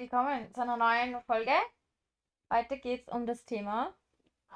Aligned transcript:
willkommen 0.00 0.50
zu 0.54 0.62
einer 0.62 0.78
neuen 0.78 1.20
Folge. 1.24 1.52
Heute 2.50 2.78
geht 2.78 3.02
es 3.02 3.08
um 3.12 3.26
das 3.26 3.44
Thema 3.44 3.94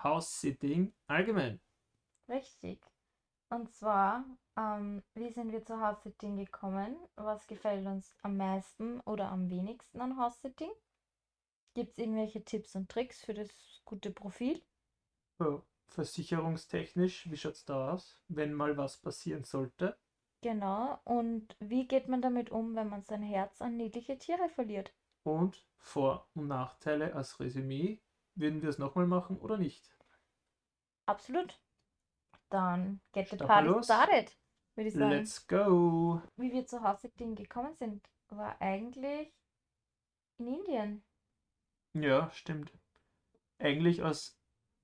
House-Sitting 0.02 0.94
allgemein. 1.06 1.60
richtig. 2.30 2.80
Und 3.50 3.70
zwar, 3.70 4.24
ähm, 4.56 5.02
wie 5.12 5.30
sind 5.30 5.52
wir 5.52 5.62
zu 5.62 5.78
House-Sitting 5.78 6.38
gekommen? 6.38 6.96
Was 7.16 7.46
gefällt 7.46 7.86
uns 7.86 8.16
am 8.22 8.38
meisten 8.38 9.00
oder 9.00 9.30
am 9.30 9.50
wenigsten 9.50 10.00
an 10.00 10.16
House-Sitting? 10.16 10.72
Gibt 11.74 11.90
es 11.90 11.98
irgendwelche 11.98 12.42
Tipps 12.42 12.74
und 12.74 12.88
Tricks 12.88 13.22
für 13.22 13.34
das 13.34 13.50
gute 13.84 14.10
Profil? 14.12 14.62
Ja, 15.40 15.60
versicherungstechnisch, 15.88 17.30
wie 17.30 17.36
schaut 17.36 17.56
es 17.56 17.66
da 17.66 17.92
aus, 17.92 18.18
wenn 18.28 18.54
mal 18.54 18.78
was 18.78 18.96
passieren 18.96 19.44
sollte? 19.44 19.98
Genau. 20.40 21.00
Und 21.04 21.54
wie 21.60 21.86
geht 21.86 22.08
man 22.08 22.22
damit 22.22 22.48
um, 22.50 22.74
wenn 22.76 22.88
man 22.88 23.02
sein 23.02 23.22
Herz 23.22 23.60
an 23.60 23.76
niedliche 23.76 24.16
Tiere 24.16 24.48
verliert? 24.48 24.94
Und 25.24 25.66
Vor- 25.78 26.28
und 26.34 26.46
Nachteile 26.48 27.14
als 27.14 27.40
Resümee, 27.40 27.98
würden 28.34 28.62
wir 28.62 28.68
es 28.68 28.78
nochmal 28.78 29.06
machen 29.06 29.38
oder 29.38 29.56
nicht? 29.56 29.96
Absolut. 31.06 31.60
Dann 32.50 33.00
get 33.12 33.28
the 33.30 33.36
party 33.36 33.82
started, 33.82 34.36
würde 34.76 34.88
ich 34.88 34.94
sagen. 34.94 35.10
Let's 35.10 35.46
go! 35.46 36.22
Wie 36.36 36.52
wir 36.52 36.66
zu 36.66 36.82
House-Sitting 36.82 37.34
gekommen 37.34 37.74
sind, 37.74 38.06
war 38.28 38.60
eigentlich 38.60 39.32
in 40.38 40.48
Indien. 40.48 41.02
Ja, 41.94 42.30
stimmt. 42.30 42.72
Eigentlich 43.58 44.02
aus 44.02 44.36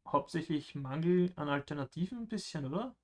hauptsächlich 0.06 0.74
Mangel 0.74 1.32
an 1.36 1.48
Alternativen 1.48 2.18
ein 2.20 2.28
bisschen, 2.28 2.64
oder? 2.66 2.96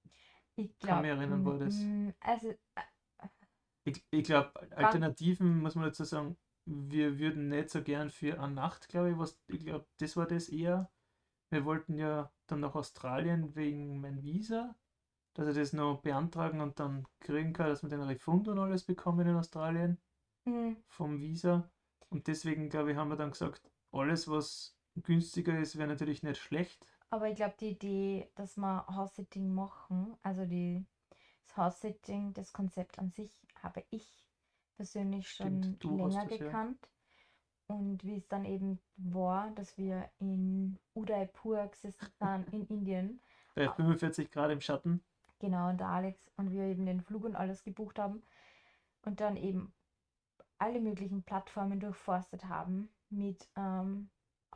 Ich 0.57 0.79
Kann 0.81 0.89
glaube, 0.89 1.03
mich 1.03 1.11
erinnern, 1.11 1.45
war 1.45 1.59
das. 1.59 1.77
also 2.21 2.55
Ich, 3.85 4.03
ich 4.11 4.25
glaube, 4.25 4.53
Alternativen 4.77 5.61
muss 5.61 5.75
man 5.75 5.85
dazu 5.85 6.05
sagen, 6.05 6.37
wir 6.67 7.19
würden 7.19 7.49
nicht 7.49 7.71
so 7.71 7.83
gern 7.83 8.11
für 8.11 8.41
eine 8.41 8.55
Nacht, 8.55 8.89
glaube 8.89 9.11
ich, 9.13 9.19
was, 9.19 9.41
ich 9.49 9.61
glaube, 9.65 9.87
das 9.99 10.17
war 10.17 10.27
das 10.27 10.49
eher. 10.49 10.91
Wir 11.51 11.65
wollten 11.65 11.99
ja 11.99 12.33
dann 12.47 12.61
nach 12.61 12.75
Australien 12.77 13.55
wegen 13.57 14.01
mein 14.01 14.23
Visa, 14.23 14.77
dass 15.35 15.47
wir 15.49 15.55
das 15.55 15.73
noch 15.75 16.03
beantragen 16.03 16.61
und 16.61 16.81
dann 16.81 17.07
kriegen 17.21 17.53
kann, 17.53 17.69
dass 17.69 17.83
wir 17.83 17.91
den 17.91 18.03
Refund 18.03 18.49
und 18.49 18.59
alles 18.59 18.85
bekommen 18.85 19.27
in 19.29 19.37
Australien 19.37 19.99
mh, 20.47 20.77
vom 20.89 21.21
Visa. 21.21 21.71
Und 22.11 22.27
deswegen, 22.29 22.69
glaube 22.71 22.93
ich, 22.93 22.99
haben 22.99 23.11
wir 23.11 23.17
dann 23.17 23.33
gesagt, 23.33 23.71
alles, 23.93 24.29
was 24.29 24.77
günstiger 24.97 25.59
ist, 25.59 25.79
wäre 25.79 25.89
natürlich 25.89 26.23
nicht 26.23 26.41
schlecht. 26.41 26.87
aber 27.11 27.29
ich 27.29 27.37
glaube, 27.37 27.55
die 27.61 27.71
Idee, 27.71 28.31
dass 28.35 28.57
wir 28.57 28.87
House-Sitting 28.89 29.53
machen, 29.53 30.17
also 30.23 30.45
die, 30.45 30.87
das 31.47 31.57
House-Sitting, 31.57 32.33
das 32.35 32.53
Konzept 32.53 32.99
an 32.99 33.11
sich, 33.13 33.33
habe 33.63 33.85
ich 33.91 34.25
persönlich 34.77 35.29
schon 35.29 35.63
länger 35.83 36.27
das, 36.27 36.39
ja. 36.39 36.47
gekannt. 36.47 36.89
Und 37.69 38.05
wie 38.05 38.17
es 38.17 38.29
dann 38.29 38.45
eben 38.45 38.79
war, 38.97 39.51
dass 39.51 39.77
wir 39.77 40.09
in 40.19 40.79
Udaipur 40.95 41.67
gesessen 41.67 42.07
sind, 42.21 42.53
in 42.53 42.67
Indien, 42.69 43.21
Bei 43.55 43.69
45 43.69 44.31
Grad 44.31 44.51
im 44.51 44.61
Schatten. 44.61 45.03
Genau, 45.41 45.69
und 45.69 45.79
der 45.79 45.89
Alex 45.89 46.31
und 46.37 46.53
wir 46.53 46.63
eben 46.63 46.87
den 46.87 47.03
Flug 47.03 47.25
und 47.25 47.37
alles 47.37 47.63
gebucht 47.63 47.99
haben 47.99 48.23
und 49.03 49.21
dann 49.21 49.37
eben 49.37 49.75
alle 50.59 50.81
möglichen 50.81 51.23
Plattformen 51.23 51.81
durchforstet 51.81 52.47
haben 52.47 52.89
mit 53.11 53.49
ähm, 53.57 54.11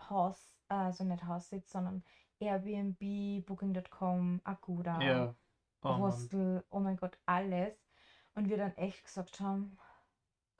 Haus, 0.08 0.56
also 0.68 1.05
nicht 1.05 1.24
Haussitz, 1.24 1.70
sondern 1.70 2.02
Airbnb, 2.38 3.44
Booking.com, 3.44 4.40
Agoda, 4.44 5.00
Ja. 5.02 5.34
Oh. 5.82 5.96
Hostel, 5.98 6.64
oh 6.70 6.80
mein 6.80 6.96
Gott, 6.96 7.18
alles. 7.27 7.74
Und 8.34 8.48
wir 8.48 8.56
dann 8.56 8.77
echt 8.77 9.05
gesagt 9.05 9.40
haben, 9.40 9.78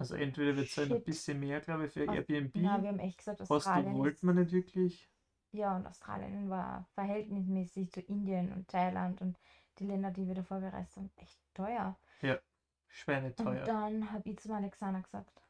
Also 0.01 0.15
entweder 0.17 0.57
wird 0.57 0.67
es 0.69 0.77
halt 0.77 0.91
ein 0.91 0.97
Shit. 0.97 1.05
bisschen 1.05 1.41
mehr, 1.41 1.61
glaube 1.61 1.87
ich, 1.87 1.93
für 1.93 2.09
Aus- 2.09 2.17
Airbnb. 2.17 2.53
na, 2.57 2.83
wir 2.83 2.89
haben 2.89 2.99
echt 2.99 3.19
gesagt, 3.19 3.41
Hostel 3.41 3.55
Australien 3.57 3.95
wollte 3.99 4.27
man 4.27 4.37
nicht 4.37 4.53
wirklich. 4.53 5.11
ja, 5.53 5.77
und 5.77 5.87
Australien 5.87 6.49
war 6.51 6.89
verhältnismäßig 6.95 7.93
zu 7.93 8.01
Indien 8.01 8.53
und 8.53 8.69
Thailand 8.69 9.21
und 9.21 9.39
die 9.79 9.85
Länder, 9.87 10.11
die 10.11 10.27
wir 10.27 10.35
davor 10.35 10.61
bereist 10.61 10.97
haben, 10.97 11.11
echt 11.17 11.39
teuer. 11.55 11.99
Und 12.23 12.41
Schweineteuer. 12.89 13.65
dann 13.65 14.11
habe 14.13 14.29
ich 14.29 14.39
zum 14.41 14.53
Alexander 14.53 15.01
gesagt, 15.03 15.43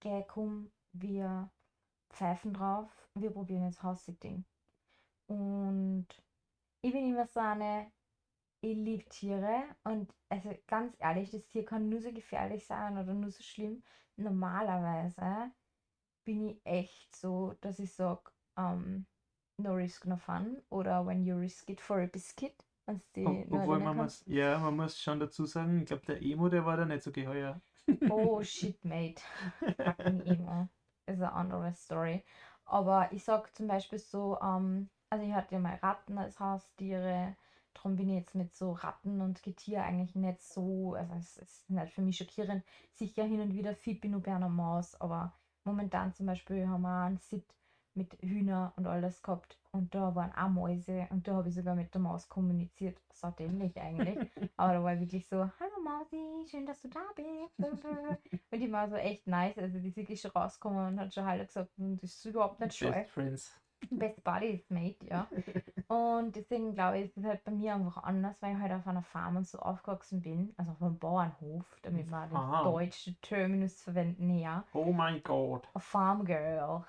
geh, 0.00 0.24
komm, 0.26 0.70
wir 0.92 1.50
pfeifen 2.10 2.52
drauf, 2.54 2.88
wir 3.14 3.30
probieren 3.30 3.64
jetzt 3.64 3.82
House-Sitting. 3.82 4.44
Und 5.26 6.06
ich 6.82 6.92
bin 6.92 7.08
immer 7.10 7.26
so 7.26 7.40
eine, 7.40 7.92
ich 8.60 8.76
liebe 8.76 9.04
Tiere 9.06 9.64
und 9.84 10.14
also 10.28 10.54
ganz 10.66 10.94
ehrlich, 10.98 11.30
das 11.30 11.46
Tier 11.46 11.64
kann 11.64 11.88
nur 11.88 12.00
so 12.00 12.12
gefährlich 12.12 12.66
sein 12.66 12.98
oder 12.98 13.14
nur 13.14 13.30
so 13.30 13.42
schlimm. 13.42 13.82
Normalerweise 14.16 15.52
bin 16.24 16.42
ich 16.50 16.60
echt 16.66 17.16
so, 17.16 17.54
dass 17.60 17.78
ich 17.78 17.92
sage, 17.94 18.32
ähm, 18.56 19.06
no 19.58 19.74
risk, 19.74 20.06
no 20.06 20.16
fun 20.16 20.62
oder 20.70 21.06
when 21.06 21.24
you 21.24 21.36
risk 21.36 21.70
it 21.70 21.80
for 21.80 22.00
a 22.02 22.06
biscuit. 22.06 22.54
Ob- 23.22 23.46
Obwohl 23.50 23.80
man 23.80 23.96
muss, 23.96 24.24
ja, 24.26 24.58
man 24.58 24.76
muss 24.76 24.98
schon 24.98 25.20
dazu 25.20 25.44
sagen, 25.46 25.80
ich 25.80 25.86
glaube, 25.86 26.06
der 26.06 26.22
Emo, 26.22 26.48
der 26.48 26.64
war 26.64 26.76
da 26.76 26.86
nicht 26.86 27.02
so 27.02 27.12
geheuer. 27.12 27.62
Oh 28.08 28.42
shit, 28.42 28.84
mate. 28.84 29.22
Fucking 29.84 30.20
emo. 30.26 30.68
Ist 31.06 31.20
eine 31.22 31.32
andere 31.32 31.72
Story. 31.72 32.24
Aber 32.64 33.10
ich 33.12 33.24
sag 33.24 33.54
zum 33.54 33.66
Beispiel 33.68 33.98
so, 33.98 34.38
ähm, 34.40 34.90
also 35.10 35.24
ich 35.24 35.32
hatte 35.32 35.54
ja 35.54 35.60
mal 35.60 35.76
Ratten 35.76 36.18
als 36.18 36.38
Haustiere. 36.40 37.36
Darum 37.74 37.96
bin 37.96 38.08
ich 38.08 38.16
jetzt 38.16 38.34
mit 38.34 38.54
so 38.54 38.72
Ratten 38.72 39.20
und 39.20 39.42
Getier 39.42 39.82
eigentlich 39.84 40.14
nicht 40.14 40.42
so, 40.42 40.94
also 40.94 41.14
es 41.14 41.36
ist 41.36 41.70
nicht 41.70 41.92
für 41.92 42.02
mich 42.02 42.16
schockierend. 42.16 42.64
Sicher 42.92 43.24
hin 43.24 43.40
und 43.40 43.54
wieder 43.54 43.74
fit 43.74 44.00
bin 44.00 44.16
ich 44.16 44.22
bei 44.22 44.34
einer 44.34 44.48
Maus, 44.48 45.00
aber 45.00 45.34
momentan 45.64 46.12
zum 46.12 46.26
Beispiel 46.26 46.66
haben 46.68 46.82
wir 46.82 47.04
einen 47.04 47.18
Sit 47.18 47.54
mit 47.94 48.16
Hühner 48.20 48.72
und 48.76 48.86
alles 48.86 49.22
gehabt 49.22 49.58
und 49.72 49.94
da 49.94 50.14
waren 50.14 50.32
auch 50.32 50.48
Mäuse 50.48 51.06
und 51.10 51.26
da 51.26 51.34
habe 51.34 51.48
ich 51.48 51.54
sogar 51.54 51.74
mit 51.74 51.94
der 51.94 52.00
Maus 52.00 52.28
kommuniziert. 52.28 53.00
So 53.12 53.30
dämlich 53.30 53.76
eigentlich. 53.80 54.18
Aber 54.56 54.72
da 54.74 54.82
war 54.82 54.94
ich 54.94 55.00
wirklich 55.00 55.28
so, 55.28 55.38
hallo 55.38 55.80
Mausi, 55.82 56.48
schön, 56.48 56.66
dass 56.66 56.80
du 56.80 56.88
da 56.88 57.00
bist. 57.14 57.58
Und 58.50 58.60
die 58.60 58.72
war 58.72 58.88
so 58.88 58.96
echt 58.96 59.26
nice. 59.26 59.58
Also 59.58 59.78
die 59.78 59.88
ist 59.88 59.96
wirklich 59.96 60.20
schon 60.20 60.32
rausgekommen 60.32 60.86
und 60.88 61.00
hat 61.00 61.14
schon 61.14 61.24
Hallo 61.24 61.44
gesagt 61.44 61.70
und 61.78 62.02
ist 62.02 62.24
überhaupt 62.24 62.58
nicht 62.60 62.74
scheu. 62.74 62.90
Best 62.90 63.10
Friends. 63.10 63.60
Best 63.90 64.22
Buddies, 64.22 64.68
mate, 64.70 65.06
ja. 65.06 65.26
Und 65.88 66.36
deswegen 66.36 66.74
glaube 66.74 66.98
ich, 66.98 67.06
ist 67.06 67.16
es 67.16 67.24
halt 67.24 67.44
bei 67.44 67.50
mir 67.50 67.74
einfach 67.74 68.02
anders, 68.02 68.40
weil 68.42 68.54
ich 68.54 68.60
halt 68.60 68.72
auf 68.72 68.86
einer 68.86 69.02
Farm 69.02 69.36
und 69.36 69.46
so 69.46 69.58
aufgewachsen 69.58 70.20
bin. 70.20 70.52
Also 70.56 70.72
auf 70.72 70.82
einem 70.82 70.98
Bauernhof, 70.98 71.64
damit 71.82 72.10
wir 72.10 72.26
den 72.26 72.64
deutschen 72.64 73.16
Terminus 73.22 73.82
verwenden 73.82 74.28
hier. 74.28 74.64
Oh 74.72 74.92
mein 74.92 75.22
Gott. 75.22 75.68
A 75.74 75.78
Farm 75.78 76.24
Girl. 76.24 76.84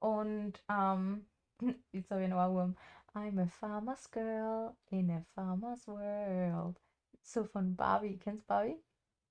Und 0.00 0.62
ähm, 0.68 1.26
jetzt 1.92 2.10
habe 2.10 2.24
ich 2.24 2.28
noch 2.28 2.38
einen 2.38 2.54
Wurm. 2.54 2.76
I'm 3.14 3.38
a 3.42 3.46
farmer's 3.46 4.10
girl 4.10 4.74
in 4.90 5.10
a 5.10 5.22
farmer's 5.34 5.86
world. 5.86 6.80
So 7.20 7.44
von 7.44 7.76
Barbie. 7.76 8.18
Kennst 8.18 8.44
du 8.44 8.48
Barbie? 8.48 8.82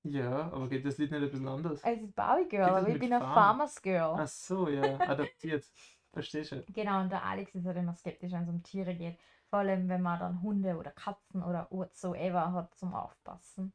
Ja, 0.04 0.52
aber 0.52 0.68
geht 0.70 0.86
das 0.86 0.98
Lied 0.98 1.12
nicht 1.12 1.22
ein 1.22 1.30
bisschen 1.30 1.48
anders? 1.48 1.82
Es 1.84 2.02
ist 2.02 2.16
Barbie 2.16 2.48
Girl, 2.48 2.70
aber 2.70 2.88
ich 2.88 3.00
bin 3.00 3.14
a 3.14 3.20
Farm? 3.20 3.34
farmer's 3.34 3.82
girl. 3.82 4.16
Ach 4.18 4.28
so, 4.28 4.70
ja, 4.70 5.00
adaptiert. 5.00 5.66
Verstehe 6.14 6.44
schon. 6.46 6.64
Genau, 6.68 7.02
und 7.02 7.10
der 7.10 7.24
Alex 7.24 7.56
ist 7.56 7.66
halt 7.66 7.78
immer 7.78 7.96
skeptisch, 7.96 8.32
wenn 8.32 8.44
es 8.44 8.50
um 8.50 8.64
Tiere 8.64 8.96
geht. 8.96 9.18
Vor 9.50 9.60
allem, 9.60 9.88
wenn 9.90 10.02
man 10.02 10.20
dann 10.20 10.42
Hunde 10.42 10.78
oder 10.78 10.92
Katzen 10.92 11.44
oder 11.44 11.68
whatsoever 11.72 12.52
hat 12.54 12.74
zum 12.76 12.94
Aufpassen. 12.94 13.74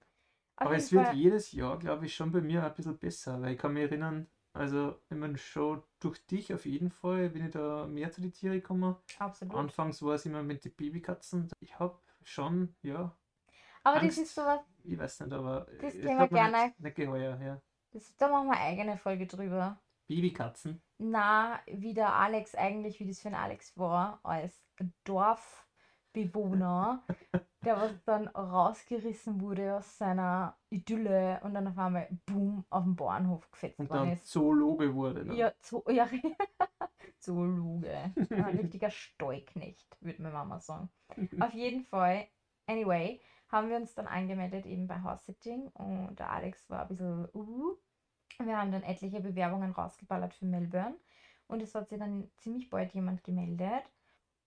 Auf 0.56 0.66
Aber 0.68 0.76
es 0.76 0.90
wird 0.92 1.06
Fall- 1.08 1.16
jedes 1.16 1.52
Jahr, 1.52 1.78
glaube 1.78 2.06
ich, 2.06 2.14
schon 2.14 2.32
bei 2.32 2.40
mir 2.40 2.64
ein 2.64 2.74
bisschen 2.74 2.98
besser, 2.98 3.40
weil 3.42 3.52
ich 3.54 3.58
kann 3.58 3.72
mich 3.74 3.82
erinnern, 3.84 4.26
also 4.54 4.98
ich 5.10 5.16
meine 5.16 5.36
schon 5.36 5.82
durch 6.00 6.24
dich 6.26 6.52
auf 6.54 6.64
jeden 6.64 6.90
Fall, 6.90 7.28
bin 7.28 7.44
ich 7.44 7.50
da 7.52 7.86
mehr 7.86 8.10
zu 8.10 8.22
den 8.22 8.32
Tieren 8.32 8.54
gekommen. 8.54 8.96
Absolut. 9.18 9.54
Anfangs 9.54 10.02
war 10.02 10.14
es 10.14 10.24
immer 10.24 10.42
mit 10.42 10.64
den 10.64 10.72
Babykatzen. 10.74 11.50
Ich 11.60 11.78
habe 11.78 11.98
schon, 12.22 12.74
ja, 12.82 13.14
aber 13.82 13.96
das 13.96 14.04
Angst. 14.04 14.18
ist 14.18 14.34
sowas, 14.34 14.60
ich 14.82 14.98
weiß 14.98 15.20
nicht, 15.20 15.32
aber 15.32 15.66
Das 15.80 15.94
mir 15.94 16.28
gerne- 16.28 16.64
Nicht, 16.68 16.80
nicht 16.80 16.96
geheuer, 16.96 17.38
ja. 17.40 17.60
das, 17.92 18.16
da 18.16 18.28
machen 18.28 18.46
wir 18.48 18.56
eine 18.56 18.62
eigene 18.64 18.96
Folge 18.96 19.26
drüber. 19.26 19.78
Babykatzen. 20.08 20.80
Na, 20.98 21.60
wie 21.66 21.92
der 21.92 22.14
Alex 22.14 22.54
eigentlich, 22.54 22.98
wie 23.00 23.06
das 23.06 23.20
für 23.20 23.28
ein 23.28 23.34
Alex 23.34 23.76
war, 23.76 24.20
als 24.22 24.64
Dorfbewohner, 25.04 27.04
der 27.64 27.76
was 27.76 28.02
dann 28.04 28.28
rausgerissen 28.28 29.40
wurde 29.40 29.76
aus 29.76 29.98
seiner 29.98 30.56
Idylle 30.70 31.40
und 31.42 31.52
dann 31.52 31.68
auf 31.68 31.76
einmal, 31.76 32.08
boom, 32.24 32.64
auf 32.70 32.84
dem 32.84 32.96
Bauernhof 32.96 33.50
gefetzt 33.50 33.78
Und 33.78 33.90
worden 33.90 34.04
dann 34.04 34.12
ist. 34.14 34.26
Zoologe 34.26 34.94
wurde. 34.94 35.26
Ne? 35.26 35.34
Ja, 35.34 35.52
Zo 35.60 35.84
ja, 35.90 36.08
Zoologe. 37.18 38.14
Ein 38.30 38.56
richtiger 38.56 38.90
Steuknecht, 38.90 39.98
würde 40.00 40.22
meine 40.22 40.34
Mama 40.34 40.60
sagen. 40.60 40.88
Auf 41.40 41.52
jeden 41.52 41.84
Fall, 41.84 42.26
anyway, 42.66 43.20
haben 43.48 43.68
wir 43.68 43.76
uns 43.76 43.94
dann 43.94 44.06
angemeldet 44.06 44.64
eben 44.64 44.86
bei 44.86 45.02
House 45.02 45.26
Sitting 45.26 45.68
und 45.68 46.18
der 46.18 46.30
Alex 46.30 46.70
war 46.70 46.82
ein 46.82 46.88
bisschen 46.88 47.28
uh. 47.34 47.76
Wir 48.42 48.58
haben 48.58 48.72
dann 48.72 48.82
etliche 48.82 49.20
Bewerbungen 49.20 49.72
rausgeballert 49.72 50.34
für 50.34 50.44
Melbourne 50.46 50.96
und 51.48 51.62
es 51.62 51.74
hat 51.74 51.88
sich 51.88 51.98
dann 51.98 52.30
ziemlich 52.38 52.70
bald 52.70 52.92
jemand 52.94 53.24
gemeldet 53.24 53.84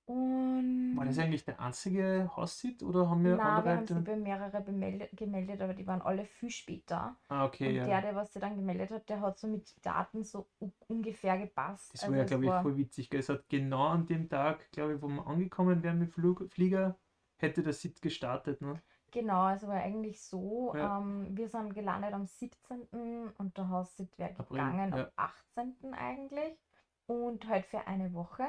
Und 0.06 0.95
War 0.97 1.06
das 1.06 1.18
eigentlich 1.19 1.44
der 1.45 1.59
einzige 1.59 2.31
Haussit 2.36 2.83
oder 2.83 3.09
haben 3.09 3.24
wir 3.24 3.36
Nein, 3.36 3.47
andere 3.47 3.65
wir 3.65 3.71
haben 3.75 3.88
sie 3.88 3.94
Eltern? 3.94 4.03
bei 4.06 4.15
mehrere 4.15 4.62
bemeldet, 4.62 5.15
gemeldet, 5.18 5.62
aber 5.62 5.74
die 5.74 5.86
waren 5.88 6.01
alle 6.01 6.25
viel 6.25 6.50
später. 6.50 7.15
Ah, 7.30 7.45
okay, 7.45 7.68
Und 7.69 7.75
ja. 7.75 7.86
der, 7.88 8.01
der 8.01 8.15
was 8.15 8.33
sie 8.33 8.39
dann 8.39 8.56
gemeldet 8.56 8.91
hat, 8.91 9.09
der 9.09 9.21
hat 9.21 9.38
so 9.39 9.47
mit 9.47 9.74
Daten 9.86 10.24
so 10.24 10.47
ungefähr 10.88 11.38
gepasst. 11.38 11.94
Das 11.94 12.01
war 12.07 12.09
Also 12.09 12.18
ja, 12.18 12.24
es 12.24 12.30
glaube 12.30 12.45
ich, 12.45 12.50
war- 12.51 12.62
voll 12.62 12.77
witzig. 12.77 13.09
gell. 13.09 13.19
Es 13.19 13.30
hat 13.30 13.50
genau 13.50 13.88
an 13.88 14.06
dem 14.06 14.30
Tag, 14.30 14.71
glaube 14.71 14.95
ich, 14.95 15.01
wo 15.01 15.07
wir 15.07 15.25
angekommen 15.27 15.83
wären 15.83 16.00
mit 16.00 16.12
Flug, 16.13 16.47
Flieger, 16.51 16.97
hätte 17.38 17.63
der 17.63 17.74
Sit 17.74 18.01
gestartet. 18.01 18.62
Ne? 18.62 18.81
Genau, 19.11 19.44
also 19.44 19.67
war 19.67 19.75
eigentlich 19.77 20.21
so, 20.21 20.73
Ja. 20.75 21.00
ähm, 21.00 21.35
wir 21.35 21.50
sind 21.50 21.73
gelandet 21.73 22.13
am 22.13 22.25
17. 22.25 23.33
und 23.38 23.57
der 23.57 23.69
Haussitz 23.69 24.17
wäre 24.17 24.31
April, 24.31 24.45
gegangen 24.47 24.94
ja. 24.94 25.03
am 25.06 25.11
18. 25.15 25.94
eigentlich 25.94 26.59
und 27.07 27.47
halt 27.47 27.65
für 27.65 27.88
eine 27.88 28.13
Woche. 28.13 28.45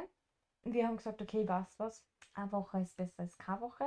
Wir 0.64 0.86
haben 0.86 0.98
gesagt, 0.98 1.22
okay, 1.22 1.48
was 1.48 1.78
was, 1.78 2.04
eine 2.34 2.52
Woche 2.52 2.80
ist 2.80 2.96
besser 2.96 3.20
als 3.20 3.38
keine 3.38 3.60
Woche. 3.62 3.86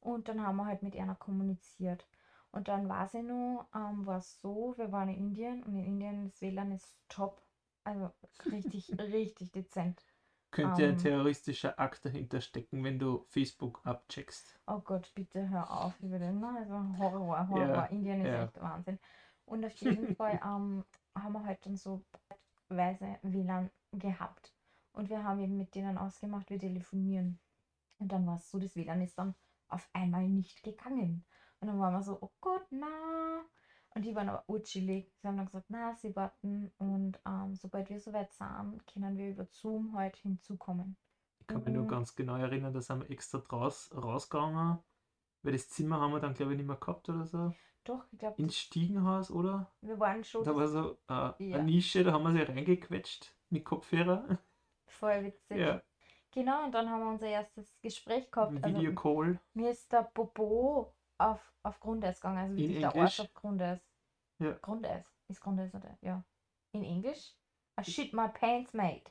Und 0.00 0.28
dann 0.28 0.42
haben 0.44 0.56
wir 0.56 0.66
halt 0.66 0.82
mit 0.82 0.96
einer 0.96 1.14
kommuniziert. 1.14 2.08
Und 2.52 2.68
dann 2.68 2.88
war 2.88 3.06
sie 3.06 3.22
nur, 3.22 3.68
ähm, 3.74 4.06
war 4.06 4.18
es 4.18 4.40
so, 4.40 4.74
wir 4.76 4.90
waren 4.90 5.08
in 5.08 5.16
Indien 5.16 5.62
und 5.62 5.76
in 5.76 5.84
Indien 5.84 6.24
das 6.30 6.40
WLAN 6.40 6.72
ist 6.72 6.96
top. 7.08 7.40
Also 7.84 8.10
richtig, 8.50 8.98
richtig 8.98 9.52
dezent. 9.52 10.02
Könnte 10.50 10.84
ein 10.86 10.90
Ähm. 10.90 10.98
terroristischer 10.98 11.78
Akt 11.78 12.04
dahinter 12.04 12.40
stecken, 12.40 12.82
wenn 12.84 12.98
du 12.98 13.24
Facebook 13.28 13.80
abcheckst. 13.84 14.60
Oh 14.66 14.80
Gott, 14.80 15.12
bitte 15.14 15.48
hör 15.48 15.70
auf 15.70 15.98
über 16.00 16.18
den. 16.18 16.38
ne? 16.40 16.48
Also 16.58 16.74
Horror, 16.98 17.48
Horror. 17.48 17.66
Ja, 17.68 17.84
Indien 17.86 18.20
ist 18.22 18.32
ja. 18.32 18.44
echt 18.44 18.60
Wahnsinn. 18.60 18.98
Und 19.44 19.64
auf 19.64 19.74
jeden 19.76 20.08
Fall 20.16 20.40
ähm, 20.44 20.84
haben 21.14 21.32
wir 21.32 21.44
halt 21.44 21.64
dann 21.66 21.76
so 21.76 22.04
weise 22.68 23.18
WLAN 23.22 23.70
gehabt. 23.92 24.54
Und 24.92 25.08
wir 25.10 25.24
haben 25.24 25.40
eben 25.40 25.56
mit 25.56 25.74
denen 25.74 25.98
ausgemacht, 25.98 26.50
wir 26.50 26.58
telefonieren. 26.58 27.40
Und 27.98 28.12
dann 28.12 28.26
war 28.26 28.36
es 28.36 28.50
so, 28.50 28.58
das 28.58 28.76
WLAN 28.76 29.02
ist 29.02 29.18
dann 29.18 29.34
auf 29.68 29.88
einmal 29.92 30.28
nicht 30.28 30.62
gegangen. 30.62 31.24
Und 31.60 31.68
dann 31.68 31.78
waren 31.80 31.94
wir 31.94 32.02
so, 32.02 32.18
oh 32.20 32.30
Gott, 32.40 32.66
na. 32.70 33.44
Und 34.00 34.06
die 34.06 34.14
waren 34.14 34.30
aber 34.30 34.44
urchillig. 34.46 35.12
Sie 35.20 35.28
haben 35.28 35.36
dann 35.36 35.44
gesagt, 35.44 35.66
na, 35.68 35.94
sie 35.94 36.16
warten. 36.16 36.72
Und 36.78 37.20
ähm, 37.26 37.54
sobald 37.54 37.90
wir 37.90 38.00
soweit 38.00 38.32
sind, 38.32 38.80
können 38.86 39.18
wir 39.18 39.28
über 39.28 39.44
Zoom 39.52 39.94
heute 39.94 40.18
hinzukommen. 40.22 40.96
Ich 41.40 41.46
kann 41.46 41.62
mich 41.62 41.74
nur 41.74 41.82
Mhm. 41.84 41.88
ganz 41.88 42.14
genau 42.14 42.36
erinnern, 42.36 42.72
da 42.72 42.80
sind 42.80 43.00
wir 43.00 43.10
extra 43.10 43.40
draus 43.40 43.90
rausgegangen, 43.94 44.78
weil 45.42 45.52
das 45.52 45.68
Zimmer 45.68 46.00
haben 46.00 46.12
wir 46.12 46.20
dann, 46.20 46.32
glaube 46.32 46.52
ich, 46.52 46.56
nicht 46.56 46.66
mehr 46.66 46.76
gehabt 46.76 47.10
oder 47.10 47.26
so. 47.26 47.52
Doch, 47.84 48.06
ich 48.10 48.18
glaube, 48.18 48.40
Ins 48.40 48.56
Stiegenhaus, 48.56 49.30
oder? 49.30 49.70
wir 49.82 50.00
waren 50.00 50.24
schon 50.24 50.44
Da 50.44 50.56
war 50.56 50.66
so 50.68 50.92
äh, 51.10 51.50
Ja. 51.50 51.56
eine 51.56 51.64
Nische, 51.64 52.02
da 52.02 52.12
haben 52.12 52.22
wir 52.22 52.32
sie 52.32 52.40
reingequetscht 52.50 53.34
mit 53.50 53.66
Kopfhörer. 53.66 54.38
voll 54.86 55.24
witzig. 55.24 55.58
Ja, 55.58 55.82
Genau, 56.32 56.64
und 56.64 56.72
dann 56.72 56.88
haben 56.88 57.00
wir 57.00 57.10
unser 57.10 57.26
erstes 57.26 57.78
Gespräch 57.82 58.30
gehabt. 58.30 58.64
Also, 58.64 58.78
Videocall. 58.78 59.38
mir 59.52 59.70
ist 59.72 59.92
der 59.92 60.04
Popo 60.04 60.94
auf, 61.18 61.52
auf 61.64 61.80
Grundeis 61.80 62.20
gegangen, 62.20 62.38
also 62.38 62.56
wirklich 62.56 62.80
der? 62.80 62.96
Arsch 62.96 63.20
auf 63.20 63.34
Grundeis. 63.34 63.89
Ja. 64.40 64.52
Grundeis. 64.62 65.04
Ist 65.28 65.40
Grundeis 65.40 65.74
oder? 65.74 65.96
Ja. 66.02 66.24
In 66.72 66.84
Englisch? 66.84 67.34
I 67.80 67.84
shit 67.84 68.12
my 68.12 68.28
pants, 68.28 68.72
mate. 68.74 69.10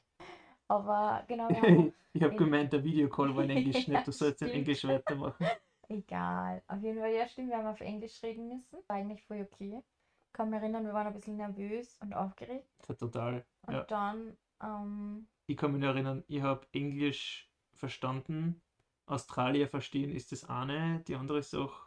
Aber 0.68 1.24
genau, 1.28 1.48
Ich 2.14 2.24
habe 2.24 2.34
in- 2.34 2.38
gemeint, 2.38 2.74
der 2.74 2.84
Videocall 2.84 3.36
war 3.36 3.44
in 3.44 3.50
Englisch 3.52 3.76
Ja, 3.88 3.94
nicht, 3.96 4.08
du 4.08 4.12
sollst 4.12 4.42
in. 4.42 4.50
Englisch 4.50 4.84
weitermachen. 4.86 5.46
egal. 5.90 6.62
Auf 6.68 6.82
jeden 6.82 7.00
Fall, 7.00 7.12
ja 7.14 7.28
stimmt, 7.28 7.50
wir 7.50 7.58
haben 7.58 7.68
auf 7.68 7.82
Englisch 7.82 8.22
reden 8.24 8.48
müssen. 8.50 8.78
War 8.88 8.96
eigentlich 8.98 9.24
voll 9.24 9.42
okay. 9.42 9.82
Ich 10.28 10.34
kann 10.34 10.50
mich 10.50 10.60
erinnern, 10.60 10.86
wir 10.86 10.94
waren 10.94 11.08
ein 11.08 11.14
bisschen 11.14 11.38
nervös 11.38 11.98
und 12.02 12.14
aufgeregt. 12.14 12.68
Total. 13.00 13.46
Und 13.66 13.74
Ja. 13.74 13.84
dann, 13.86 14.38
ähm, 14.62 15.28
Ich 15.48 15.58
kann 15.58 15.72
mich 15.72 15.82
erinnern, 15.84 16.24
ich 16.28 16.42
habe 16.42 16.68
Englisch 16.72 17.50
verstanden. 17.74 18.62
Australier 19.08 19.68
verstehen 19.68 20.12
ist 20.12 20.32
das 20.32 20.46
eine. 20.48 21.00
Die 21.08 21.16
andere 21.16 21.40
ist 21.40 21.56
auch, 21.56 21.82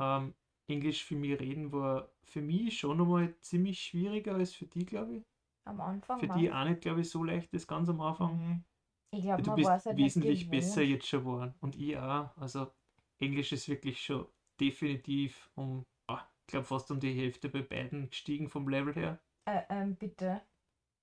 ähm, 0.00 0.34
Englisch 0.68 1.04
für 1.04 1.16
mich 1.16 1.38
reden 1.40 1.72
war 1.72 2.10
für 2.24 2.42
mich 2.42 2.78
schon 2.78 2.98
nochmal 2.98 3.34
ziemlich 3.40 3.80
schwieriger 3.80 4.34
als 4.34 4.52
für 4.52 4.66
die, 4.66 4.84
glaube 4.84 5.16
ich. 5.16 5.22
am 5.64 5.80
Anfang 5.80 6.20
Für 6.20 6.28
die 6.28 6.52
auch 6.52 6.64
nicht, 6.64 6.80
glaube 6.82 7.00
ich, 7.00 7.10
so 7.10 7.24
leicht, 7.24 7.52
das 7.54 7.66
ganz 7.66 7.88
am 7.88 8.00
Anfang. 8.00 8.36
Mhm. 8.36 8.64
Ich 9.10 9.22
glaube, 9.22 9.42
Du 9.42 9.50
man 9.50 9.56
bist 9.56 9.68
war 9.68 9.76
es 9.76 9.86
halt 9.86 9.96
nicht 9.96 10.04
wesentlich 10.04 10.50
besser 10.50 10.82
jetzt 10.82 11.06
schon 11.06 11.20
geworden. 11.20 11.54
Und 11.60 11.76
ich 11.76 11.96
auch. 11.96 12.36
Also 12.36 12.70
Englisch 13.18 13.52
ist 13.52 13.68
wirklich 13.68 14.02
schon 14.02 14.26
definitiv 14.60 15.50
um, 15.54 15.84
ah, 16.08 16.20
ich 16.42 16.46
glaube 16.48 16.66
fast 16.66 16.90
um 16.90 17.00
die 17.00 17.12
Hälfte 17.14 17.48
bei 17.48 17.62
beiden 17.62 18.10
gestiegen 18.10 18.48
vom 18.48 18.68
Level 18.68 18.94
her. 18.94 19.18
Äh, 19.46 19.62
ähm, 19.70 19.96
bitte. 19.96 20.42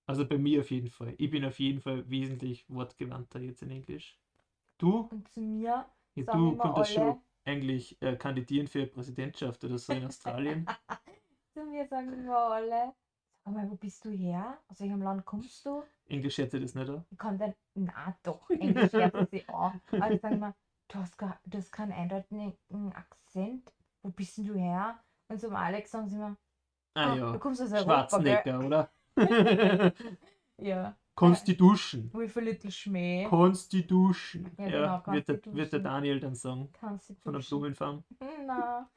Also 0.07 0.27
bei 0.27 0.38
mir 0.38 0.62
auf 0.62 0.69
jeden 0.69 0.89
Fall. 0.89 1.15
Ich 1.17 1.31
bin 1.31 1.44
auf 1.44 1.59
jeden 1.59 1.79
Fall 1.81 2.07
wesentlich 2.09 2.65
wortgewandter 2.69 3.39
jetzt 3.39 3.63
in 3.63 3.71
Englisch. 3.71 4.19
Du? 4.77 5.07
Und 5.12 5.27
zu 5.29 5.41
mir 5.41 5.85
Ja, 6.15 6.23
du 6.23 6.51
immer 6.53 6.63
könntest 6.63 6.97
alle- 6.97 7.07
schon 7.07 7.21
eigentlich 7.45 8.01
äh, 8.01 8.15
kandidieren 8.15 8.68
für 8.68 8.86
Präsidentschaft 8.88 9.63
oder 9.63 9.77
so 9.77 9.94
in 9.94 10.06
Australien. 10.06 10.65
Zu 11.53 11.63
mir 11.63 11.88
sagen 11.88 12.12
immer 12.13 12.38
alle, 12.38 12.94
sag 13.45 13.53
mal, 13.53 13.69
wo 13.69 13.75
bist 13.75 14.03
du 14.03 14.09
her? 14.09 14.57
Aus 14.68 14.81
welchem 14.81 15.01
Land 15.01 15.25
kommst 15.25 15.65
du? 15.65 15.83
Englisch 16.07 16.38
hätte 16.38 16.59
das 16.59 16.75
nicht 16.75 16.89
an. 16.89 17.06
Ich 17.09 17.18
kann 17.18 17.38
dann, 17.38 17.53
na 17.75 18.18
doch, 18.24 18.50
Englisch 18.50 18.92
lernen 18.92 19.27
sie 19.31 19.47
auch. 19.47 19.74
Aber 19.92 20.09
die 20.09 20.18
sagen 20.18 20.36
immer, 20.36 20.53
du 20.89 20.95
hast, 21.00 21.18
gar, 21.18 21.39
du 21.45 21.57
hast 21.57 21.71
keinen 21.71 21.94
eindeutigen 21.94 22.94
Akzent. 22.94 23.71
Wo 24.01 24.09
bist 24.09 24.38
denn 24.38 24.45
du 24.45 24.56
her? 24.56 25.00
Und 25.30 25.39
zum 25.39 25.56
Alex 25.56 25.91
sagen 25.91 26.07
sie 26.09 26.15
immer, 26.15 26.36
Ah 26.98 27.12
"Ah, 27.12 27.15
ja, 27.15 27.31
du 27.31 27.39
kommst 27.39 27.62
aus 27.62 27.71
Europa? 27.71 27.83
Schwarzenegger, 27.83 28.59
oder? 28.65 28.91
Ja, 30.57 30.95
Die 31.19 31.56
duschen? 31.57 32.12
with 32.13 32.38
a 32.38 32.41
little 32.41 32.71
Schmäh. 32.71 33.27
Duschen? 33.88 34.51
Ja, 34.57 34.67
Ja, 34.67 34.97
genau, 34.97 35.13
wird, 35.13 35.27
der, 35.27 35.35
kannst 35.35 35.45
die 35.45 35.53
wird 35.56 35.73
der. 35.73 35.79
Daniel 35.79 36.19
dann 36.19 36.35
sagen. 36.35 36.69
Du 36.73 37.13
Von 37.23 37.33
der. 37.33 37.39
Blumenfarm. 37.41 38.03
Na. 38.45 38.89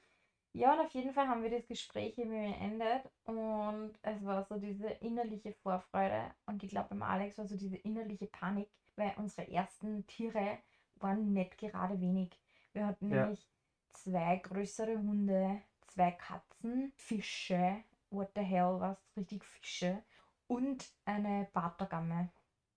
Ja, 0.54 0.72
und 0.72 0.80
auf 0.80 0.90
jeden 0.92 1.12
Fall 1.12 1.28
haben 1.28 1.42
wir 1.42 1.50
das 1.50 1.66
Gespräch 1.68 2.18
eben 2.18 2.30
beendet 2.30 3.08
und 3.26 3.92
es 4.02 4.24
war 4.24 4.42
so 4.44 4.58
diese 4.58 4.88
innerliche 4.88 5.52
Vorfreude 5.52 6.32
und 6.46 6.62
ich 6.64 6.70
glaube 6.70 6.88
beim 6.90 7.02
Alex 7.02 7.38
war 7.38 7.46
so 7.46 7.56
diese 7.56 7.76
innerliche 7.76 8.26
Panik, 8.26 8.68
weil 8.96 9.12
unsere 9.18 9.48
ersten 9.48 10.06
Tiere 10.06 10.58
waren 10.96 11.32
nicht 11.32 11.58
gerade 11.58 12.00
wenig. 12.00 12.30
Wir 12.72 12.86
hatten 12.86 13.10
Ja. 13.10 13.20
nämlich 13.22 13.46
zwei 13.92 14.36
größere 14.36 14.96
Hunde, 14.98 15.60
zwei 15.86 16.10
Katzen, 16.12 16.92
Fische, 16.96 17.84
what 18.10 18.30
the 18.34 18.40
hell, 18.42 18.80
was 18.80 18.98
richtig 19.16 19.44
Fische 19.44 20.02
und 20.48 20.84
eine 21.04 21.48
Bartagamme. 21.52 22.30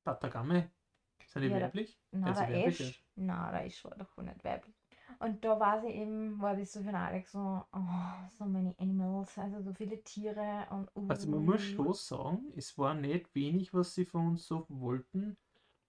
Patagame? 0.03 0.71
Sind 1.27 1.44
die 1.44 1.50
Ja, 1.50 1.62
weiblich? 1.62 1.98
Also 2.12 2.41
der 2.41 2.67
Ash. 2.67 3.03
Na, 3.15 3.51
der 3.51 3.65
Ash 3.65 3.84
war 3.86 3.96
doch 3.98 4.17
nicht 4.17 4.43
weiblich. 4.43 4.75
Und 5.19 5.43
da 5.43 5.60
war 5.60 5.81
sie 5.81 5.89
eben, 5.89 6.39
war 6.41 6.55
das 6.55 6.74
so 6.74 6.79
für 6.79 6.88
den 6.88 6.96
Alex 6.96 7.31
so, 7.31 7.63
oh, 7.74 7.79
so 8.38 8.46
many 8.46 8.74
animals, 8.79 9.38
also 9.38 9.62
so 9.62 9.74
viele 9.74 10.01
Tiere 10.03 10.65
und 10.72 11.10
Also 11.10 11.29
man 11.29 11.46
muss 11.46 11.63
schon 11.63 11.93
sagen, 11.93 12.51
es 12.55 12.77
war 12.77 12.93
nicht 12.93 13.34
wenig, 13.36 13.74
was 13.74 13.93
sie 13.93 14.05
von 14.05 14.29
uns 14.29 14.48
so 14.48 14.65
wollten. 14.69 15.38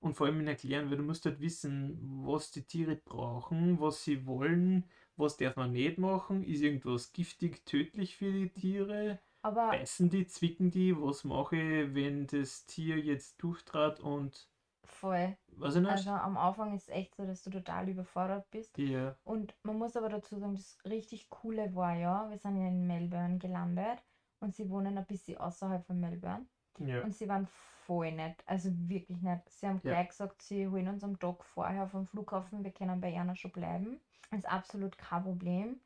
Und 0.01 0.15
vor 0.15 0.27
allem 0.27 0.41
in 0.41 0.49
erklären, 0.49 0.91
weil 0.91 0.97
du 0.97 1.05
musst 1.05 1.25
halt 1.27 1.41
wissen, 1.41 1.97
was 2.27 2.51
die 2.51 2.65
Tiere 2.65 2.97
brauchen, 2.97 3.81
was 3.81 4.03
sie 4.03 4.27
wollen, 4.27 4.85
was 5.17 5.37
darf 5.37 5.55
man 5.57 5.73
nicht 5.73 5.99
machen, 5.99 6.43
ist 6.43 6.61
irgendwas 6.61 7.13
giftig, 7.13 7.65
tödlich 7.65 8.17
für 8.17 8.33
die 8.33 8.51
Tiere, 8.51 9.21
Aber 9.43 9.79
beißen 9.79 10.09
die, 10.11 10.27
zwicken 10.29 10.71
die, 10.71 10.97
was 11.01 11.25
mache 11.25 11.57
ich, 11.57 11.95
wenn 11.95 12.27
das 12.29 12.65
Tier 12.67 12.99
jetzt 13.01 13.43
durchtrat 13.43 13.99
und 14.01 14.49
voll. 14.85 15.37
weiß 15.49 15.77
ich 15.77 15.83
nicht. 15.83 15.89
Also 15.89 16.11
am 16.11 16.37
Anfang 16.37 16.75
ist 16.75 16.85
es 16.85 16.89
echt 16.89 17.15
so, 17.17 17.27
dass 17.27 17.43
du 17.43 17.51
total 17.51 17.89
überfordert 17.89 18.51
bist. 18.51 18.77
Ja, 18.77 19.17
Und 19.25 19.57
man 19.65 19.79
muss 19.79 19.97
aber 19.97 20.09
dazu 20.09 20.39
sagen, 20.39 20.55
das 20.55 20.79
richtig 20.85 21.31
Coole 21.31 21.75
war 21.75 21.95
ja, 21.95 22.31
wir 22.31 22.39
sind 22.39 22.57
ja 22.61 22.69
in 22.69 22.87
Melbourne 22.87 23.39
gelandet 23.39 24.05
und 24.41 24.55
sie 24.55 24.71
wohnen 24.71 24.99
ein 24.99 25.07
bisschen 25.07 25.39
außerhalb 25.39 25.87
von 25.87 26.01
Melbourne. 26.01 26.47
ja, 26.79 27.03
Und 27.03 27.15
sie 27.15 27.29
waren 27.29 27.47
voll 27.47 28.13
nett, 28.13 28.43
also 28.47 28.71
wirklich 28.89 29.23
nett. 29.23 29.49
Sie 29.51 29.67
haben 29.69 29.83
Ja. 29.83 29.87
gleich 29.87 30.09
gesagt, 30.11 30.43
sie 30.43 30.69
holen 30.69 30.89
uns 30.89 31.05
am 31.05 31.19
Tag 31.19 31.45
vorher 31.45 31.89
vom 31.89 32.07
Flughafen, 32.07 32.65
wir 32.65 32.73
können 32.73 33.01
bei 33.01 33.11
Jana 33.11 33.37
schon 33.37 33.53
bleiben. 33.53 34.01
Ist 34.33 34.49
absolut 34.51 34.99
kein 34.99 35.25
Problem. 35.25 35.81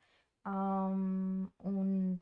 Ähm, 0.47 1.53
und 1.59 2.21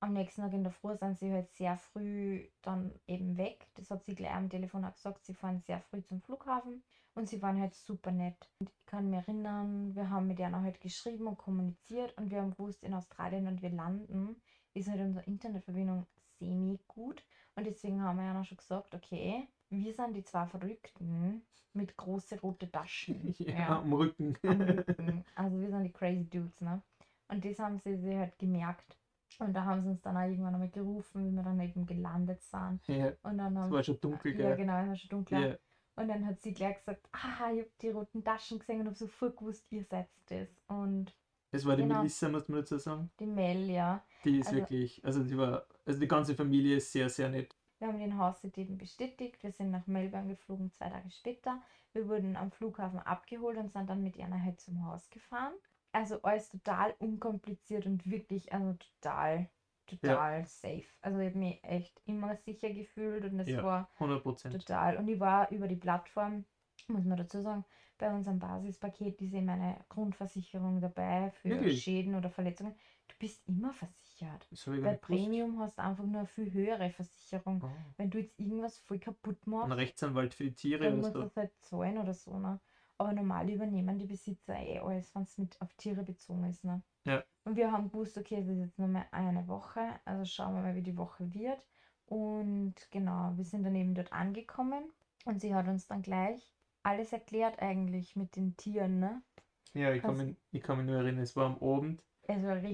am 0.00 0.14
nächsten 0.14 0.40
Tag 0.40 0.52
in 0.52 0.64
der 0.64 0.72
Früh 0.72 0.96
sind 0.96 1.18
sie 1.18 1.30
halt 1.30 1.52
sehr 1.52 1.76
früh 1.76 2.48
dann 2.62 2.92
eben 3.06 3.36
weg. 3.36 3.66
Das 3.74 3.90
hat 3.90 4.04
sie 4.04 4.14
gleich 4.14 4.32
am 4.32 4.48
Telefon 4.48 4.84
auch 4.84 4.94
gesagt, 4.94 5.24
sie 5.24 5.34
fahren 5.34 5.60
sehr 5.60 5.80
früh 5.80 6.02
zum 6.02 6.22
Flughafen 6.22 6.82
und 7.14 7.28
sie 7.28 7.42
waren 7.42 7.60
halt 7.60 7.74
super 7.74 8.10
nett. 8.10 8.48
Und 8.58 8.70
ich 8.70 8.86
kann 8.86 9.10
mich 9.10 9.20
erinnern, 9.20 9.94
wir 9.94 10.08
haben 10.08 10.26
mit 10.26 10.38
Jana 10.38 10.62
halt 10.62 10.80
geschrieben 10.80 11.26
und 11.26 11.38
kommuniziert 11.38 12.16
und 12.16 12.30
wir 12.30 12.40
haben 12.40 12.52
gewusst, 12.52 12.82
in 12.82 12.94
Australien, 12.94 13.44
wenn 13.44 13.60
wir 13.60 13.70
landen, 13.70 14.40
ist 14.72 14.88
halt 14.88 15.00
unsere 15.00 15.24
Internetverbindung 15.26 16.06
semi 16.38 16.78
gut. 16.88 17.22
Und 17.54 17.66
deswegen 17.66 18.02
haben 18.02 18.16
wir 18.16 18.24
ja 18.24 18.34
noch 18.34 18.44
schon 18.44 18.56
gesagt, 18.56 18.94
okay, 18.94 19.48
wir 19.68 19.92
sind 19.92 20.14
die 20.14 20.24
zwei 20.24 20.46
Verrückten 20.46 21.42
mit 21.74 21.96
große 21.96 22.40
rote 22.40 22.70
Taschen. 22.70 23.34
ja, 23.38 23.80
am 23.80 23.92
Rücken. 23.92 24.36
am 24.42 24.60
Rücken. 24.62 25.24
Also 25.34 25.60
wir 25.60 25.68
sind 25.68 25.84
die 25.84 25.92
crazy 25.92 26.24
dudes, 26.24 26.60
ne? 26.60 26.80
Und 27.28 27.44
das 27.44 27.58
haben 27.58 27.78
sie 27.78 27.96
sich 27.96 28.16
halt 28.16 28.38
gemerkt. 28.38 28.96
Und 29.38 29.52
da 29.54 29.64
haben 29.64 29.82
sie 29.82 29.88
uns 29.88 30.02
dann 30.02 30.16
auch 30.16 30.22
irgendwann 30.22 30.54
einmal 30.54 30.68
gerufen, 30.70 31.24
wie 31.26 31.34
wir 31.34 31.42
dann 31.42 31.60
eben 31.60 31.86
gelandet 31.86 32.42
sind. 32.42 32.80
Ja, 32.88 33.12
Und 33.22 33.38
dann 33.38 33.54
es 33.56 33.58
haben 33.62 33.70
war 33.72 33.82
schon 33.82 34.00
dunkel, 34.00 34.32
ja 34.38 34.48
gell? 34.48 34.56
genau, 34.56 34.80
es 34.82 34.88
war 34.88 34.96
schon 34.96 35.08
dunkler. 35.10 35.38
Ja, 35.48 35.56
Und 35.96 36.08
dann 36.08 36.26
hat 36.26 36.40
sie 36.40 36.52
gleich 36.52 36.78
gesagt, 36.78 37.08
ah, 37.12 37.50
ich 37.52 37.60
habe 37.60 37.70
die 37.80 37.88
roten 37.90 38.24
Taschen 38.24 38.58
gesehen 38.58 38.80
und 38.80 38.86
habe 38.86 38.96
sofort 38.96 39.36
gewusst, 39.36 39.70
ihr 39.70 39.84
seid 39.84 40.08
das. 40.28 40.48
Und 40.68 41.14
Es 41.52 41.64
war 41.66 41.74
die 41.76 41.82
Genau. 41.82 41.98
Melissa, 41.98 42.28
muss 42.28 42.48
man 42.48 42.60
dazu 42.60 42.78
sagen. 42.78 43.10
die 43.18 43.26
Mel, 43.26 43.70
ja. 43.70 44.02
Die 44.24 44.38
ist 44.38 44.48
Also- 44.48 44.58
wirklich, 44.60 45.04
also 45.04 45.24
die 45.24 45.36
war, 45.36 45.64
also 45.86 45.98
die 45.98 46.08
ganze 46.08 46.34
Familie 46.34 46.76
ist 46.76 46.92
sehr, 46.92 47.08
sehr 47.08 47.28
nett. 47.28 47.56
Wir 47.78 47.88
haben 47.88 47.98
den 47.98 48.18
Haussitz 48.18 48.56
eben 48.58 48.76
bestätigt. 48.78 49.42
Wir 49.42 49.52
sind 49.52 49.70
nach 49.70 49.86
Melbourne 49.86 50.28
geflogen, 50.28 50.70
zwei 50.70 50.90
Tage 50.90 51.10
später. 51.10 51.60
Wir 51.92 52.06
wurden 52.08 52.36
am 52.36 52.50
Flughafen 52.52 52.98
abgeholt 53.00 53.56
und 53.56 53.72
sind 53.72 53.88
dann 53.88 54.02
mit 54.02 54.16
ihr 54.16 54.28
halt 54.30 54.60
zum 54.60 54.84
Haus 54.84 55.08
gefahren. 55.10 55.54
Also 55.92 56.22
alles 56.22 56.48
total 56.48 56.94
unkompliziert 57.00 57.86
und 57.86 58.08
wirklich, 58.08 58.52
also 58.52 58.74
total, 58.74 59.50
total 59.86 60.46
safe. 60.46 60.84
Also 61.00 61.18
ich 61.18 61.28
habe 61.30 61.38
mich 61.38 61.64
echt 61.64 62.00
immer 62.04 62.36
sicher 62.36 62.70
gefühlt 62.72 63.24
und 63.24 63.40
es 63.40 63.48
Ja. 63.48 63.62
war 63.62 63.90
100 63.98 64.22
Prozent. 64.22 64.54
total. 64.54 64.96
Und 64.98 65.08
ich 65.08 65.18
war 65.20 65.50
über 65.50 65.66
die 65.68 65.76
Plattform, 65.76 66.44
muss 66.88 67.04
man 67.04 67.18
dazu 67.18 67.40
sagen, 67.40 67.64
bei 67.98 68.12
unserem 68.14 68.38
Basispaket 68.38 69.20
ist 69.20 69.34
eben 69.34 69.48
eine 69.48 69.84
Grundversicherung 69.88 70.80
dabei 70.80 71.30
für 71.30 71.50
Wirklich? 71.50 71.82
Schäden 71.82 72.14
oder 72.14 72.30
Verletzungen. 72.30 72.76
Du 73.08 73.16
bist 73.18 73.46
immer 73.48 73.72
versichert. 73.72 74.48
Das 74.50 74.64
Bei 74.64 74.94
gewusst. 74.94 75.00
Premium 75.02 75.58
hast 75.58 75.78
du 75.78 75.82
einfach 75.82 76.04
nur 76.04 76.20
eine 76.20 76.26
viel 76.26 76.52
höhere 76.52 76.90
Versicherung. 76.90 77.62
Ah. 77.64 77.68
Wenn 77.96 78.10
du 78.10 78.18
jetzt 78.18 78.38
irgendwas 78.38 78.78
voll 78.78 78.98
kaputt 79.00 79.46
Ein 79.46 79.50
machst, 79.50 79.72
Rechtsanwalt 79.72 80.34
für 80.34 80.44
die 80.44 80.54
Tiere 80.54 80.84
dann 80.84 80.96
musst 80.96 81.14
du 81.14 81.18
so. 81.18 81.24
das 81.24 81.36
halt 81.36 81.52
zahlen 81.60 81.98
oder 81.98 82.14
so. 82.14 82.38
Ne? 82.38 82.60
Aber 83.00 83.14
normal 83.14 83.48
übernehmen 83.48 83.98
die 83.98 84.04
Besitzer 84.04 84.58
eh 84.58 84.78
alles, 84.78 85.14
wenn 85.14 85.22
es 85.22 85.38
mit 85.38 85.58
auf 85.62 85.72
Tiere 85.72 86.02
bezogen 86.02 86.44
ist. 86.44 86.64
Ne? 86.64 86.82
Ja. 87.06 87.24
Und 87.44 87.56
wir 87.56 87.72
haben 87.72 87.90
gewusst, 87.90 88.18
okay, 88.18 88.36
es 88.36 88.46
ist 88.46 88.58
jetzt 88.58 88.78
nur 88.78 88.88
mal 88.88 89.06
eine 89.10 89.48
Woche, 89.48 89.80
also 90.04 90.26
schauen 90.26 90.54
wir 90.54 90.60
mal, 90.60 90.74
wie 90.74 90.82
die 90.82 90.98
Woche 90.98 91.32
wird. 91.32 91.64
Und 92.04 92.74
genau, 92.90 93.32
wir 93.36 93.44
sind 93.44 93.62
dann 93.62 93.74
eben 93.74 93.94
dort 93.94 94.12
angekommen 94.12 94.84
und 95.24 95.40
sie 95.40 95.54
hat 95.54 95.66
uns 95.66 95.86
dann 95.86 96.02
gleich 96.02 96.52
alles 96.82 97.14
erklärt 97.14 97.62
eigentlich 97.62 98.16
mit 98.16 98.36
den 98.36 98.54
Tieren. 98.58 99.00
Ne? 99.00 99.22
Ja, 99.72 99.94
ich 99.94 100.02
kann, 100.02 100.18
mich, 100.18 100.36
ich 100.50 100.62
kann 100.62 100.76
mich 100.76 100.86
nur 100.86 100.96
erinnern, 100.96 101.22
es 101.22 101.34
war 101.36 101.46
am 101.46 101.62
Abend. 101.62 102.02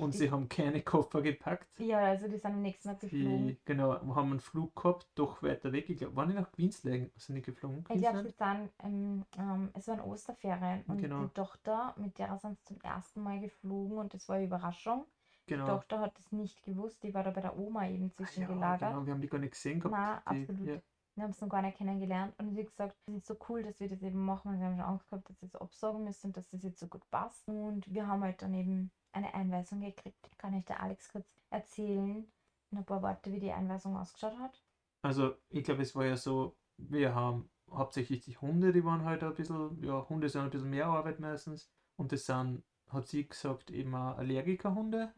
Und 0.01 0.13
sie 0.13 0.31
haben 0.31 0.49
keine 0.49 0.83
Koffer 0.83 1.23
gepackt. 1.23 1.79
ja, 1.79 1.99
also 1.99 2.29
die 2.29 2.37
sind 2.39 2.53
am 2.53 2.63
nächsten 2.63 2.89
Tag 2.89 3.01
geflogen. 3.01 3.49
Die, 3.49 3.59
genau, 3.65 3.93
haben 4.15 4.31
einen 4.31 4.41
Flug 4.41 4.75
gehabt, 4.77 5.07
doch 5.15 5.43
weiter 5.43 5.73
weg. 5.73 5.89
Ich 5.91 5.99
glaube, 5.99 6.17
waren 6.17 6.29
die 6.29 6.35
nach 6.35 6.51
Queensland? 6.53 7.11
Sind 7.17 7.37
die 7.37 7.43
geflogen? 7.43 7.85
Ich 7.91 8.01
glaube, 8.01 8.23
sie 8.23 8.31
sind, 8.31 8.71
ähm, 8.85 9.25
ähm, 9.39 9.71
es 9.75 9.89
waren 9.89 10.01
Osterferien 10.01 10.83
und 10.87 10.99
Genau. 10.99 11.23
die 11.25 11.29
Tochter, 11.35 11.95
mit 11.97 12.19
der 12.19 12.37
sind 12.39 12.59
sie 12.59 12.65
zum 12.75 12.81
ersten 12.83 13.23
Mal 13.23 13.41
geflogen 13.41 13.99
und 13.99 14.13
das 14.15 14.29
war 14.29 14.37
eine 14.37 14.47
Überraschung. 14.47 15.05
Die 15.49 15.55
Genau. 15.55 15.67
Tochter 15.67 16.01
hat 16.01 16.19
es 16.19 16.33
nicht 16.33 16.63
gewusst, 16.65 17.03
die 17.03 17.15
war 17.15 17.23
da 17.23 17.31
bei 17.31 17.41
der 17.41 17.57
Oma 17.57 17.87
eben 17.89 18.07
Ah, 18.07 18.09
ja, 18.09 18.17
zwischengelagert. 18.27 18.91
genau, 18.91 19.07
wir 19.07 19.13
haben 19.13 19.21
die 19.21 19.29
gar 19.29 19.39
nicht 19.39 19.53
gesehen 19.53 19.79
gehabt. 19.81 20.27
Nein, 20.27 20.37
die, 20.37 20.51
absolut. 20.51 20.67
Ja, 20.69 20.81
Wir 21.15 21.23
haben 21.23 21.31
es 21.31 21.41
noch 21.41 21.49
gar 21.49 21.63
nicht 21.63 21.79
kennengelernt 21.79 22.35
und 22.39 22.53
sie 22.53 22.61
hat 22.61 22.67
gesagt, 22.69 22.97
es 23.07 23.15
ist 23.15 23.27
so 23.27 23.37
cool, 23.49 23.63
dass 23.63 23.81
wir 23.81 23.89
das 23.89 24.03
eben 24.03 24.23
machen. 24.25 24.51
Und 24.51 24.59
sie 24.59 24.65
haben 24.65 24.75
schon 24.77 24.85
Angst 24.85 25.09
gehabt, 25.09 25.31
dass 25.31 25.39
sie 25.41 25.47
es 25.47 25.55
absagen 25.57 26.05
müssen 26.05 26.27
und 26.27 26.37
dass 26.37 26.47
das 26.51 26.63
jetzt 26.63 26.79
so 26.81 26.89
gut 26.89 27.09
passt. 27.11 27.49
Und 27.49 27.91
wir 27.91 28.07
haben 28.07 28.23
halt 28.23 28.43
dann 28.43 28.53
eben 28.53 28.91
eine 29.17 29.35
Einweisung 29.35 29.81
gekriegt. 29.81 30.31
Kann 30.39 30.55
ich 30.55 30.65
der 30.65 30.81
Alex 30.83 31.09
kurz 31.11 31.27
erzählen, 31.51 32.27
in 32.71 32.79
ein 32.79 32.85
paar 32.85 33.03
Worte, 33.03 33.33
wie 33.33 33.41
die 33.41 33.53
Einweisung 33.53 33.97
ausgeschaut 33.97 34.39
hat? 34.39 34.63
Also, 35.03 35.35
ich 35.51 35.65
glaube, 35.65 35.83
es 35.83 35.95
war 35.95 36.05
ja 36.05 36.17
so, 36.17 36.57
wir 36.77 37.15
haben 37.15 37.49
hauptsächlich 37.71 38.21
die 38.21 38.37
Hunde, 38.39 38.73
die 38.73 38.85
waren 38.85 39.05
halt 39.05 39.23
ein 39.23 39.35
bisschen, 39.35 39.83
ja, 39.83 40.09
Hunde 40.09 40.29
sind 40.29 40.43
ein 40.43 40.51
bisschen 40.51 40.71
mehr 40.71 40.87
Arbeit 40.87 41.21
meistens. 41.21 41.71
Und 41.97 42.13
das 42.13 42.27
sind, 42.27 42.63
hat 42.91 43.07
sie 43.07 43.27
gesagt, 43.27 43.71
eben 43.71 43.95
Allergikerhunde. 43.95 45.13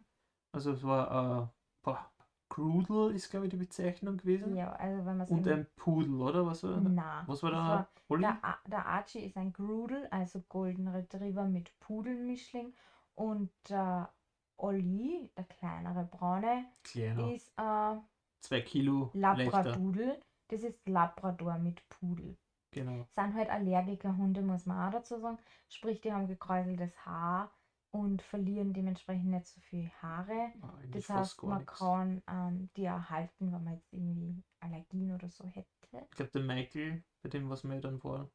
Also 0.53 0.73
es 0.73 0.83
war 0.83 1.43
äh, 1.43 1.47
boah, 1.83 2.11
Grudel 2.49 3.15
ist, 3.15 3.31
glaube 3.31 3.47
ich, 3.47 3.51
die 3.51 3.57
Bezeichnung 3.57 4.17
gewesen. 4.17 4.57
Ja, 4.57 4.73
also 4.73 5.05
wenn 5.05 5.19
man 5.19 5.29
Und 5.29 5.47
ein 5.49 5.67
Pudel, 5.77 6.21
oder? 6.21 6.47
Was 6.47 6.63
war, 6.63 6.81
Na, 6.81 7.25
was 7.27 7.43
war 7.43 7.51
da? 7.51 7.89
war-? 8.09 8.19
Der, 8.19 8.39
der 8.67 8.87
Archie 8.87 9.21
ist 9.21 9.37
ein 9.37 9.53
Grudel, 9.53 10.09
also 10.11 10.41
Golden 10.49 10.89
Retriever 10.89 11.45
mit 11.45 11.79
Pudelmischling. 11.81 12.73
Und 13.19 13.51
der 13.69 14.13
Olli, 14.59 15.31
der 15.37 15.45
kleinere 15.45 16.05
Braune, 16.05 16.67
Kleiner. 16.85 17.33
ist 17.33 17.53
ein 17.59 18.03
Zwei 18.41 18.61
Kilo 18.61 19.11
leichter. 19.15 19.51
Labradudel. 19.65 20.21
Das 20.49 20.63
ist 20.63 20.89
Labrador 20.89 21.59
mit 21.59 21.87
Pudel. 21.89 22.37
Genau. 22.71 23.07
Sind 23.15 23.35
halt 23.35 23.51
Allergikerhunde, 23.51 24.43
muss 24.43 24.67
man 24.67 24.89
auch 24.89 24.93
dazu 24.93 25.19
sagen. 25.19 25.39
Sprich, 25.69 26.01
die 26.01 26.13
haben 26.13 26.29
gekräuseltes 26.29 26.95
Haar 27.05 27.51
und 27.91 28.23
verlieren 28.23 28.73
dementsprechend 28.73 29.27
nicht 29.27 29.47
so 29.47 29.61
viel 29.61 29.91
Haare. 30.01 30.53
Ah, 30.63 30.75
eigentlich 30.79 31.07
Das 31.07 31.09
heißt, 31.17 31.43
man 31.43 31.59
nichts. 31.59 31.79
kann 31.79 32.23
ähm, 32.31 32.71
die 32.77 32.85
erhalten, 32.85 33.53
wenn 33.53 33.65
man 33.65 33.75
jetzt 33.75 33.93
irgendwie 33.93 34.43
Allergien 34.61 35.13
oder 35.13 35.29
so 35.29 35.45
hätte. 35.45 35.69
Ich 35.93 36.17
glaube, 36.17 36.31
der 36.33 36.43
Michael, 36.43 37.03
bei 37.23 37.29
dem, 37.31 37.49
was 37.51 37.65
wir 37.65 37.81
dann 37.81 38.03
war, 38.05 38.31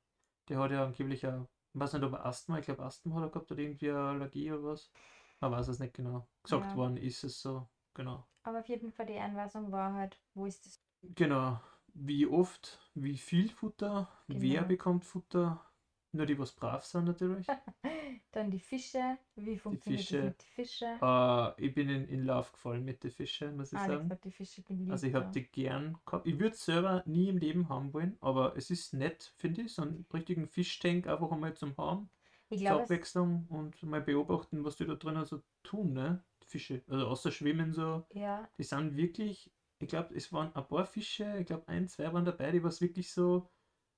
der 0.49 0.57
hat 0.59 0.71
ja 0.71 0.83
angeblich 0.83 1.25
auch, 1.27 1.47
weiß 1.73 1.93
nicht, 1.93 2.03
ob 2.03 2.13
Asthma, 2.15 2.59
ich 2.59 2.65
glaube 2.65 2.83
Asthma 2.83 3.15
hat 3.15 3.23
er 3.23 3.29
gehabt 3.29 3.51
oder 3.51 3.61
irgendwie 3.61 3.89
eine 3.91 3.99
Allergie 4.09 4.51
oder 4.51 4.63
was. 4.63 4.91
Man 5.39 5.51
weiß 5.51 5.67
es 5.69 5.79
nicht 5.79 5.93
genau. 5.93 6.29
Gesagt 6.43 6.63
Ja. 6.63 6.75
worden 6.75 6.97
ist 6.97 7.23
es 7.23 7.41
so, 7.41 7.69
genau. 7.93 8.27
Aber 8.43 8.59
auf 8.59 8.69
jeden 8.69 8.91
Fall 8.93 9.05
die 9.05 9.17
Einweisung 9.19 9.71
war 9.73 9.93
halt, 9.93 10.21
wo 10.33 10.45
ist 10.45 10.65
das? 10.65 10.81
Genau. 11.01 11.61
Wie 11.93 12.25
oft, 12.27 12.79
wie 12.95 13.17
viel 13.17 13.49
Futter, 13.49 14.09
wer 14.27 14.63
Genau. 14.63 14.65
bekommt 14.65 15.05
Futter? 15.05 15.72
Nur 16.15 16.27
die, 16.27 16.37
was 16.37 16.51
brav 16.51 16.85
sind 16.85 17.05
natürlich. 17.05 17.47
Dann 18.31 18.51
die 18.51 18.59
Fische. 18.59 19.17
Wie 19.35 19.57
funktioniert 19.57 20.01
Fische. 20.01 20.17
das 20.17 20.25
mit 20.25 20.41
den 20.41 20.45
Fischen? 20.45 20.99
äh, 21.01 21.65
ich 21.65 21.73
bin 21.73 21.89
in, 21.89 22.07
in 22.07 22.23
Love 22.23 22.51
gefallen 22.51 22.85
mit 22.85 23.03
den 23.03 23.09
Fischen, 23.09 23.57
muss 23.57 23.73
ich 23.73 23.79
Alex 23.79 23.97
sagen. 23.97 24.09
hat 24.11 24.23
die 24.23 24.31
Fische 24.31 24.61
geliebt. 24.61 24.91
Also 24.91 25.07
ich 25.07 25.13
habe 25.15 25.31
die 25.31 25.43
gern 25.43 25.97
gehabt. 26.05 26.27
Ich 26.27 26.37
würde 26.37 26.53
es 26.53 26.63
selber 26.63 27.01
nie 27.07 27.29
im 27.29 27.37
Leben 27.39 27.67
haben 27.67 27.93
wollen, 27.93 28.15
aber 28.21 28.55
es 28.55 28.69
ist 28.69 28.93
nett, 28.93 29.33
finde 29.37 29.63
ich, 29.63 29.73
so 29.73 29.81
einen 29.81 30.05
richtigen 30.13 30.47
Fischtank 30.47 31.07
einfach 31.07 31.31
einmal 31.31 31.55
zum 31.55 31.75
haben. 31.77 32.09
Ich 32.49 32.59
zur 32.59 32.67
glaube, 32.67 32.83
es, 32.83 32.91
Abwechslung 32.91 33.47
und 33.49 33.81
mal 33.81 34.01
beobachten, 34.01 34.63
was 34.63 34.75
die 34.75 34.85
da 34.85 34.93
drinnen 34.93 35.25
so 35.25 35.41
tun, 35.63 35.93
ne? 35.93 36.23
Die 36.43 36.47
Fische. 36.47 36.83
Also 36.87 37.07
außer 37.07 37.31
Schwimmen 37.31 37.73
so, 37.73 38.05
ja, 38.13 38.47
die 38.59 38.63
sind 38.63 38.95
wirklich, 38.95 39.51
ich 39.79 39.87
glaube, 39.87 40.13
es 40.13 40.31
waren 40.31 40.55
ein 40.55 40.67
paar 40.67 40.85
Fische, 40.85 41.37
ich 41.39 41.47
glaube 41.47 41.67
ein, 41.67 41.87
zwei 41.87 42.13
waren 42.13 42.25
dabei, 42.25 42.51
die 42.51 42.63
was 42.63 42.81
wirklich 42.81 43.11
so 43.11 43.49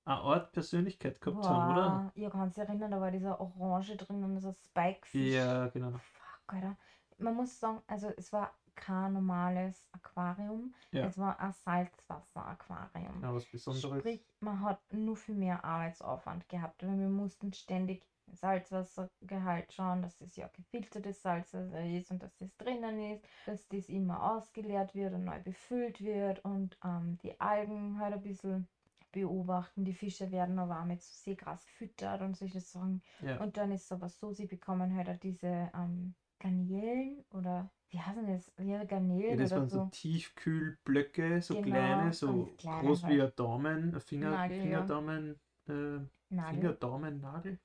eine 0.05 0.17
Art 0.17 0.51
Persönlichkeit 0.51 1.19
gehabt 1.19 1.45
haben, 1.47 1.71
oder? 1.71 2.11
Ihr 2.15 2.29
könnt 2.29 2.53
sich 2.53 2.63
erinnern, 2.63 2.91
da 2.91 3.01
war 3.01 3.11
dieser 3.11 3.39
Orange 3.39 3.97
drin 3.97 4.23
und 4.23 4.39
so 4.39 4.53
Spikefisch. 4.53 5.33
Ja, 5.33 5.67
genau. 5.67 5.91
Fuck, 5.91 6.41
Alter. 6.47 6.77
Man 7.17 7.35
muss 7.35 7.59
sagen, 7.59 7.81
also 7.87 8.09
es 8.17 8.31
war 8.33 8.53
kein 8.75 9.13
normales 9.13 9.87
Aquarium, 9.93 10.75
Ja. 10.91 11.05
es 11.05 11.17
war 11.17 11.39
ein 11.39 11.53
Salzwasser-Aquarium. 11.53 13.21
Ja, 13.23 13.33
was 13.33 13.45
Besonderes. 13.45 13.99
Sprich, 13.99 14.25
man 14.41 14.61
hat 14.61 14.81
nur 14.91 15.15
viel 15.15 15.35
mehr 15.35 15.63
Arbeitsaufwand 15.63 16.47
gehabt, 16.49 16.83
weil 16.85 16.99
wir 16.99 17.07
mussten 17.07 17.53
ständig 17.53 18.05
Salzwassergehalt 18.27 19.71
schauen, 19.71 20.01
dass 20.01 20.17
das 20.17 20.35
ja 20.35 20.47
gefiltertes 20.53 21.21
Salzwasser 21.21 21.85
ist 21.85 22.11
und 22.11 22.21
dass 22.21 22.35
das 22.37 22.55
drinnen 22.57 22.99
ist, 23.13 23.23
dass 23.45 23.67
das 23.69 23.87
immer 23.87 24.31
ausgeleert 24.35 24.93
wird 24.93 25.13
und 25.13 25.25
neu 25.25 25.39
befüllt 25.41 26.01
wird 26.01 26.43
und 26.43 26.77
ähm, 26.83 27.17
die 27.23 27.39
Algen 27.39 27.99
halt 27.99 28.13
ein 28.13 28.21
bisschen 28.23 28.67
beobachten. 29.15 29.83
Die 29.85 29.93
Fische 29.93 30.31
werden 30.31 30.59
aber 30.59 30.81
auch 30.81 30.85
mit 30.85 31.01
so 31.01 31.11
Seegras 31.13 31.65
gefüttert 31.65 32.21
und 32.21 32.37
solche 32.37 32.61
Sachen. 32.61 33.01
Ja. 33.19 33.37
Und 33.37 33.57
dann 33.57 33.71
ist 33.71 33.85
es 33.85 33.91
aber 33.91 34.09
so, 34.09 34.31
sie 34.33 34.45
bekommen 34.47 34.95
halt 34.95 35.09
auch 35.09 35.17
diese 35.19 35.71
ähm, 35.75 36.15
Garnelen 36.39 37.25
oder 37.31 37.71
wie 37.89 37.99
heißen 37.99 38.27
das? 38.27 38.51
Ja, 38.59 38.83
Ja, 39.27 39.37
Garnelen 39.37 39.37
das 39.37 39.53
oder 39.53 39.61
waren 39.61 39.69
so 39.69 39.79
so. 39.79 39.91
Tiefkühlblöcke, 39.91 41.41
so 41.41 41.55
Genau, 41.55 41.65
kleine, 41.69 42.13
so 42.13 42.53
kleine 42.57 42.77
groß 42.81 43.07
wie 43.07 43.21
halt. 43.21 43.21
ein 43.21 43.31
Daumen, 43.35 43.93
ein 43.95 44.01
Finger, 44.01 44.31
Nagel, 44.31 44.57
ja. 44.57 44.59
Fingerdaumen, 44.61 45.39
äh, 45.67 45.99
Nagel. 46.29 46.61
Finger, 46.61 46.73
Daumen, 46.73 47.21
Nagel. 47.21 47.59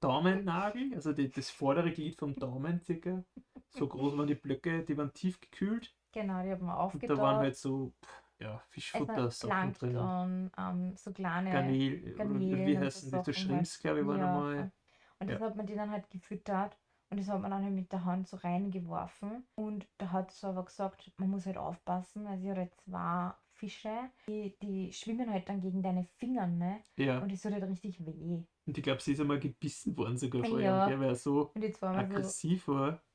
Daumennagel, 0.00 0.94
also 0.94 1.12
die, 1.12 1.30
das 1.30 1.50
vordere 1.50 1.92
Glied 1.92 2.18
vom 2.18 2.36
Daumen 2.38 2.80
circa. 2.82 3.24
So 3.70 3.88
groß 3.88 4.16
waren 4.18 4.26
die 4.26 4.34
Blöcke, 4.34 4.84
die 4.84 4.96
waren 4.96 5.12
tiefgekühlt. 5.12 5.94
Genau, 6.12 6.42
die 6.42 6.50
haben 6.50 6.66
wir 6.66 6.76
Und 6.76 6.78
aufgetaut. 6.78 7.18
da 7.18 7.20
waren 7.20 7.38
halt 7.38 7.56
so, 7.56 7.94
pff, 8.04 8.25
ja, 8.40 8.58
also 8.92 9.06
Fischfutter-Sachen 9.10 9.72
drin. 9.72 10.12
Ähm, 10.56 10.96
so 10.96 11.12
kleine 11.12 11.50
Garnel, 11.50 12.20
oder 12.20 12.40
Garnelen 12.44 12.64
wie 12.66 12.78
so 12.90 13.00
heißen 13.00 13.10
die? 13.10 13.18
So 13.20 13.32
Sachen 13.32 13.32
Shrimps, 13.32 13.78
glaube 13.80 14.00
ich, 14.00 14.06
waren 14.06 14.22
Ja, 14.22 14.22
einmal. 14.22 14.70
Und 15.18 15.28
das 15.28 15.34
Ja. 15.34 15.40
hat 15.40 15.56
man 15.56 15.66
die 15.66 15.74
dann 15.74 15.90
halt 15.90 16.10
gefüttert 16.10 16.78
und 17.10 17.18
das 17.20 17.28
hat 17.28 17.40
man 17.40 17.50
dann 17.50 17.64
halt 17.64 17.74
mit 17.74 17.92
der 17.92 18.04
Hand 18.04 18.28
so 18.28 18.36
reingeworfen. 18.38 19.46
Und 19.54 19.86
da 19.98 20.12
hat 20.12 20.30
sie 20.32 20.46
aber 20.48 20.64
gesagt, 20.64 21.12
man 21.18 21.30
muss 21.30 21.46
halt 21.46 21.56
aufpassen, 21.58 22.24
weil 22.24 22.38
sie 22.38 22.50
hat 22.50 22.58
halt 22.58 22.74
zwei 22.74 23.32
Fische, 23.54 24.10
die, 24.28 24.56
die 24.62 24.92
schwimmen 24.92 25.30
halt 25.30 25.48
dann 25.48 25.60
gegen 25.60 25.82
deine 25.82 26.04
Finger, 26.04 26.46
ne? 26.46 26.82
Ja, 26.96 27.20
Und 27.20 27.32
das 27.32 27.40
tut 27.42 27.52
halt 27.52 27.64
richtig 27.64 28.04
weh. 28.06 28.42
und 28.66 28.76
ich 28.78 28.84
glaube, 28.84 29.00
sie 29.02 29.12
ist 29.12 29.20
einmal 29.20 29.40
gebissen 29.40 29.96
worden 29.96 30.16
sogar 30.18 30.44
von 30.44 30.60
Ja. 30.62 30.76
ihm, 30.76 30.82
der 30.82 31.00
war 31.00 31.14
so 31.14 31.54
wir 31.54 31.74
so, 31.74 31.94
aggressiv 31.98 32.68
war. 32.68 33.05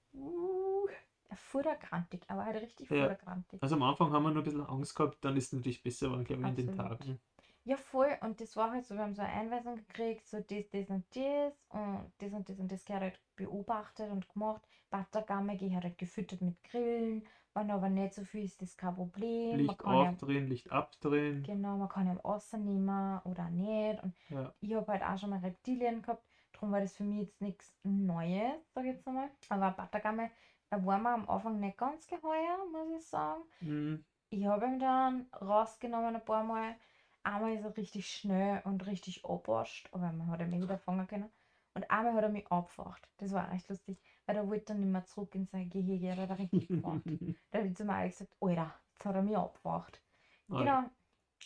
Futterkrantig, 1.36 2.22
aber 2.28 2.46
halt 2.46 2.62
richtig 2.62 2.90
Ja. 2.90 3.04
futterkrantig. 3.04 3.62
Also 3.62 3.76
am 3.76 3.84
Anfang 3.84 4.12
haben 4.12 4.24
wir 4.24 4.32
nur 4.32 4.42
ein 4.42 4.46
bisschen 4.46 4.66
Angst 4.66 4.96
gehabt, 4.96 5.24
dann 5.24 5.38
ist 5.38 5.48
es 5.48 5.54
natürlich 5.54 5.84
besser 5.84 6.08
geworden, 6.08 6.24
glaube 6.24 6.44
ich, 6.44 6.50
in 6.50 6.56
den. 6.68 6.78
Tagen. 6.78 7.20
Ja, 7.64 7.78
voll. 7.78 8.18
Und 8.22 8.42
das 8.42 8.56
war 8.56 8.72
halt 8.72 8.86
so, 8.86 8.96
wir 8.96 9.04
haben 9.04 9.14
so 9.14 9.22
eine 9.22 9.32
Einweisung 9.34 9.76
gekriegt, 9.76 10.28
so 10.28 10.40
das, 10.40 10.70
das 10.72 10.90
und 10.90 11.06
das 11.16 11.54
und 11.70 12.12
das 12.18 12.34
und 12.34 12.50
das 12.50 12.60
und 12.60 12.72
das 12.72 12.86
gehört 12.86 13.04
halt 13.04 13.20
beobachtet 13.36 14.10
und 14.12 14.28
gemacht. 14.30 14.62
Battergamme 14.90 15.58
gehört 15.58 15.84
halt 15.84 15.98
gefüttert 15.98 16.42
mit 16.42 16.62
Grillen. 16.64 17.24
Wenn 17.54 17.70
aber 17.70 17.90
nicht 17.90 18.14
so 18.14 18.24
viel 18.24 18.46
ist, 18.46 18.62
das 18.62 18.78
kein 18.78 18.96
Problem. 18.96 19.66
Man 19.66 19.68
Licht 19.68 19.78
kann 19.78 19.94
ja, 20.02 20.10
aufdrehen, 20.10 20.48
Licht 20.48 20.72
abdrehen. 20.72 21.44
genau, 21.44 21.78
man 21.78 21.90
kann 21.90 22.08
ja 22.08 22.14
rausnehmen 22.14 23.20
oder 23.26 23.50
nicht. 23.50 24.02
Und 24.04 24.16
Ja. 24.30 24.54
ich 24.62 24.74
habe 24.74 24.92
halt 24.92 25.04
auch 25.04 25.18
schon 25.18 25.30
mal 25.32 25.40
Reptilien 25.40 26.02
gehabt, 26.02 26.24
darum 26.54 26.72
war 26.72 26.80
das 26.80 26.96
für 26.96 27.04
mich 27.04 27.20
jetzt 27.28 27.42
nichts 27.42 27.74
Neues, 27.84 28.72
sag 28.74 28.86
ich 28.86 28.94
jetzt 28.94 29.08
einmal. 29.08 29.30
Aber 29.50 29.72
Battergamme, 29.72 30.32
da 30.72 30.86
war 30.86 31.00
mir 31.00 31.12
am 31.14 31.30
Anfang 31.30 31.60
nicht 31.60 31.78
ganz 31.78 32.08
geheuer, 32.08 32.58
muss 32.72 32.90
ich 32.98 33.08
sagen. 33.08 33.44
Mhm. 33.62 34.06
Ich 34.30 34.46
habe 34.46 34.66
ihn 34.68 34.80
dann 34.80 35.30
rausgenommen 35.42 36.16
ein 36.16 36.26
paar 36.26 36.44
Mal. 36.44 36.78
Einmal 37.24 37.54
ist 37.56 37.66
er 37.66 37.78
richtig 37.78 38.10
schnell 38.10 38.62
und 38.66 38.88
richtig 38.88 39.26
abwascht, 39.26 39.90
aber 39.94 40.12
man 40.14 40.28
hat 40.28 40.42
ihn 40.42 40.54
eh 40.54 40.62
wieder 40.62 40.80
fangen 40.80 41.08
können. 41.08 41.32
Und 41.76 41.90
einmal 41.92 42.14
hat 42.16 42.24
er 42.24 42.30
mich 42.30 42.52
abgefacht. 42.52 43.10
Das 43.18 43.32
war 43.34 43.52
echt 43.54 43.70
lustig, 43.70 44.02
weil 44.26 44.38
er 44.38 44.48
wollte 44.50 44.68
dann 44.74 44.80
nicht 44.82 44.90
mehr 44.92 45.06
zurück 45.06 45.36
in 45.36 45.46
sein 45.48 45.70
Gehege, 45.70 46.08
er 46.08 46.18
hat 46.18 46.30
er 46.32 46.40
richtig 46.40 46.70
gefacht. 46.72 47.04
Da 47.52 47.60
habe 47.60 47.68
ich 47.70 47.76
zu 47.76 47.86
mir 47.86 47.94
alle 47.96 48.10
gesagt, 48.10 48.36
Alter, 48.42 48.74
jetzt 48.94 49.06
hat 49.06 49.16
er 49.16 49.22
mich 49.24 49.38
abgefacht. 49.38 50.04
Genau. 50.48 50.84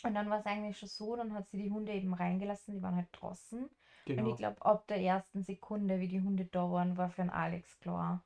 Und 0.02 0.14
dann 0.14 0.30
war 0.30 0.38
es 0.40 0.46
eigentlich 0.46 0.78
schon 0.78 0.88
so, 0.88 1.16
dann 1.16 1.34
hat 1.34 1.48
sie 1.50 1.58
die 1.58 1.70
Hunde 1.70 1.92
eben 1.92 2.14
reingelassen, 2.14 2.74
die 2.74 2.82
waren 2.82 2.96
halt 2.96 3.08
draußen. 3.12 3.64
Und 3.64 3.74
Genau. 4.06 4.30
ich 4.30 4.36
glaube, 4.36 4.64
ab 4.64 4.86
der 4.88 5.00
ersten 5.00 5.42
Sekunde, 5.42 6.00
wie 6.00 6.08
die 6.08 6.20
Hunde 6.22 6.46
da 6.46 6.70
waren, 6.70 6.96
war 6.96 7.10
für 7.10 7.22
den 7.22 7.30
Alex 7.30 7.78
klar. 7.80 8.25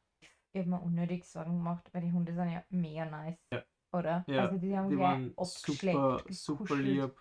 Ich 0.52 0.60
habe 0.60 0.70
mir 0.70 0.80
unnötig 0.80 1.24
Sorgen 1.24 1.58
gemacht, 1.58 1.88
weil 1.92 2.02
die 2.02 2.12
Hunde 2.12 2.34
sind 2.34 2.50
ja 2.50 2.64
mega 2.70 3.04
nice. 3.04 3.38
Ja. 3.52 3.62
Oder? 3.92 4.24
Ja, 4.26 4.46
also 4.46 4.58
die 4.58 4.76
haben 4.76 4.88
Die 4.88 4.98
waren 4.98 5.34
super, 5.42 6.22
super 6.28 6.76
lieb. 6.76 7.14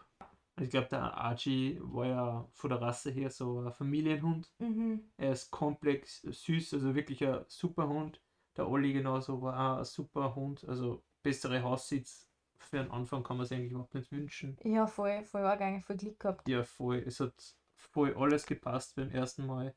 Ich 0.59 0.69
glaube, 0.69 0.87
der 0.87 1.01
Archie 1.13 1.79
war 1.81 2.05
ja 2.05 2.47
von 2.51 2.69
der 2.69 2.81
Rasse 2.81 3.11
her 3.11 3.29
so 3.29 3.61
ein 3.61 3.71
Familienhund. 3.71 4.51
Mhm. 4.59 5.09
Er 5.17 5.31
ist 5.31 5.51
komplex 5.51 6.21
süß, 6.21 6.73
also 6.73 6.95
wirklich 6.95 7.25
ein 7.25 7.45
super 7.47 7.87
Hund. 7.87 8.21
Der 8.57 8.67
Olli 8.67 8.91
genauso 8.91 9.41
war 9.41 9.75
auch 9.75 9.77
ein 9.79 9.85
super 9.85 10.35
Hund. 10.35 10.67
Also 10.67 11.03
bessere 11.23 11.63
Haussitz 11.63 12.27
für 12.57 12.81
einen 12.81 12.91
Anfang 12.91 13.23
kann 13.23 13.37
man 13.37 13.45
es 13.45 13.51
eigentlich 13.51 13.71
überhaupt 13.71 13.95
nicht 13.95 14.11
wünschen. 14.11 14.57
Ja, 14.63 14.85
voll, 14.85 15.23
voll 15.23 15.43
arg 15.43 15.61
eigentlich 15.61 15.85
voll 15.85 15.97
Glück 15.97 16.19
gehabt. 16.19 16.47
Ja, 16.47 16.63
voll. 16.63 16.97
Es 16.97 17.19
hat 17.19 17.55
voll 17.75 18.15
alles 18.17 18.45
gepasst 18.45 18.95
beim 18.95 19.09
ersten 19.11 19.45
Mal. 19.45 19.73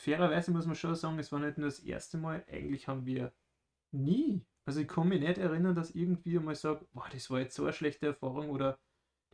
Fairerweise 0.00 0.50
muss 0.52 0.66
man 0.66 0.74
schon 0.76 0.94
sagen, 0.94 1.18
es 1.18 1.30
war 1.32 1.40
nicht 1.40 1.58
nur 1.58 1.66
das 1.68 1.80
erste 1.80 2.18
Mal, 2.18 2.44
eigentlich 2.48 2.88
haben 2.88 3.06
wir 3.06 3.32
nie, 3.92 4.46
also 4.66 4.80
ich 4.80 4.88
kann 4.88 5.08
mich 5.08 5.20
nicht 5.20 5.38
erinnern, 5.38 5.74
dass 5.74 5.92
irgendwie 5.92 6.38
einmal 6.38 6.54
sage, 6.56 6.86
boah, 6.92 7.08
das 7.12 7.30
war 7.30 7.40
jetzt 7.40 7.56
so 7.56 7.64
eine 7.64 7.72
schlechte 7.74 8.06
Erfahrung 8.08 8.50
oder 8.50 8.80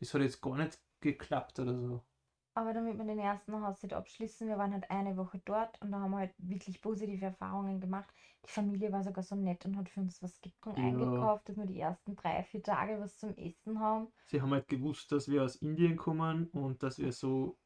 das 0.01 0.15
hat 0.15 0.23
jetzt 0.23 0.43
gar 0.43 0.59
nicht 0.59 0.81
geklappt 1.01 1.59
oder 1.61 1.79
so. 1.81 2.07
Aber 2.55 2.73
damit 2.73 2.97
wir 2.99 3.05
den 3.05 3.19
ersten 3.21 3.61
Haushalt 3.61 3.93
abschließen, 3.93 4.49
wir 4.49 4.59
waren 4.59 4.73
halt 4.73 4.91
eine 4.91 5.17
Woche 5.17 5.41
dort 5.45 5.81
und 5.83 5.93
da 5.93 6.01
haben 6.01 6.11
wir 6.11 6.19
halt 6.19 6.35
wirklich 6.39 6.81
positive 6.81 7.25
Erfahrungen 7.27 7.81
gemacht. 7.81 8.13
Die 8.45 8.51
Familie 8.51 8.91
war 8.93 9.03
sogar 9.05 9.23
so 9.23 9.37
nett 9.37 9.65
und 9.67 9.77
hat 9.77 9.89
für 9.91 10.01
uns 10.01 10.21
was 10.23 10.41
getrunken 10.41 10.81
Ja. 10.81 10.83
eingekauft, 10.83 11.49
dass 11.49 11.57
wir 11.57 11.67
die 11.67 11.79
ersten 11.79 12.17
drei, 12.17 12.43
vier 12.45 12.63
Tage 12.63 12.99
was 12.99 13.19
zum 13.19 13.37
Essen 13.37 13.79
haben. 13.79 14.13
Sie 14.27 14.41
haben 14.41 14.53
halt 14.53 14.69
gewusst, 14.69 15.11
dass 15.13 15.29
wir 15.29 15.43
aus 15.45 15.57
Indien 15.57 15.97
kommen 15.97 16.49
und 16.51 16.83
dass 16.83 16.99
wir 16.99 17.13
so, 17.13 17.59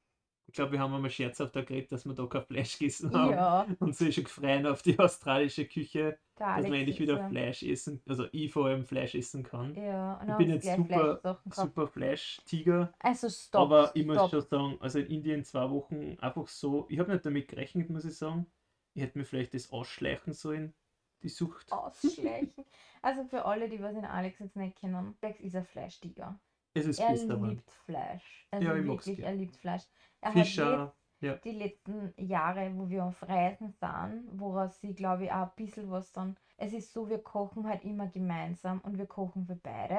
ich 0.50 0.54
glaube, 0.54 0.72
wir 0.72 0.80
haben 0.80 0.92
einmal 0.92 1.10
scherzhaft 1.10 1.52
geredet, 1.54 1.92
dass 1.92 2.04
wir 2.04 2.12
da 2.12 2.26
kein 2.26 2.42
Fleisch 2.42 2.76
gegessen 2.76 3.14
haben. 3.14 3.30
Ja, 3.30 3.66
Und 3.78 3.94
so 3.96 4.04
ist 4.04 4.16
schon 4.16 4.24
gefreien 4.24 4.66
auf 4.66 4.82
die 4.82 4.98
australische 4.98 5.64
Küche, 5.64 6.18
der 6.38 6.56
dass 6.56 6.64
man 6.64 6.74
endlich 6.74 6.98
wieder 6.98 7.18
so- 7.22 7.28
Fleisch 7.28 7.62
essen, 7.62 8.02
also 8.08 8.26
ich 8.32 8.52
vor 8.52 8.66
allem 8.66 8.84
Fleisch 8.84 9.14
essen 9.14 9.44
kann. 9.44 9.76
Ja, 9.76 10.14
und 10.20 10.28
Ich 10.28 10.36
bin 10.36 10.50
jetzt 10.50 10.66
super-. 10.76 11.40
Super 11.52 11.86
Fleischtiger. 11.86 12.92
Also 12.98 13.28
stopp, 13.28 13.60
Aber 13.62 13.92
ich 13.94 14.04
muss 14.04 14.16
stopp. 14.16 14.30
schon 14.30 14.40
sagen, 14.42 14.76
also 14.80 14.98
in 14.98 15.06
Indien 15.06 15.44
zwei 15.44 15.70
Wochen 15.70 16.16
einfach 16.20 16.48
so, 16.48 16.86
ich 16.88 16.98
habe 16.98 17.12
nicht 17.12 17.24
damit 17.24 17.46
gerechnet, 17.46 17.88
muss 17.90 18.04
ich 18.04 18.16
sagen. 18.16 18.46
Ich 18.94 19.02
hätte 19.02 19.16
mir 19.18 19.24
vielleicht 19.24 19.54
das 19.54 19.70
ausschleichen 19.70 20.32
sollen, 20.32 20.74
die 21.22 21.28
Sucht. 21.28 21.70
Ausschleichen. 21.72 22.64
Also 23.02 23.24
für 23.24 23.46
alle, 23.46 23.70
die 23.70 23.80
was 23.80 23.96
in 23.96 24.04
Alex 24.04 24.40
jetzt 24.40 24.56
nicht 24.56 24.76
kennen, 24.78 25.16
Alex 25.22 25.40
ist 25.40 25.56
ein 25.56 25.64
Fleischtiger. 25.64 26.38
Es 26.74 26.84
ist 26.84 26.98
Er 27.00 27.14
liebt 27.14 27.70
Fleisch. 27.86 28.46
Also 28.50 28.66
Ja, 28.66 28.84
wirklich, 28.84 29.18
er 29.20 29.32
liebt 29.32 29.56
Fleisch. 29.56 29.84
Er 30.20 30.34
hat 30.34 30.46
Fischer, 30.46 30.94
ja. 31.20 31.36
die 31.44 31.52
letzten 31.52 32.12
Jahre, 32.16 32.72
wo 32.76 32.88
wir 32.88 33.04
auf 33.04 33.22
Reisen 33.28 33.72
sind, 33.72 34.24
woraus 34.40 34.80
sie, 34.80 34.94
glaube 34.94 35.24
ich, 35.24 35.32
auch 35.32 35.48
ein 35.48 35.52
bisschen 35.56 35.90
was 35.90 36.12
dann. 36.12 36.36
Es 36.56 36.72
ist 36.72 36.92
so, 36.92 37.08
wir 37.08 37.18
kochen 37.22 37.66
halt 37.66 37.84
immer 37.84 38.08
gemeinsam 38.08 38.80
und 38.80 38.98
wir 38.98 39.06
kochen 39.06 39.46
für 39.46 39.56
beide. 39.56 39.98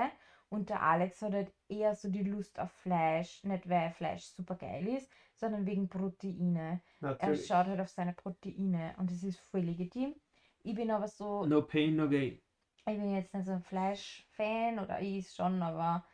Und 0.50 0.70
der 0.70 0.82
Alex 0.82 1.22
hat 1.22 1.34
halt 1.34 1.54
eher 1.70 1.96
so 1.96 2.10
die 2.10 2.24
Lust 2.24 2.60
auf 2.60 2.72
Fleisch, 2.72 3.44
nicht 3.44 3.70
weil 3.70 3.92
Fleisch 3.92 4.26
super 4.26 4.56
geil 4.56 4.88
ist, 4.88 5.10
sondern 5.36 5.66
wegen 5.66 5.88
Proteine. 5.90 6.82
Er 7.00 7.10
Natürlich. 7.10 7.48
schaut 7.48 7.68
halt 7.68 7.80
auf 7.80 7.90
seine 7.90 8.14
Proteine 8.14 8.94
und 8.98 9.10
das 9.12 9.24
ist 9.24 9.40
voll 9.40 9.62
legitim. 9.62 10.16
Ich 10.64 10.76
bin 10.76 10.92
aber 10.92 11.08
so, 11.08 11.46
No 11.46 11.62
pain, 11.64 11.96
no 11.96 12.08
gain. 12.10 12.40
ich 12.88 12.98
bin 12.98 13.16
jetzt 13.16 13.34
nicht 13.34 13.46
so 13.46 13.54
ein 13.54 13.62
Fleischfan 13.62 14.80
oder 14.80 15.00
ich 15.02 15.32
schon, 15.32 15.62
aber 15.62 16.06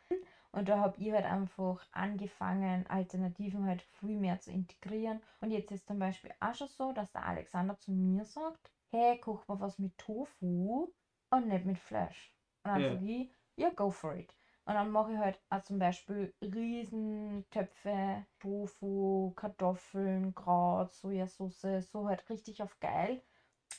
und 0.58 0.68
da 0.68 0.78
habe 0.78 1.00
ich 1.00 1.12
halt 1.12 1.24
einfach 1.24 1.86
angefangen, 1.92 2.86
Alternativen 2.88 3.64
halt 3.66 3.82
viel 3.82 4.16
mehr 4.16 4.40
zu 4.40 4.50
integrieren. 4.52 5.22
Und 5.40 5.50
jetzt 5.50 5.70
ist 5.72 5.86
zum 5.86 5.98
Beispiel 5.98 6.32
auch 6.40 6.54
schon 6.54 6.68
so, 6.68 6.92
dass 6.92 7.12
der 7.12 7.26
Alexander 7.26 7.78
zu 7.78 7.92
mir 7.92 8.24
sagt, 8.24 8.70
hey, 8.90 9.18
koch 9.20 9.46
mal 9.48 9.60
was 9.60 9.78
mit 9.78 9.96
Tofu 9.98 10.92
und 11.30 11.48
nicht 11.48 11.64
mit 11.64 11.78
Fleisch. 11.78 12.34
Und 12.64 12.70
dann 12.72 12.82
Ja. 12.82 12.84
sage 12.84 13.04
ich, 13.06 13.32
ja, 13.56 13.70
go 13.70 13.90
for 13.90 14.14
it. 14.16 14.34
Und 14.64 14.74
dann 14.74 14.90
mache 14.90 15.12
ich 15.12 15.18
halt 15.18 15.40
auch 15.50 15.62
zum 15.62 15.78
Beispiel 15.78 16.34
Riesentöpfe, 16.42 18.26
Tofu, 18.38 19.32
Kartoffeln, 19.34 20.34
Kraut, 20.34 20.92
Sojasauce, 20.92 21.88
so 21.90 22.06
halt 22.08 22.28
richtig 22.30 22.62
auf 22.62 22.78
geil. 22.80 23.22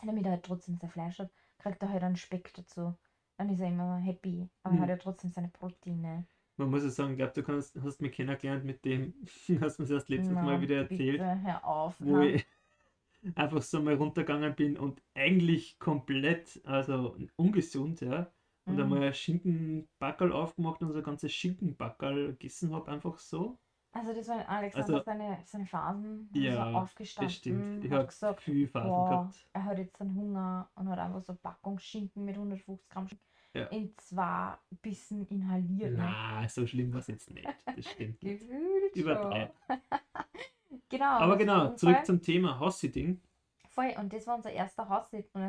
Damit 0.04 0.26
er 0.26 0.34
halt 0.34 0.44
trotzdem 0.46 0.76
sein 0.78 0.90
Fleisch 0.90 1.20
hat, 1.20 1.32
kriegt 1.58 1.82
er 1.84 1.90
halt 1.90 2.04
einen 2.04 2.16
Speck 2.18 2.54
dazu. 2.54 2.96
Dann 3.38 3.50
ist 3.50 3.60
er 3.62 3.68
immer 3.70 3.98
happy, 3.98 4.50
aber 4.64 4.76
er 4.76 4.80
Mhm. 4.80 4.82
hat 4.82 4.90
ja 4.90 4.98
trotzdem 4.98 5.32
seine 5.32 5.48
Proteine. 5.50 6.28
Man 6.60 6.70
muss 6.72 6.84
ja 6.84 6.90
sagen, 6.90 7.12
ich 7.12 7.18
glaube, 7.18 7.32
du 7.34 7.42
kannst, 7.44 7.80
hast 7.82 8.02
mich 8.02 8.12
kennengelernt 8.12 8.66
mit 8.66 8.84
dem, 8.84 9.14
hast 9.62 9.80
mir 9.80 9.86
das 9.86 9.90
erst 9.92 10.10
letztes 10.10 10.34
Na, 10.36 10.44
Mal 10.44 10.62
wieder 10.62 10.78
erzählt, 10.78 11.20
Bitte, 11.20 11.64
auf. 11.64 11.96
wo 12.00 12.18
ha? 12.18 12.24
ich 12.24 12.46
einfach 13.36 13.62
so 13.62 13.82
mal 13.82 13.96
runtergegangen 13.96 14.56
bin 14.56 14.78
und 14.78 15.02
eigentlich 15.14 15.80
komplett, 15.80 16.62
also 16.66 17.16
ungesund, 17.38 18.02
ja. 18.02 18.32
Und 18.66 18.76
Mhm. 18.76 18.82
einmal 18.84 19.04
ein 19.04 19.14
Schinkenbackerl 19.14 20.32
aufgemacht 20.34 20.82
und 20.84 20.92
so 20.92 20.98
ein 21.00 21.04
ganzes 21.04 21.32
Schinkenbackerl 21.34 22.34
gegessen 22.34 22.74
habe, 22.74 22.92
einfach 22.92 23.18
so. 23.18 23.58
Also 23.92 24.14
das 24.14 24.28
war 24.28 24.48
Alexander 24.48 24.94
Also- 24.96 25.04
seine, 25.06 25.40
seine 25.46 25.66
Phasen. 25.66 26.30
Ist 26.34 26.42
Ja, 26.44 26.72
so 26.72 26.78
aufgestanden, 26.78 27.28
Das 27.28 27.36
stimmt. 27.36 27.86
Ich 27.86 27.92
habe 27.92 28.06
gesagt, 28.06 28.42
viel 28.42 28.68
Phasen 28.68 28.90
boah, 28.90 29.10
gehabt. 29.10 29.48
er 29.54 29.64
hat 29.66 29.78
jetzt 29.80 30.00
einen 30.00 30.14
Hunger 30.14 30.70
und 30.76 30.90
hat 30.90 31.00
einfach 31.00 31.22
so 31.22 31.34
Packung 31.36 31.80
Schinken 31.80 32.26
mit 32.26 32.36
150 32.38 32.88
Gramm 32.90 33.08
Schinken 33.08 33.26
Ja. 33.60 33.66
in 33.68 33.94
zwei 33.98 34.58
Bissen 34.82 35.26
inhaliert. 35.28 35.92
ne? 35.94 35.98
Na, 35.98 36.48
so 36.48 36.66
schlimm 36.68 36.92
war 36.94 37.00
es 37.00 37.08
jetzt 37.08 37.30
nicht. 37.32 37.48
Das 37.66 37.86
stimmt. 37.90 38.20
Gefühlt 38.22 38.96
Übertreiben. 38.96 39.54
schon. 39.68 39.78
genau. 40.90 41.06
Aber 41.20 41.38
genau, 41.38 41.74
zurück 41.76 41.96
Fall. 41.98 42.06
zum 42.06 42.22
Thema 42.22 42.60
House-Sitting. 42.60 43.22
Voll, 43.70 43.94
und 44.00 44.12
das 44.12 44.26
war 44.28 44.36
unser 44.36 44.52
erster 44.52 44.90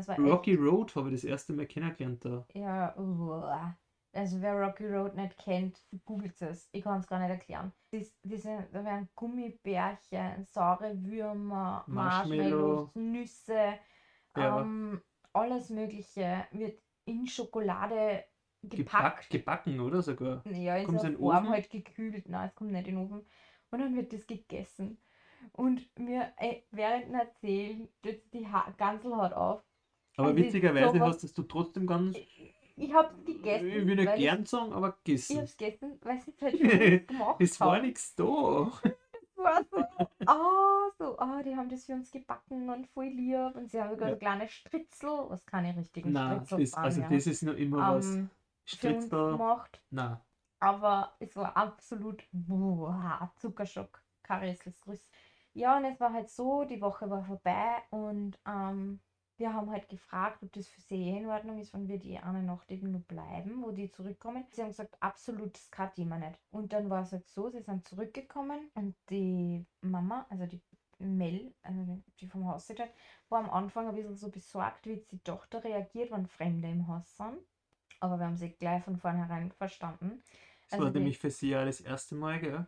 war 0.09 0.19
Rocky 0.19 0.55
Road 0.55 0.95
habe 0.95 1.09
ich 1.09 1.15
das 1.17 1.25
erste 1.25 1.53
Mal 1.53 1.67
kennengelernt 1.67 2.25
da. 2.25 2.45
echt, 2.49 2.57
ja, 2.57 2.95
uah. 2.99 3.77
also 4.13 4.41
wer 4.43 4.55
Rocky 4.61 4.87
Road 4.87 5.17
nicht 5.17 5.37
kennt, 5.39 5.81
googelt 6.05 6.41
es. 6.43 6.69
Ich 6.73 6.85
kann 6.85 7.01
es 7.01 7.07
gar 7.07 7.19
nicht 7.19 7.31
erklären. 7.31 7.73
Das, 7.93 8.13
diese, 8.23 8.69
da 8.73 8.85
werden 8.85 9.09
Gummibärchen, 9.17 10.45
saure 10.45 10.93
Würmer, 11.03 11.83
Marshmallow. 11.87 12.91
Marshmallows, 12.93 12.95
Nüsse, 12.95 13.75
Ja. 14.37 14.61
ähm, 14.61 15.01
alles 15.33 15.71
Mögliche 15.71 16.47
wird 16.53 16.81
in 17.05 17.27
Schokolade 17.27 18.25
Geback, 18.63 18.77
gepackt. 18.87 19.31
gebacken, 19.31 19.81
oder 19.81 20.03
sogar? 20.03 20.45
Ja, 20.47 20.77
so 20.85 20.89
einer 20.91 21.11
den 21.11 21.17
Form 21.19 21.37
Ofen? 21.45 21.49
halt 21.51 21.71
gekühlt. 21.71 22.29
Nein, 22.29 22.49
es 22.49 22.55
kommt 22.55 22.73
nicht 22.73 22.87
in 22.89 22.97
den 22.97 23.05
Ofen. 23.05 23.27
Und 23.71 23.79
dann 23.79 23.97
wird 23.97 24.13
das 24.13 24.27
gegessen. 24.27 24.99
Und 25.53 25.99
mir, 25.99 26.33
ey, 26.37 26.67
während 26.71 27.07
dem 27.07 27.15
Erzählen, 27.15 27.89
die 28.05 28.47
ha 28.47 28.71
Ganselhaut 28.77 29.33
auf. 29.33 29.63
Aber 30.17 30.29
Also 30.29 30.37
witzigerweise 30.39 30.99
sowas- 30.99 31.15
hast 31.17 31.25
es 31.25 31.33
du 31.35 31.45
trotzdem 31.45 31.87
ganz, 31.87 32.17
Ich 32.77 32.93
hab's 32.93 33.15
gegessen. 33.25 33.67
ich 33.89 34.07
weil 34.07 34.19
gern 34.19 34.45
sagen, 34.45 34.73
aber 34.75 34.89
Ich, 35.05 35.15
ich 35.15 35.29
gegessen. 35.29 35.39
hab's 35.39 35.57
gegessen, 35.57 35.99
weil 36.03 36.21
sie 36.21 36.31
es 36.33 36.43
halt 36.43 36.61
uns 37.01 37.07
gemacht 37.07 37.41
Es 37.41 37.61
war 37.61 37.81
nichts 37.81 38.15
da. 38.15 38.71
War 39.43 39.65
so, 39.71 39.85
ah, 40.27 40.91
so, 40.99 41.19
ah, 41.19 41.43
die 41.43 41.57
haben 41.57 41.69
das 41.69 41.87
für 41.87 41.93
uns 41.95 42.11
gebacken 42.11 42.71
und 42.71 42.87
voll 42.89 43.07
lieb. 43.09 43.55
Und 43.57 43.71
sie 43.71 43.81
haben 43.81 43.91
sogar 43.91 44.09
Ja. 44.09 44.11
so 44.11 44.19
kleine 44.19 44.49
Stritzel, 44.49 45.11
was 45.31 45.47
keine 45.47 45.77
richtigen 45.77 46.15
Nein, 46.15 46.49
Stritzel 46.49 46.63
das, 46.63 46.79
also 46.83 47.03
das 47.03 47.27
ist 47.27 47.43
noch 47.43 47.55
immer 47.55 47.87
was. 47.87 48.23
ähm, 48.23 48.31
uns 48.81 49.13
Stritzel, 49.13 49.29
gemacht. 49.29 49.83
na, 49.91 50.27
Aber 50.61 51.17
es 51.21 51.37
war 51.37 51.57
absolut 51.57 52.25
boah, 52.33 53.33
Zuckerschock. 53.37 54.05
Karissels 54.23 54.81
grüß. 54.83 55.09
Ja, 55.55 55.77
und 55.79 55.85
es 55.87 56.01
war 56.01 56.13
halt 56.13 56.31
so, 56.31 56.65
die 56.65 56.81
Woche 56.81 57.11
war 57.11 57.25
vorbei 57.25 57.83
und 57.91 58.39
ähm, 58.47 59.01
wir 59.41 59.55
haben 59.55 59.71
halt 59.71 59.89
gefragt, 59.89 60.43
ob 60.43 60.53
das 60.53 60.69
für 60.69 60.83
sie 60.83 60.97
eh 60.97 61.17
in 61.17 61.27
Ordnung 61.27 61.59
ist, 61.59 61.73
wenn 61.73 61.89
wir 61.89 61.99
die 61.99 62.19
eine 62.19 62.43
Nacht 62.43 62.71
eben 62.71 62.93
nur 62.93 63.01
bleiben, 63.01 63.63
wo 63.63 63.71
die 63.71 63.91
zurückkommen. 63.91 64.45
Sie 64.51 64.61
haben 64.61 64.69
gesagt, 64.69 64.97
absolut, 65.01 65.55
das 65.55 65.71
kann 65.71 65.93
Thema 65.95 66.19
nicht. 66.19 66.39
Und 66.53 66.75
dann 66.75 66.91
war 66.91 67.03
es 67.03 67.13
halt 67.13 67.27
so, 67.27 67.49
sie 67.49 67.63
sind 67.63 67.89
zurückgekommen 67.89 68.71
und 68.75 68.95
die 69.09 69.65
Mama, 69.81 70.27
also 70.29 70.45
die 70.45 70.61
Mel, 70.99 71.55
also 71.63 72.03
die 72.21 72.27
vom 72.27 72.47
Haus 72.47 72.69
halt, 72.69 72.83
war 73.31 73.41
am 73.43 73.49
Anfang 73.51 73.89
ein 73.89 73.95
bisschen 73.95 74.15
so 74.15 74.29
besorgt, 74.29 74.87
wie 74.87 75.03
die 75.11 75.19
Tochter 75.21 75.65
reagiert, 75.65 76.13
wenn 76.13 76.27
Fremde 76.27 76.69
im 76.69 76.87
Haus 76.87 77.17
sind. 77.17 77.39
Aber 78.01 78.19
wir 78.19 78.27
haben 78.27 78.37
sie 78.37 78.51
gleich 78.51 78.85
von 78.85 78.99
vornherein 78.99 79.51
verstanden. 79.53 80.23
Das 80.69 80.79
war 80.79 80.91
nämlich 80.91 81.19
für 81.19 81.31
sie 81.31 81.51
ja 81.51 81.65
das 81.65 81.81
erste 81.81 82.15
Mal, 82.15 82.41
gell? 82.41 82.67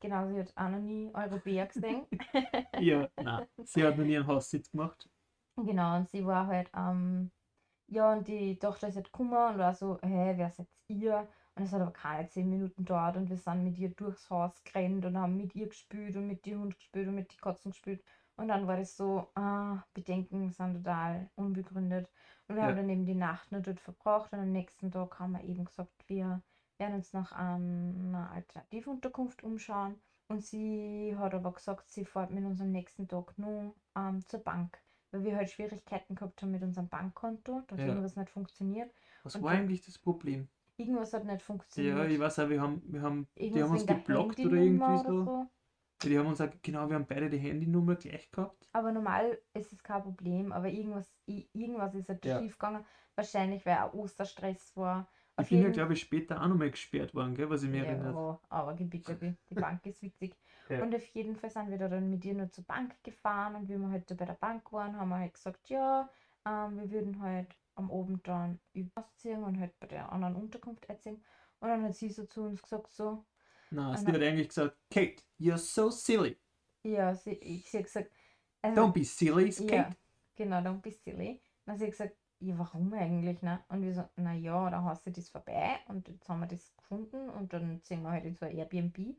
Genau, 0.00 0.26
sie 0.26 0.38
hat 0.38 0.52
auch 0.56 0.68
noch 0.70 0.80
nie 0.80 1.10
Europäer 1.14 1.66
gesehen. 1.66 2.06
ja, 2.80 3.08
nein, 3.22 3.46
sie 3.62 3.84
hat 3.84 3.96
noch 3.98 4.04
nie 4.04 4.16
einen 4.16 4.26
Haussitz 4.26 4.70
gemacht. 4.70 5.08
Genau, 5.56 5.96
und 5.96 6.08
sie 6.08 6.24
war 6.26 6.46
halt, 6.46 6.70
ähm, 6.76 7.30
ja, 7.86 8.12
und 8.12 8.26
die 8.28 8.58
Tochter 8.58 8.88
ist 8.88 8.96
halt 8.96 9.06
gekommen 9.12 9.32
und 9.32 9.58
war 9.58 9.74
so, 9.74 9.98
hä, 10.02 10.34
wer 10.36 10.50
seid 10.50 10.68
ihr? 10.88 11.28
Und 11.54 11.62
es 11.64 11.72
hat 11.72 11.80
aber 11.80 11.92
keine 11.92 12.28
zehn 12.28 12.50
Minuten 12.50 12.84
dort 12.84 13.16
und 13.16 13.30
wir 13.30 13.36
sind 13.36 13.62
mit 13.62 13.78
ihr 13.78 13.90
durchs 13.90 14.28
Haus 14.30 14.62
gerannt 14.64 15.04
und 15.04 15.16
haben 15.16 15.36
mit 15.36 15.54
ihr 15.54 15.68
gespielt 15.68 16.16
und 16.16 16.26
mit 16.26 16.44
dem 16.46 16.60
Hund 16.60 16.76
gespielt 16.76 17.06
und 17.08 17.14
mit 17.14 17.32
den 17.32 17.40
Katzen 17.40 17.70
gespielt. 17.70 18.02
Und 18.36 18.48
dann 18.48 18.66
war 18.66 18.76
das 18.76 18.96
so, 18.96 19.28
ah, 19.36 19.84
Bedenken 19.94 20.50
sind 20.50 20.74
total 20.74 21.30
unbegründet. 21.36 22.10
Und 22.48 22.56
wir 22.56 22.62
ja. 22.62 22.68
haben 22.68 22.76
dann 22.76 22.88
eben 22.88 23.06
die 23.06 23.14
Nacht 23.14 23.52
nur 23.52 23.60
dort 23.60 23.80
verbracht 23.80 24.32
und 24.32 24.40
am 24.40 24.50
nächsten 24.50 24.90
Tag 24.90 25.20
haben 25.20 25.32
wir 25.32 25.44
eben 25.44 25.64
gesagt, 25.64 26.08
wir 26.08 26.42
werden 26.78 26.96
uns 26.96 27.12
nach 27.12 27.30
einer 27.32 28.30
Alternativunterkunft 28.32 29.44
umschauen. 29.44 30.00
Und 30.28 30.44
sie 30.44 31.14
hat 31.16 31.34
aber 31.34 31.52
gesagt, 31.52 31.88
sie 31.90 32.04
fährt 32.04 32.32
mit 32.32 32.44
uns 32.44 32.60
am 32.60 32.72
nächsten 32.72 33.06
Tag 33.06 33.38
nur 33.38 33.74
ähm, 33.96 34.26
zur 34.26 34.40
Bank 34.40 34.82
weil 35.14 35.24
wir 35.24 35.36
halt 35.36 35.48
Schwierigkeiten 35.48 36.16
gehabt 36.16 36.42
haben 36.42 36.50
mit 36.50 36.62
unserem 36.62 36.88
Bankkonto, 36.88 37.62
dass 37.68 37.78
ja. 37.78 37.86
irgendwas 37.86 38.16
nicht 38.16 38.30
funktioniert. 38.30 38.92
Was 39.22 39.36
und 39.36 39.42
war 39.42 39.52
eigentlich 39.52 39.80
das 39.82 39.96
Problem? 39.96 40.48
Irgendwas 40.76 41.12
hat 41.12 41.24
nicht 41.24 41.40
funktioniert. 41.40 41.96
Ja, 41.96 42.04
ich 42.04 42.18
weiß 42.18 42.40
auch, 42.40 42.48
wir 42.48 42.60
haben, 42.60 42.82
wir 42.86 43.00
haben, 43.00 43.28
die 43.38 43.62
haben 43.62 43.70
uns 43.70 43.86
geblockt 43.86 44.40
oder 44.40 44.56
irgendwie 44.56 44.98
so. 45.06 45.24
so. 45.24 45.46
Die 46.02 46.18
haben 46.18 46.26
uns 46.26 46.38
gesagt, 46.38 46.62
genau, 46.64 46.88
wir 46.88 46.96
haben 46.96 47.06
beide 47.06 47.30
die 47.30 47.38
Handynummer 47.38 47.94
gleich 47.94 48.28
gehabt. 48.32 48.68
Aber 48.72 48.90
normal 48.90 49.38
ist 49.54 49.72
es 49.72 49.82
kein 49.84 50.02
Problem, 50.02 50.50
aber 50.50 50.68
irgendwas, 50.68 51.08
irgendwas 51.26 51.94
ist 51.94 52.08
halt 52.08 52.24
ja. 52.24 52.40
schief 52.40 52.58
gegangen. 52.58 52.84
Wahrscheinlich, 53.14 53.64
weil 53.64 53.78
auch 53.78 53.94
Osterstress 53.94 54.76
war. 54.76 55.08
Ich 55.42 55.48
bin 55.48 55.62
ja, 55.62 55.70
glaube 55.70 55.94
ich, 55.94 56.00
später 56.00 56.40
auch 56.40 56.46
nochmal 56.46 56.70
gesperrt 56.70 57.14
worden, 57.14 57.34
gell, 57.34 57.50
was 57.50 57.64
ich 57.64 57.70
mir 57.70 57.84
ja, 57.84 57.90
erinnere. 57.90 58.38
aber 58.48 58.74
gebitte, 58.74 59.36
die 59.50 59.54
Bank 59.54 59.84
ist 59.86 60.02
witzig. 60.02 60.34
Ja. 60.70 60.82
Und 60.82 60.94
auf 60.94 61.04
jeden 61.08 61.36
Fall 61.36 61.50
sind 61.50 61.68
wir 61.68 61.76
da 61.76 61.88
dann 61.88 62.08
mit 62.08 62.24
ihr 62.24 62.32
nur 62.32 62.50
zur 62.50 62.64
Bank 62.64 62.94
gefahren 63.02 63.54
und 63.54 63.68
wie 63.68 63.76
wir 63.76 63.90
halt 63.90 64.10
da 64.10 64.14
bei 64.14 64.24
der 64.24 64.32
Bank 64.32 64.72
waren, 64.72 64.96
haben 64.96 65.10
wir 65.10 65.18
halt 65.18 65.34
gesagt, 65.34 65.68
ja, 65.68 66.08
ähm, 66.46 66.78
wir 66.78 66.90
würden 66.90 67.20
halt 67.20 67.54
am 67.74 67.90
Abend 67.90 68.26
dann 68.26 68.58
ausziehen 68.94 69.44
und 69.44 69.60
halt 69.60 69.78
bei 69.78 69.88
der 69.88 70.10
anderen 70.10 70.36
Unterkunft 70.36 70.88
einziehen. 70.88 71.22
Und 71.60 71.68
dann 71.68 71.82
hat 71.82 71.94
sie 71.94 72.08
so 72.08 72.24
zu 72.24 72.44
uns 72.44 72.62
gesagt, 72.62 72.94
so. 72.94 73.26
Na, 73.70 73.94
sie 73.94 74.06
hat 74.06 74.22
eigentlich 74.22 74.48
gesagt, 74.48 74.76
Kate, 74.90 75.22
you're 75.38 75.58
so 75.58 75.90
silly. 75.90 76.38
Ja, 76.82 77.14
sie, 77.14 77.32
ich, 77.32 77.70
sie 77.70 77.78
hat 77.78 77.84
gesagt, 77.84 78.10
also, 78.62 78.80
don't 78.80 78.92
be 78.92 79.04
silly, 79.04 79.50
Kate. 79.50 79.74
Ja, 79.74 79.90
genau, 80.34 80.56
don't 80.58 80.80
be 80.80 80.92
silly. 80.92 81.42
Dann 81.66 81.74
hat 81.74 81.80
sie 81.80 81.90
gesagt, 81.90 82.16
ja, 82.44 82.58
warum 82.58 82.92
eigentlich? 82.94 83.42
Ne? 83.42 83.60
Und 83.68 83.82
wir 83.82 83.94
so, 83.94 84.08
naja, 84.16 84.70
da 84.70 84.82
hast 84.84 85.06
du 85.06 85.10
das 85.10 85.28
vorbei 85.28 85.76
und 85.88 86.08
jetzt 86.08 86.28
haben 86.28 86.40
wir 86.40 86.46
das 86.46 86.76
gefunden 86.76 87.28
und 87.30 87.52
dann 87.52 87.82
ziehen 87.82 88.02
wir 88.02 88.10
halt 88.10 88.24
in 88.24 88.34
so 88.34 88.46
ein 88.46 88.56
Airbnb 88.56 89.16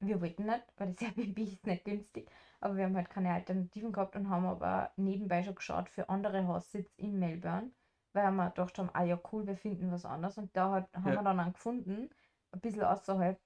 wir 0.00 0.20
wollten 0.20 0.46
nicht, 0.46 0.64
weil 0.76 0.92
das 0.92 1.02
Airbnb 1.08 1.38
ist 1.38 1.66
nicht 1.66 1.84
günstig, 1.84 2.30
aber 2.60 2.76
wir 2.76 2.84
haben 2.84 2.96
halt 2.96 3.10
keine 3.10 3.32
Alternativen 3.32 3.92
gehabt 3.92 4.16
und 4.16 4.28
haben 4.30 4.46
aber 4.46 4.92
nebenbei 4.96 5.42
schon 5.42 5.54
geschaut 5.54 5.88
für 5.88 6.08
andere 6.08 6.46
Haussitz 6.46 6.92
in 6.96 7.18
Melbourne, 7.18 7.70
weil 8.12 8.30
wir 8.30 8.50
gedacht 8.50 8.78
haben, 8.78 8.90
ah 8.92 9.04
ja 9.04 9.18
cool, 9.32 9.46
wir 9.46 9.56
finden 9.56 9.90
was 9.90 10.04
anderes 10.04 10.38
und 10.38 10.56
da 10.56 10.70
hat, 10.72 10.92
haben 10.94 11.08
ja. 11.08 11.14
wir 11.16 11.22
dann 11.22 11.40
einen 11.40 11.52
gefunden, 11.52 12.10
ein 12.52 12.60
bisschen 12.60 12.84
außerhalb, 12.84 13.38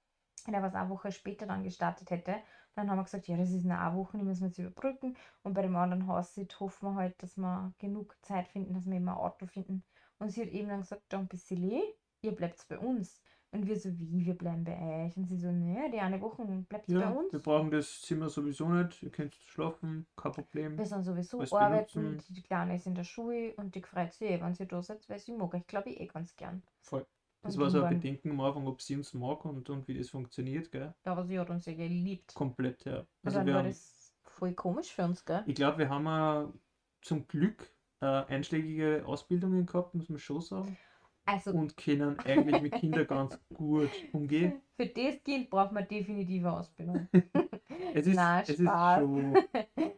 der 0.47 0.61
was 0.61 0.75
eine 0.75 0.89
Woche 0.89 1.11
später 1.11 1.45
dann 1.45 1.63
gestartet 1.63 2.09
hätte. 2.09 2.35
Dann 2.75 2.89
haben 2.89 2.97
wir 2.97 3.03
gesagt, 3.03 3.27
ja, 3.27 3.37
das 3.37 3.51
ist 3.51 3.65
eine 3.65 3.95
Woche, 3.95 4.17
die 4.17 4.23
müssen 4.23 4.41
wir 4.41 4.47
jetzt 4.47 4.57
überbrücken. 4.57 5.15
Und 5.43 5.53
bei 5.53 5.61
dem 5.61 5.75
anderen 5.75 6.07
Haussitz 6.07 6.59
hoffen 6.59 6.89
wir 6.89 6.95
halt, 6.95 7.21
dass 7.21 7.37
wir 7.37 7.73
genug 7.77 8.15
Zeit 8.21 8.47
finden, 8.47 8.73
dass 8.73 8.85
wir 8.85 8.97
immer 8.97 9.13
ein 9.13 9.17
Auto 9.17 9.45
finden. 9.45 9.83
Und 10.19 10.29
sie 10.29 10.41
hat 10.41 10.49
eben 10.49 10.69
dann 10.69 10.81
gesagt, 10.81 11.03
dann 11.09 11.27
bisschen, 11.27 11.81
ihr 12.21 12.31
bleibt 12.31 12.67
bei 12.67 12.79
uns. 12.79 13.21
Und 13.51 13.67
wir 13.67 13.79
so, 13.79 13.89
wie, 13.99 14.25
wir 14.25 14.35
bleiben 14.35 14.63
bei 14.63 15.05
euch? 15.05 15.15
Und 15.15 15.27
sie 15.27 15.37
so, 15.37 15.51
naja, 15.51 15.87
die 15.87 15.99
eine 15.99 16.19
Woche 16.19 16.43
bleibt 16.67 16.89
ja, 16.89 17.01
bei 17.01 17.15
uns. 17.15 17.31
Wir 17.31 17.39
brauchen 17.39 17.69
das 17.69 18.01
Zimmer 18.01 18.27
sowieso 18.27 18.67
nicht. 18.67 19.03
Ihr 19.03 19.11
könnt 19.11 19.35
schlafen, 19.35 20.07
kein 20.15 20.31
Problem. 20.31 20.75
Wir 20.75 20.87
sind 20.87 21.03
sowieso 21.03 21.39
arbeiten. 21.55 22.17
Die 22.29 22.41
Kleine 22.41 22.77
ist 22.77 22.87
in 22.87 22.95
der 22.95 23.03
Schule 23.03 23.53
und 23.57 23.75
die 23.75 23.83
freut 23.83 24.11
sich 24.11 24.31
eh, 24.31 24.41
wenn 24.41 24.55
sie 24.55 24.65
da 24.65 24.81
sitzt, 24.81 25.07
weil 25.07 25.19
sie 25.19 25.33
mag. 25.33 25.53
Ich 25.53 25.67
glaube, 25.67 25.91
ich 25.91 25.99
eh 25.99 26.07
ganz 26.07 26.35
gern. 26.35 26.63
Voll. 26.81 27.05
Das 27.43 27.57
war 27.57 27.69
so 27.69 27.83
ein 27.83 27.99
Bedenken 27.99 28.31
am 28.31 28.39
Anfang, 28.39 28.65
ob 28.67 28.81
sie 28.81 28.95
uns 28.95 29.13
mag 29.13 29.43
und, 29.43 29.69
und 29.69 29.87
wie 29.87 29.97
das 29.97 30.09
funktioniert, 30.09 30.71
gell? 30.71 30.93
Ja, 31.05 31.11
aber 31.11 31.25
sie 31.25 31.37
hat 31.37 31.49
uns 31.49 31.65
ja 31.65 31.73
geliebt. 31.73 32.33
Komplett, 32.33 32.85
ja. 32.85 33.05
Also 33.23 33.39
dann 33.39 33.47
war 33.47 33.55
haben, 33.55 33.67
das 33.67 34.15
voll 34.23 34.53
komisch 34.53 34.93
für 34.93 35.03
uns, 35.03 35.25
gell? 35.25 35.43
Ich 35.45 35.55
glaube, 35.55 35.79
wir 35.79 35.89
haben 35.89 36.07
uh, 36.07 36.53
zum 37.01 37.27
Glück 37.27 37.69
uh, 38.01 38.23
einschlägige 38.27 39.03
Ausbildungen 39.05 39.65
gehabt, 39.65 39.93
muss 39.93 40.07
man 40.07 40.19
schon 40.19 40.41
sagen. 40.41 40.77
Also, 41.25 41.51
und 41.51 41.77
können 41.77 42.19
eigentlich 42.19 42.61
mit 42.61 42.73
Kindern 42.73 43.07
ganz 43.07 43.39
gut 43.53 43.91
umgehen. 44.11 44.61
Für 44.75 44.87
das 44.87 45.23
Kind 45.23 45.49
braucht 45.49 45.71
man 45.71 45.87
definitiv 45.87 46.43
eine 46.43 46.53
Ausbildung. 46.53 47.07
es, 47.93 48.07
ist, 48.07 48.15
Nein, 48.15 48.43
es, 48.43 48.59
ist 48.59 48.71
schon, 48.71 49.37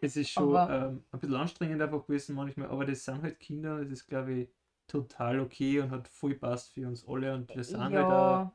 es 0.02 0.16
ist 0.18 0.30
schon 0.32 0.56
ähm, 0.70 1.04
ein 1.12 1.20
bisschen 1.20 1.36
anstrengend 1.36 1.82
einfach 1.82 2.06
gewesen 2.06 2.36
manchmal, 2.36 2.70
aber 2.70 2.86
das 2.86 3.04
sind 3.04 3.22
halt 3.22 3.40
Kinder, 3.40 3.84
das 3.84 3.92
ist 3.92 4.08
glaube 4.08 4.34
ich 4.34 4.50
total 4.88 5.40
okay 5.40 5.80
und 5.80 5.92
hat 5.92 6.08
voll 6.08 6.36
passt 6.36 6.74
für 6.74 6.88
uns 6.88 7.08
alle 7.08 7.34
und 7.34 7.54
wir 7.56 7.64
sind 7.64 7.92
ja. 7.92 8.04
halt 8.04 8.06
auch, 8.06 8.52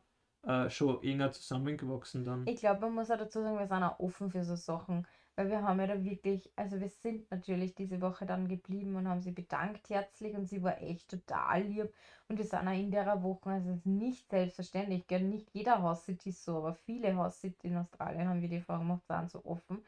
äh, 0.49 0.71
schon 0.71 1.03
enger 1.03 1.33
zusammengewachsen 1.33 2.25
dann. 2.25 2.47
Ich 2.47 2.61
glaube, 2.61 2.83
man 2.83 2.95
muss 2.95 3.11
auch 3.11 3.19
dazu 3.19 3.43
sagen, 3.43 3.59
wir 3.59 3.67
sind 3.67 3.83
auch 3.83 3.99
offen 3.99 4.31
für 4.31 4.45
so 4.45 4.57
Sachen. 4.57 5.07
Weil 5.37 5.49
wir 5.49 5.63
haben 5.63 5.81
ja 5.81 5.87
da 5.87 6.05
wirklich, 6.05 6.53
also 6.55 6.79
wir 6.81 6.91
sind 6.91 7.31
natürlich 7.31 7.75
diese 7.75 8.01
Woche 8.03 8.27
dann 8.27 8.47
geblieben 8.47 8.97
und 8.97 9.09
haben 9.09 9.23
sie 9.23 9.31
bedankt 9.31 9.89
herzlich 9.89 10.35
und 10.37 10.47
sie 10.47 10.63
war 10.63 10.83
echt 10.83 11.09
total 11.09 11.63
lieb. 11.63 11.95
Und 12.29 12.37
wir 12.37 12.45
sind 12.45 12.69
auch 12.69 12.73
in 12.73 12.91
der 12.91 13.23
Woche, 13.23 13.49
also 13.49 13.71
es 13.71 13.77
ist 13.79 13.87
nicht 13.87 14.29
selbstverständlich, 14.29 15.07
gell? 15.07 15.23
nicht 15.23 15.49
jeder 15.55 15.81
Haus-City 15.81 16.29
ist 16.29 16.45
so, 16.45 16.59
aber 16.59 16.75
viele 16.75 17.17
Haus-City 17.17 17.69
in 17.69 17.79
Australien 17.79 18.29
haben 18.29 18.43
wir 18.43 18.51
die 18.51 18.57
Erfahrung 18.57 18.89
gemacht, 18.89 19.07
sind 19.07 19.31
so 19.31 19.43
offen. 19.45 19.83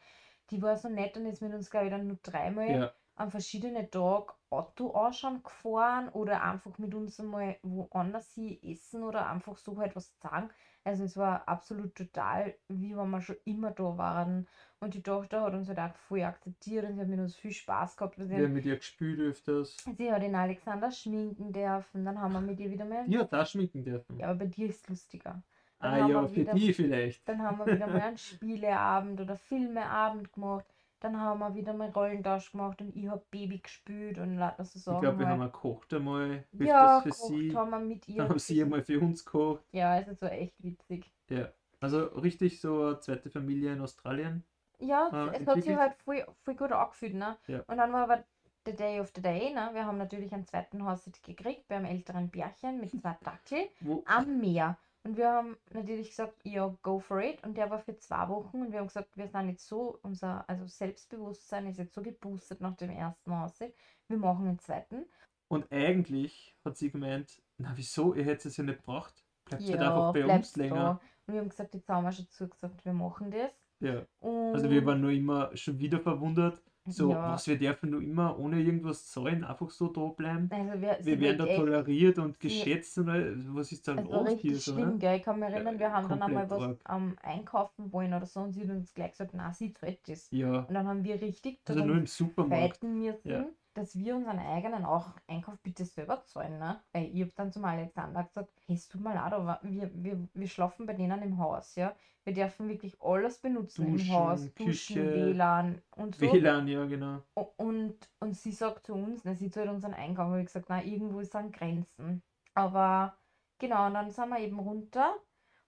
Die 0.50 0.62
war 0.62 0.76
so 0.78 0.88
nett 0.88 1.16
und 1.18 1.26
ist 1.26 1.42
mit 1.42 1.52
uns, 1.52 1.70
glaube 1.70 1.86
ich, 1.86 1.92
dann 1.92 2.06
nur 2.06 2.18
dreimal 2.22 2.70
ja. 2.70 2.92
An 3.14 3.30
verschiedenen 3.30 3.90
Tagen 3.90 4.32
Auto 4.50 4.90
anschauen 4.92 5.42
gefahren 5.42 6.08
oder 6.10 6.42
einfach 6.42 6.76
mit 6.78 6.94
uns 6.94 7.18
einmal 7.18 7.56
woanders 7.62 8.32
hin 8.34 8.58
essen 8.62 9.02
oder 9.02 9.28
einfach 9.28 9.56
so 9.56 9.78
halt 9.78 9.96
was 9.96 10.12
sagen. 10.20 10.50
Also 10.84 11.04
es 11.04 11.16
war 11.16 11.48
absolut 11.48 11.94
total, 11.94 12.54
wie 12.68 12.96
wenn 12.96 13.10
wir 13.10 13.20
schon 13.20 13.36
immer 13.44 13.70
da 13.70 13.96
waren. 13.96 14.48
Und 14.80 14.94
die 14.94 15.02
Tochter 15.02 15.42
hat 15.42 15.54
uns 15.54 15.68
halt 15.68 15.78
auch 15.78 15.94
voll 15.94 16.22
akzeptiert 16.22 16.84
und 16.84 16.96
sie 16.96 17.00
hat 17.00 17.08
mit 17.08 17.20
uns 17.20 17.36
viel 17.36 17.52
Spaß 17.52 17.96
gehabt. 17.96 18.18
Wir 18.18 18.44
haben 18.44 18.52
mit 18.52 18.66
ihr 18.66 18.76
gespielt 18.76 19.20
öfters. 19.20 19.76
Sie 19.96 20.12
hat 20.12 20.22
den 20.22 20.34
Alexander 20.34 20.90
schminken 20.90 21.52
dürfen, 21.52 22.04
dann 22.04 22.20
haben 22.20 22.32
wir 22.32 22.40
mit 22.40 22.58
ihr 22.58 22.70
wieder 22.70 22.84
mal... 22.84 23.04
Ja, 23.08 23.24
da 23.24 23.46
schminken 23.46 23.84
dürfen. 23.84 24.18
Ja, 24.18 24.28
aber 24.28 24.40
bei 24.40 24.46
dir 24.46 24.68
ist 24.68 24.82
es 24.82 24.88
lustiger. 24.88 25.42
Dann 25.78 25.94
ah 25.94 26.08
ja, 26.08 26.26
für 26.26 26.36
wieder, 26.36 26.54
die 26.54 26.72
vielleicht. 26.72 27.28
Dann 27.28 27.42
haben 27.42 27.58
wir 27.58 27.66
wieder 27.66 27.86
mal 27.86 28.00
einen 28.00 28.18
Spieleabend 28.18 29.20
oder 29.20 29.36
Filmeabend 29.36 30.32
gemacht. 30.32 30.71
Dann 31.02 31.18
haben 31.18 31.40
wir 31.40 31.52
wieder 31.56 31.72
mal 31.72 31.90
Rollentausch 31.90 32.52
gemacht 32.52 32.80
und 32.80 32.94
ich 32.94 33.08
habe 33.08 33.24
Baby 33.32 33.58
gespült 33.58 34.18
und 34.18 34.36
lauter 34.36 34.64
so 34.64 34.78
Sachen. 34.78 34.98
Ich 34.98 35.02
glaube, 35.02 35.18
wir 35.18 35.28
haben 35.28 35.40
gekocht 35.40 35.92
einmal. 35.92 36.44
Ja, 36.52 37.00
für 37.00 37.10
sie. 37.10 37.52
haben 37.56 37.70
wir 37.70 37.80
mit 37.80 38.08
ihr. 38.08 38.18
Dann 38.18 38.28
haben 38.30 38.38
sie 38.38 38.62
einmal 38.62 38.82
für 38.82 39.00
uns 39.00 39.24
gekocht. 39.24 39.64
Ja, 39.72 39.98
es 39.98 40.22
war 40.22 40.30
echt 40.30 40.54
witzig. 40.62 41.12
Ja, 41.28 41.48
also 41.80 42.04
richtig 42.04 42.60
so 42.60 42.84
eine 42.84 43.00
zweite 43.00 43.30
Familie 43.30 43.72
in 43.72 43.80
Australien. 43.80 44.44
Ja, 44.78 45.08
äh, 45.08 45.40
es 45.40 45.46
hat 45.46 45.62
sich 45.62 45.76
halt 45.76 45.94
voll, 46.04 46.24
voll 46.44 46.54
gut 46.54 46.70
angefühlt. 46.70 47.14
Ne? 47.14 47.36
Ja. 47.48 47.64
Und 47.66 47.78
dann 47.78 47.92
war 47.92 48.04
aber 48.04 48.22
the 48.64 48.72
day 48.72 49.00
of 49.00 49.10
the 49.16 49.22
day. 49.22 49.52
Ne? 49.52 49.70
Wir 49.72 49.84
haben 49.84 49.98
natürlich 49.98 50.32
einen 50.32 50.46
zweiten 50.46 50.84
Haushalt 50.84 51.20
gekriegt 51.24 51.66
bei 51.66 51.76
einem 51.76 51.86
älteren 51.86 52.30
Bärchen 52.30 52.80
mit 52.80 52.92
zwei 52.92 53.16
Dackel 53.24 53.68
am 54.04 54.38
Meer. 54.38 54.78
Und 55.04 55.16
wir 55.16 55.28
haben 55.28 55.56
natürlich 55.72 56.10
gesagt, 56.10 56.34
ja, 56.44 56.74
go 56.82 57.00
for 57.00 57.20
it. 57.20 57.42
Und 57.42 57.56
der 57.56 57.68
war 57.70 57.80
für 57.80 57.96
zwei 57.98 58.28
Wochen 58.28 58.62
und 58.62 58.72
wir 58.72 58.78
haben 58.78 58.86
gesagt, 58.86 59.16
wir 59.16 59.26
sind 59.26 59.48
jetzt 59.48 59.66
so, 59.66 59.98
unser 60.02 60.48
also 60.48 60.64
Selbstbewusstsein 60.66 61.66
ist 61.66 61.78
jetzt 61.78 61.94
so 61.94 62.02
geboostet 62.02 62.60
nach 62.60 62.76
dem 62.76 62.90
ersten 62.90 63.36
Haushalt. 63.36 63.74
Wir 64.06 64.18
machen 64.18 64.46
einen 64.46 64.58
zweiten. 64.60 65.06
Und 65.48 65.70
eigentlich 65.72 66.56
hat 66.64 66.76
sie 66.76 66.90
gemeint, 66.90 67.42
na 67.58 67.72
wieso, 67.74 68.14
ihr 68.14 68.24
hättet 68.24 68.46
es 68.46 68.56
ja 68.56 68.64
nicht 68.64 68.78
gebraucht. 68.78 69.24
Bleibt 69.44 69.64
ja, 69.64 69.78
halt 69.78 69.88
einfach 69.88 70.12
bei 70.12 70.34
uns 70.36 70.56
länger. 70.56 70.76
Da. 70.76 71.00
Und 71.26 71.34
wir 71.34 71.40
haben 71.40 71.48
gesagt, 71.48 71.74
jetzt 71.74 71.88
haben 71.88 72.04
wir 72.04 72.12
schon 72.12 72.28
zugesagt, 72.28 72.84
wir 72.84 72.92
machen 72.92 73.30
das. 73.30 73.50
Ja. 73.80 74.06
Und 74.20 74.54
also 74.54 74.70
wir 74.70 74.86
waren 74.86 75.00
nur 75.00 75.10
immer 75.10 75.54
schon 75.56 75.78
wieder 75.78 75.98
verwundert, 75.98 76.62
so, 76.84 77.10
ja. 77.10 77.32
was 77.32 77.46
wir 77.46 77.58
dürfen 77.58 77.90
nur 77.90 78.02
immer 78.02 78.38
ohne 78.38 78.60
irgendwas 78.60 79.06
zahlen, 79.06 79.44
einfach 79.44 79.70
so 79.70 79.88
da 79.88 80.06
bleiben. 80.08 80.48
Also 80.50 80.80
wir, 80.80 80.98
wir 81.00 81.20
werden 81.20 81.38
da 81.38 81.46
toleriert 81.46 82.18
und 82.18 82.40
geschätzt 82.40 82.98
und 82.98 83.06
was 83.54 83.70
ist 83.70 83.86
da 83.86 83.94
also 83.94 84.10
los 84.10 84.30
hier? 84.40 84.56
So, 84.56 84.72
schlimm, 84.72 84.90
ne? 84.90 84.98
gell? 84.98 85.16
Ich 85.16 85.22
kann 85.22 85.38
mich 85.38 85.48
erinnern, 85.48 85.78
wir 85.78 85.92
haben 85.92 86.08
dann 86.08 86.22
einmal 86.22 86.50
was 86.50 86.76
am 86.84 87.16
Einkaufen 87.22 87.92
wollen 87.92 88.12
oder 88.12 88.26
so 88.26 88.40
und 88.40 88.52
sie 88.52 88.62
hat 88.62 88.70
uns 88.70 88.92
gleich 88.94 89.12
gesagt, 89.12 89.32
na 89.34 89.52
sie 89.52 89.72
zahlt 89.72 90.00
das. 90.08 90.28
Ja. 90.32 90.60
Und 90.60 90.74
dann 90.74 90.86
haben 90.88 91.04
wir 91.04 91.20
richtig 91.20 91.60
also 91.66 91.84
nur 91.84 91.96
im 91.96 92.06
Supermarkt. 92.06 92.82
müssen, 92.82 93.20
ja. 93.24 93.46
Dass 93.74 93.96
wir 93.96 94.16
unseren 94.16 94.38
eigenen 94.38 94.84
auch 94.84 95.14
Einkauf 95.26 95.58
bitte 95.62 95.84
selber 95.84 96.24
zahlen. 96.24 96.58
Ne? 96.58 96.80
Weil 96.92 97.10
ich 97.14 97.22
habe 97.22 97.32
dann 97.34 97.52
zum 97.52 97.64
Alexander 97.64 98.24
gesagt, 98.24 98.50
hey, 98.66 98.76
es 98.76 98.88
tut 98.88 99.00
mal 99.00 99.14
leid, 99.14 99.32
aber 99.32 99.60
wir, 99.62 99.90
wir, 99.94 100.28
wir 100.34 100.48
schlafen 100.48 100.86
bei 100.86 100.92
denen 100.94 101.22
im 101.22 101.38
Haus, 101.38 101.74
ja. 101.76 101.94
Wir 102.24 102.34
dürfen 102.34 102.68
wirklich 102.68 103.00
alles 103.02 103.38
benutzen 103.38 103.90
Duschen, 103.90 104.06
im 104.06 104.14
Haus, 104.14 104.54
Duschen, 104.54 104.66
Küche, 104.66 105.14
WLAN 105.14 105.82
und 105.96 106.14
so. 106.14 106.32
WLAN, 106.32 106.68
ja, 106.68 106.84
genau. 106.84 107.22
Und, 107.56 107.96
und 108.20 108.36
sie 108.36 108.52
sagt 108.52 108.86
zu 108.86 108.94
uns, 108.94 109.24
ne, 109.24 109.34
sie 109.34 109.50
zahlt 109.50 109.68
unseren 109.68 109.94
Einkauf, 109.94 110.26
habe 110.26 110.40
ich 110.40 110.46
gesagt, 110.46 110.66
na, 110.68 110.84
irgendwo 110.84 111.18
ist 111.18 111.34
an 111.34 111.50
Grenzen. 111.50 112.22
Aber 112.54 113.16
genau, 113.58 113.86
und 113.86 113.94
dann 113.94 114.10
sind 114.10 114.28
wir 114.28 114.38
eben 114.38 114.60
runter 114.60 115.16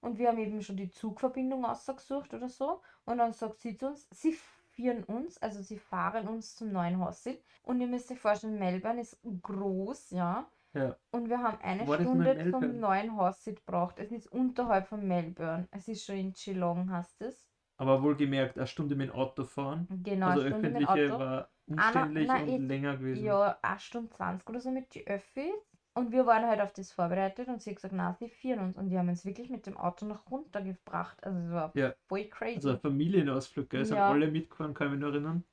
und 0.00 0.18
wir 0.18 0.28
haben 0.28 0.38
eben 0.38 0.62
schon 0.62 0.76
die 0.76 0.90
Zugverbindung 0.90 1.64
ausgesucht 1.64 2.32
oder 2.34 2.48
so. 2.48 2.82
Und 3.04 3.18
dann 3.18 3.32
sagt 3.32 3.60
sie 3.60 3.76
zu 3.76 3.88
uns, 3.88 4.06
sie 4.10 4.36
führen 4.74 5.04
uns, 5.04 5.38
also 5.38 5.62
sie 5.62 5.78
fahren 5.78 6.28
uns 6.28 6.56
zum 6.56 6.72
neuen 6.72 6.98
Hostel. 7.04 7.38
Und 7.62 7.80
ihr 7.80 7.86
müsst 7.86 8.10
euch 8.10 8.18
vorstellen, 8.20 8.58
Melbourne 8.58 9.00
ist 9.00 9.18
groß, 9.42 10.10
ja. 10.10 10.46
Ja. 10.74 10.96
Und 11.12 11.28
wir 11.28 11.38
haben 11.38 11.58
eine 11.62 11.84
nur 11.84 11.94
Stunde 11.94 12.50
zum 12.50 12.80
neuen 12.80 13.16
Hostel 13.16 13.54
gebraucht. 13.54 13.98
Es 13.98 14.10
ist 14.10 14.30
unterhalb 14.32 14.88
von 14.88 15.06
Melbourne. 15.06 15.68
Es 15.70 15.86
ist 15.86 16.04
schon 16.04 16.16
in 16.16 16.32
Geelong, 16.32 16.90
heißt 16.90 17.22
es. 17.22 17.46
Aber 17.76 18.02
wohlgemerkt, 18.02 18.56
eine 18.58 18.66
Stunde 18.66 18.96
mit 18.96 19.10
dem 19.10 19.14
Auto 19.14 19.44
fahren. 19.44 19.86
Genau, 20.02 20.26
also 20.28 20.42
eine 20.42 20.54
öffentliche 20.56 20.88
Auto. 20.88 21.18
war 21.18 21.50
na- 21.66 21.74
umständlich 21.74 22.28
na, 22.28 22.42
und 22.42 22.48
eh, 22.48 22.56
länger 22.58 22.96
gewesen. 22.96 23.24
Ja, 23.24 23.58
1 23.62 23.82
Stunde 23.82 24.10
20 24.10 24.48
oder 24.48 24.60
so 24.60 24.70
mit 24.70 24.94
die 24.94 25.06
Öffis. 25.06 25.73
Und 25.96 26.10
wir 26.10 26.26
waren 26.26 26.44
halt 26.46 26.60
auf 26.60 26.72
das 26.72 26.90
vorbereitet 26.92 27.46
und 27.48 27.62
sie 27.62 27.70
hat 27.70 27.76
gesagt, 27.76 27.94
na, 27.96 28.12
sie 28.18 28.28
führen 28.28 28.58
uns. 28.60 28.76
Und 28.76 28.90
die 28.90 28.98
haben 28.98 29.08
uns 29.08 29.24
wirklich 29.24 29.48
mit 29.48 29.66
dem 29.66 29.76
Auto 29.76 30.06
noch 30.06 30.28
runtergebracht. 30.30 31.22
Also 31.24 31.38
es 31.38 31.50
war 31.52 31.70
Ja. 31.74 31.94
voll 32.08 32.24
crazy. 32.24 32.56
Also 32.56 32.70
ein 32.70 32.80
Familienausflug, 32.80 33.70
gell? 33.70 33.84
Sind 33.84 33.98
Ja. 33.98 34.10
alle 34.10 34.28
mitgefahren, 34.28 34.74
kann 34.74 34.88
ich 34.88 34.92
mich 34.94 35.00
nur 35.00 35.10
erinnern. 35.12 35.44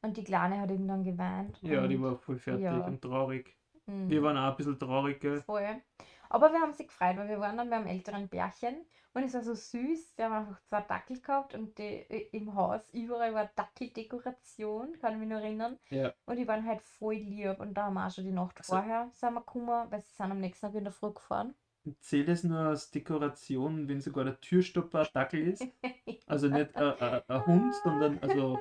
und 0.00 0.16
die 0.16 0.22
Kleine 0.22 0.60
hat 0.60 0.70
eben 0.70 0.86
dann 0.86 1.02
geweint. 1.02 1.60
Ja, 1.62 1.86
die 1.88 2.00
war 2.00 2.16
voll 2.16 2.38
fertig 2.38 2.62
ja. 2.62 2.78
und 2.86 3.02
traurig. 3.02 3.58
mm, 3.86 4.08
Wir 4.08 4.22
waren 4.22 4.36
auch 4.36 4.52
ein 4.52 4.56
bisschen 4.56 4.78
traurig, 4.78 5.20
gell? 5.20 5.42
Voll. 5.42 5.82
Aber 6.30 6.52
wir 6.52 6.60
haben 6.60 6.72
sie 6.74 6.86
gefreut, 6.86 7.16
weil 7.16 7.28
wir 7.28 7.40
waren 7.40 7.56
dann 7.56 7.70
beim 7.70 7.86
älteren 7.86 8.28
Pärchen 8.28 8.76
und 9.14 9.22
es 9.22 9.34
war 9.34 9.42
so 9.42 9.54
süß. 9.54 10.14
Die 10.16 10.22
haben 10.22 10.32
einfach 10.34 10.60
zwei 10.68 10.80
Dackel 10.82 11.20
gehabt 11.20 11.54
und 11.54 11.76
die, 11.78 11.82
äh, 11.82 12.28
im 12.36 12.54
Haus 12.54 12.82
überall 12.92 13.32
war 13.34 13.50
Dackeldekoration, 13.56 14.98
kann 15.00 15.14
ich 15.14 15.18
mich 15.20 15.28
noch 15.28 15.38
erinnern. 15.40 15.78
Ja. 15.90 16.12
Und 16.26 16.36
die 16.36 16.46
waren 16.46 16.66
halt 16.66 16.82
voll 16.82 17.14
lieb. 17.14 17.58
Und 17.60 17.74
da 17.74 17.84
haben 17.84 17.94
wir 17.94 18.06
auch 18.06 18.10
schon 18.10 18.24
die 18.24 18.32
Nacht 18.32 18.58
Also- 18.58 18.74
vorher 18.74 19.10
sind 19.14 19.34
wir 19.34 19.40
gekommen, 19.40 19.90
weil 19.90 20.00
sie 20.00 20.12
sind 20.14 20.30
am 20.30 20.40
nächsten 20.40 20.66
Tag 20.66 20.74
in 20.74 20.84
der 20.84 20.92
Früh 20.92 21.12
gefahren. 21.12 21.54
Zählt 22.00 22.28
es 22.28 22.44
nur 22.44 22.58
als 22.58 22.90
Dekoration, 22.90 23.88
wenn 23.88 24.00
sogar 24.02 24.24
der 24.24 24.38
Türstopper 24.40 25.00
ein 25.00 25.06
Dackel 25.14 25.48
ist? 25.48 25.64
Also 26.26 26.48
nicht 26.48 26.76
ein 26.76 27.46
Hund, 27.46 27.74
sondern 27.82 28.18
also 28.20 28.58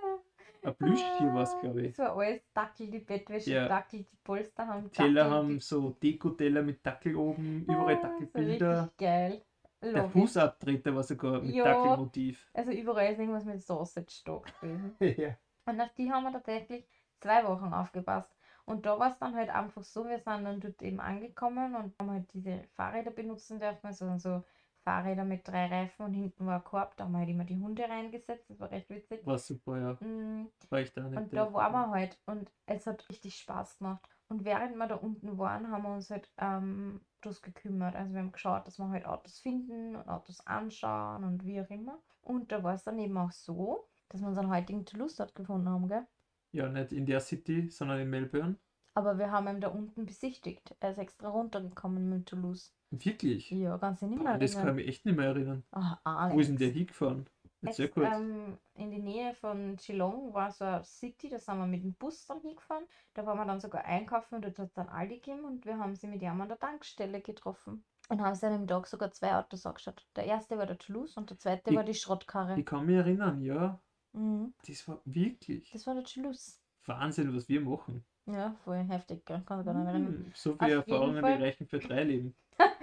ein 0.68 0.76
Plüschtier 0.76 1.34
war 1.34 1.44
es, 1.44 1.56
glaube 1.62 1.82
ich. 1.88 1.98
War 1.98 2.16
alles 2.18 2.42
Dackel, 2.54 2.90
die 2.92 3.00
Bettwäsche, 3.00 3.52
Ja. 3.52 3.68
Dackel, 3.68 4.04
die 4.04 4.18
Polster 4.24 4.68
haben 4.68 4.92
Teller 4.92 5.24
Dackel, 5.24 5.38
haben 5.38 5.50
die- 5.50 5.60
so 5.60 5.92
Deko-Teller 5.92 6.62
mit 6.62 6.86
Dackel 6.86 7.16
oben, 7.16 7.64
überall 7.68 7.96
Ah, 7.96 8.02
so 8.02 8.08
Dackelbilder. 8.08 8.82
richtig 8.84 8.98
geil. 8.98 9.42
Der 9.82 9.92
Love 9.92 10.06
it. 10.06 10.12
Fußabtreter 10.12 10.96
war 10.96 11.04
sogar 11.04 11.42
mit 11.42 11.54
Ja. 11.56 11.64
Dackelmotiv. 11.66 12.50
Also 12.54 12.72
überall 12.72 13.12
ist 13.14 13.20
irgendwas 13.20 13.46
mit 13.46 13.62
Sausage 13.62 14.10
Stock 14.12 14.46
gewesen. 14.60 14.96
ja. 15.30 15.36
Und 15.66 15.82
auf 15.82 15.94
die 15.94 16.12
haben 16.12 16.24
wir 16.24 16.32
tatsächlich 16.32 16.88
zwei 17.20 17.44
Wochen 17.46 17.72
aufgepasst. 17.74 18.34
Und 18.66 18.86
da 18.86 19.00
war 19.00 19.12
es 19.12 19.20
dann 19.20 19.36
halt 19.36 19.50
einfach 19.50 19.84
so, 19.84 20.06
wir 20.06 20.18
sind 20.20 20.44
dann 20.44 20.60
dort 20.60 20.82
eben 20.82 21.00
angekommen 21.00 21.76
und 21.76 21.94
haben 22.00 22.12
halt 22.12 22.34
diese 22.34 22.64
Fahrräder 22.74 23.12
benutzen 23.12 23.60
dürfen, 23.60 23.86
also 23.88 24.18
so 24.18 24.44
Fahrräder 24.88 25.26
mit 25.26 25.46
drei 25.46 25.66
Reifen 25.66 26.06
und 26.06 26.14
hinten 26.14 26.46
war 26.46 26.60
ein 26.60 26.64
Korb, 26.64 26.96
da 26.96 27.04
haben 27.04 27.12
wir 27.12 27.18
halt 27.20 27.28
immer 27.28 27.44
die 27.44 27.58
Hunde 27.58 27.84
reingesetzt, 27.84 28.50
das 28.50 28.58
war 28.58 28.72
recht 28.72 28.90
witzig. 28.90 29.26
War 29.26 29.38
super, 29.38 29.78
ja. 29.78 29.94
Mm, 30.08 30.48
War 30.70 30.80
ich 30.80 30.94
da 30.94 31.02
nicht. 31.04 31.18
Und 31.20 31.34
da 31.34 31.52
waren 31.52 31.74
wir 31.74 31.90
halt 31.90 32.18
und 32.26 32.50
es 32.68 32.88
hat 32.88 33.10
richtig 33.10 33.36
Spaß 33.36 33.80
gemacht. 33.80 34.08
Und 34.30 34.46
während 34.46 34.78
wir 34.78 34.88
da 34.88 34.96
unten 34.96 35.38
waren, 35.38 35.70
haben 35.72 35.84
wir 35.84 35.94
uns 35.94 36.10
halt 36.10 36.30
ähm, 36.38 37.02
das 37.20 37.42
gekümmert. 37.42 37.98
Also 37.98 38.14
wir 38.14 38.22
haben 38.22 38.32
geschaut, 38.32 38.66
dass 38.66 38.80
wir 38.80 38.88
halt 38.88 39.06
Autos 39.06 39.40
finden 39.40 39.98
und 39.98 40.08
Autos 40.08 40.40
anschauen 40.48 41.26
und 41.26 41.44
wie 41.44 41.60
auch 41.60 41.70
immer. 41.70 42.00
Und 42.22 42.54
da 42.54 42.64
war 42.64 42.76
es 42.76 42.86
dann 42.86 42.98
eben 42.98 43.18
auch 43.18 43.32
so, 43.32 43.90
dass 44.08 44.22
wir 44.22 44.28
unseren 44.30 44.50
heutigen 44.50 44.86
Toulouse 44.86 45.18
dort 45.18 45.36
gefunden 45.36 45.68
haben, 45.68 45.90
gell? 45.90 46.08
Ja, 46.54 46.70
nicht 46.70 46.94
in 46.94 47.06
der 47.06 47.20
City, 47.20 47.70
sondern 47.70 48.00
in 48.00 48.10
Melbourne. 48.10 48.56
Aber 48.94 49.18
wir 49.18 49.32
haben 49.32 49.50
ihn 49.50 49.60
da 49.60 49.68
unten 49.68 50.06
besichtigt. 50.06 50.76
Er 50.80 50.92
ist 50.92 50.98
extra 50.98 51.28
runtergekommen 51.28 52.10
mit 52.10 52.28
Toulouse. 52.28 52.74
Wirklich? 52.92 53.52
Ja, 53.52 53.78
ganz 53.78 54.02
nicht 54.02 54.18
Boah, 54.18 54.24
mehr 54.24 54.38
das 54.38 54.52
kann 54.54 54.60
ich 54.62 54.66
erinnern. 54.66 54.76
mich 54.76 54.88
echt 54.88 55.06
nicht 55.06 55.18
mehr 55.18 55.28
erinnern. 55.28 55.64
Alex. 56.04 56.36
Wo 56.36 56.40
ist 56.40 56.48
denn 56.48 56.58
der 56.58 56.70
hingefahren? 56.70 57.26
Jetzt 57.62 57.78
sehr 57.78 57.88
Jetzt, 57.88 57.96
gut. 57.96 58.04
ähm, 58.06 58.58
in 58.76 58.92
die 58.92 59.00
Nähe 59.00 59.34
von 59.34 59.76
Geelong 59.78 60.32
war 60.34 60.52
so 60.52 60.64
eine 60.64 60.84
City, 60.84 61.28
da 61.30 61.40
sind 61.40 61.58
wir 61.58 61.66
mit 61.66 61.84
dem 61.84 61.94
Bus 61.96 62.26
dann 62.28 62.40
hingefahren. 62.40 62.86
Da 63.16 63.26
waren 63.26 63.38
wir 63.38 63.46
dann 63.46 63.60
sogar 63.60 63.84
einkaufen 63.84 64.36
und 64.36 64.46
dort 64.46 64.60
hat 64.60 64.68
es 64.68 64.74
dann 64.74 64.90
Aldi 64.90 65.16
gegeben 65.16 65.44
und 65.44 65.66
wir 65.66 65.78
haben 65.80 65.96
sie 65.96 66.08
mit 66.08 66.22
ihm 66.22 66.40
an 66.40 66.48
der 66.48 66.60
Tankstelle 66.60 67.20
getroffen. 67.20 67.84
Und 68.10 68.22
haben 68.22 68.36
sie 68.36 68.46
an 68.46 68.54
dem 68.54 68.68
Tag 68.68 68.86
sogar 68.88 69.12
zwei 69.12 69.36
Autos 69.36 69.66
angeschaut. 69.66 70.06
Der 70.16 70.26
erste 70.26 70.58
war 70.58 70.66
der 70.68 70.78
Toulouse 70.78 71.18
und 71.18 71.30
der 71.32 71.40
zweite 71.40 71.72
Ich- 71.72 71.76
war 71.76 71.84
die 71.84 71.96
Schrottkarre. 71.96 72.58
Ich 72.60 72.66
kann 72.66 72.86
mich 72.86 72.96
erinnern, 72.96 73.42
ja. 73.42 73.82
Mhm. 74.14 74.54
Das 74.68 74.88
war 74.88 75.02
wirklich 75.06 75.70
Das 75.72 75.86
war 75.88 75.96
der 75.96 76.04
Toulouse. 76.04 76.62
Wahnsinn, 76.86 77.36
was 77.36 77.50
wir 77.50 77.60
machen. 77.60 78.06
Ja, 78.28 78.56
voll 78.64 78.78
heftig, 78.88 79.26
gell? 79.26 79.42
Kann 79.46 79.60
ich 79.62 79.66
gar 79.66 79.74
nicht 79.74 79.84
mehr 79.84 79.94
erinnern. 79.94 80.32
So 80.36 80.52
Auf 80.54 80.58
viele 80.60 80.78
jeden 80.78 80.90
Erfahrungen, 80.92 81.26
die 81.26 81.44
reichen 81.44 81.68
für 81.68 81.80
drei 81.80 82.04
Leben. 82.04 82.36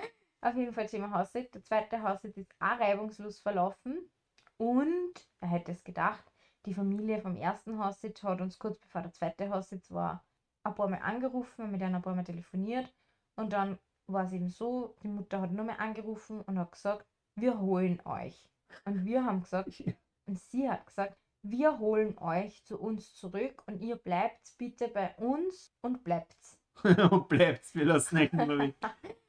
Auf 0.45 0.57
jeden 0.57 0.75
Fall 0.75 0.87
Thema 0.87 1.11
Haussitz. 1.11 1.53
Der 1.53 1.63
zweite 1.63 2.03
Haussitz 2.03 2.37
ist 2.37 2.55
auch 2.61 2.79
reibungslos 2.79 3.41
verlaufen. 3.41 4.11
Und, 4.59 5.15
wer 5.41 5.49
hätte 5.49 5.73
es 5.73 5.83
gedacht, 5.83 6.23
die 6.67 6.75
Familie 6.75 7.19
vom 7.23 7.35
ersten 7.35 7.83
Haussitz 7.83 8.23
hat 8.23 8.43
uns 8.43 8.59
kurz 8.59 8.79
bevor 8.79 9.01
der 9.01 9.13
zweite 9.13 9.49
Haussitz 9.49 9.91
war, 9.91 10.23
ein 10.63 10.75
paar 10.75 10.89
Mal 10.89 11.01
angerufen, 11.01 11.57
wir 11.57 11.65
haben 11.65 11.73
mit 11.73 11.83
einer 11.83 11.97
ein 11.97 12.03
paar 12.03 12.15
Mal 12.15 12.25
telefoniert. 12.25 12.93
Und 13.37 13.55
dann 13.55 13.79
war 14.07 14.27
es 14.27 14.33
eben 14.33 14.51
so, 14.51 14.95
die 15.03 15.09
Mutter 15.09 15.41
hat 15.41 15.51
nur 15.51 15.65
mehr 15.65 15.81
angerufen 15.81 16.43
und 16.43 16.59
hat 16.59 16.73
gesagt, 16.73 17.07
wir 17.37 17.59
holen 17.59 18.03
euch. 18.05 18.47
Und 18.85 19.07
wir 19.07 19.25
haben 19.25 19.41
gesagt, 19.41 19.71
und 20.27 20.39
sie 20.39 20.69
hat 20.69 20.85
gesagt, 20.85 21.17
wir 21.41 21.79
holen 21.79 22.19
euch 22.19 22.63
zu 22.67 22.79
uns 22.79 23.15
zurück 23.15 23.63
und 23.67 23.81
ihr 23.81 23.97
bleibt 23.97 24.59
bitte 24.59 24.89
bei 24.89 25.15
uns 25.15 25.75
und 25.81 26.05
bleibt. 26.05 26.59
Und 27.11 27.29
bleibt's, 27.29 27.75
wir 27.75 27.85
lassen 27.85 28.17
euch 28.17 28.33
nicht 28.33 28.47
mehr 28.47 28.59
weg. 28.59 28.75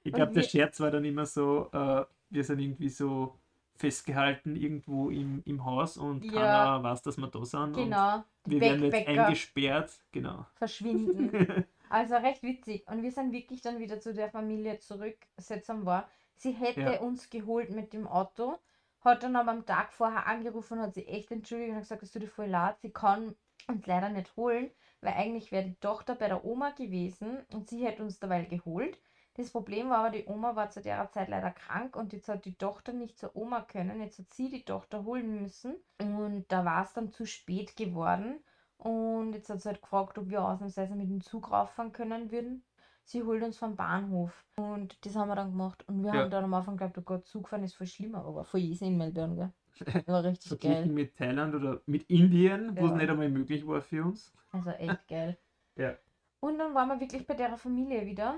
Ich 0.04 0.14
glaube, 0.14 0.34
der 0.34 0.44
Scherz 0.44 0.80
war 0.80 0.92
dann 0.92 1.06
immer 1.06 1.26
so, 1.26 1.70
äh, 1.72 2.06
wir 2.30 2.44
sind 2.44 2.60
irgendwie 2.60 2.90
so 2.90 3.40
festgehalten 3.78 4.56
irgendwo 4.56 5.10
im, 5.10 5.42
im 5.46 5.66
Haus 5.66 5.98
und 5.98 6.24
Ja. 6.26 6.32
keiner 6.32 6.84
weiß, 6.84 7.02
dass 7.02 7.18
wir 7.18 7.28
da 7.28 7.44
sind. 7.46 7.74
Genau, 7.74 8.18
Und 8.18 8.26
wir 8.46 8.62
werden 8.62 8.84
jetzt 8.84 9.08
eingesperrt. 9.08 9.92
Genau. 10.12 10.46
verschwinden. 10.56 11.66
Also 11.88 12.16
recht 12.16 12.42
witzig. 12.42 12.84
Und 12.88 13.04
wir 13.04 13.12
sind 13.12 13.32
wirklich 13.32 13.62
dann 13.62 13.78
wieder 13.80 14.00
zu 14.00 14.12
der 14.14 14.30
Familie 14.30 14.80
zurücksetzen 14.80 15.86
war. 15.86 16.10
Sie 16.36 16.52
hätte 16.52 16.82
Ja. 16.82 17.00
uns 17.00 17.30
geholt 17.30 17.70
mit 17.70 17.94
dem 17.94 18.08
Auto, 18.08 18.58
hat 19.02 19.22
dann 19.24 19.36
aber 19.36 19.52
am 19.52 19.66
Tag 19.68 19.94
vorher 19.94 20.26
angerufen 20.26 20.80
und 20.80 20.86
hat 20.86 20.94
sich 20.96 21.08
echt 21.08 21.32
entschuldigt 21.32 21.70
und 21.70 21.76
hat 21.76 21.84
gesagt, 21.84 22.02
es 22.04 22.12
tut 22.12 22.24
ihr 22.24 22.28
voll 22.28 22.48
leid, 22.48 22.80
sie 22.82 22.90
kann 22.92 23.36
uns 23.68 23.86
leider 23.86 24.10
nicht 24.10 24.36
holen, 24.36 24.72
weil 25.06 25.13
eigentlich 25.13 25.52
wäre 25.52 25.65
die 25.65 25.80
Tochter 25.80 26.15
bei 26.15 26.28
der 26.28 26.44
Oma 26.46 26.72
gewesen 26.72 27.46
und 27.54 27.70
sie 27.70 27.86
hätte 27.86 28.04
uns 28.04 28.20
dabei 28.20 28.44
geholt. 28.46 29.00
Das 29.36 29.52
Problem 29.52 29.89
war 29.89 30.00
aber, 30.00 30.12
die 30.12 30.26
Oma 30.28 30.56
war 30.56 30.70
zu 30.70 30.82
der 30.82 31.10
Zeit 31.12 31.28
leider 31.30 31.52
krank 31.52 31.96
und 31.96 32.13
jetzt 32.13 32.30
hat 32.30 32.46
die 32.46 32.58
Tochter 32.58 32.94
nicht 32.94 33.18
zur 33.18 33.36
Oma 33.36 33.62
können. 33.62 34.02
Jetzt 34.02 34.20
hat 34.20 34.34
sie 34.34 34.50
die 34.50 34.63
Tochter 34.65 35.04
holen 35.06 35.41
müssen 35.41 35.76
und 36.00 36.46
da 36.52 36.65
war 36.65 36.84
es 36.84 36.94
dann 36.94 37.12
zu 37.12 37.26
spät 37.26 37.76
geworden. 37.76 38.44
Und 38.78 39.34
jetzt 39.34 39.50
hat 39.50 39.62
sie 39.62 39.70
halt 39.70 39.82
gefragt, 39.82 40.18
ob 40.18 40.30
wir 40.30 40.44
ausnahmsweise 40.44 40.96
mit 40.96 41.10
dem 41.10 41.22
Zug 41.22 41.52
rauffahren 41.52 41.91
können 41.91 42.32
würden. 42.32 42.65
Sie 43.04 43.24
holt 43.24 43.44
uns 43.44 43.58
vom 43.58 43.76
Bahnhof. 43.76 44.46
Und 44.56 45.06
das 45.06 45.15
haben 45.15 45.30
wir 45.30 45.36
dann 45.36 45.52
gemacht. 45.52 45.88
Und 45.88 46.04
wir 46.04 46.12
Ja. 46.12 46.15
haben 46.15 46.30
dann 46.30 46.44
am 46.46 46.54
Anfang 46.54 46.78
geglaubt, 46.78 46.98
oh 46.98 47.02
Gott, 47.02 47.28
Zugfahren 47.28 47.63
ist 47.63 47.76
voll 47.76 47.88
schlimmer, 47.88 48.26
aber 48.26 48.44
voll 48.46 48.62
easy 48.62 48.86
in 48.88 48.98
Melbourne, 48.98 49.36
gell? 49.36 49.54
War 50.08 50.24
richtig 50.24 50.48
Verglichen 50.50 50.84
geil. 50.86 50.94
mit 50.94 51.16
Thailand 51.18 51.56
oder 51.56 51.82
mit 51.86 52.04
Indien, 52.10 52.76
wo 52.78 52.86
es 52.86 52.92
Ja. 52.92 52.98
nicht 52.98 53.10
einmal 53.10 53.30
möglich 53.30 53.66
war 53.68 53.82
für 53.82 54.04
uns. 54.04 54.34
Also 54.52 54.70
echt 54.72 55.08
geil. 55.08 55.38
Ja. 55.76 55.96
Und 56.40 56.58
dann 56.60 56.74
waren 56.74 56.90
wir 56.90 57.00
wirklich 57.00 57.26
bei 57.26 57.34
der 57.34 57.58
Familie 57.58 58.06
wieder. 58.06 58.36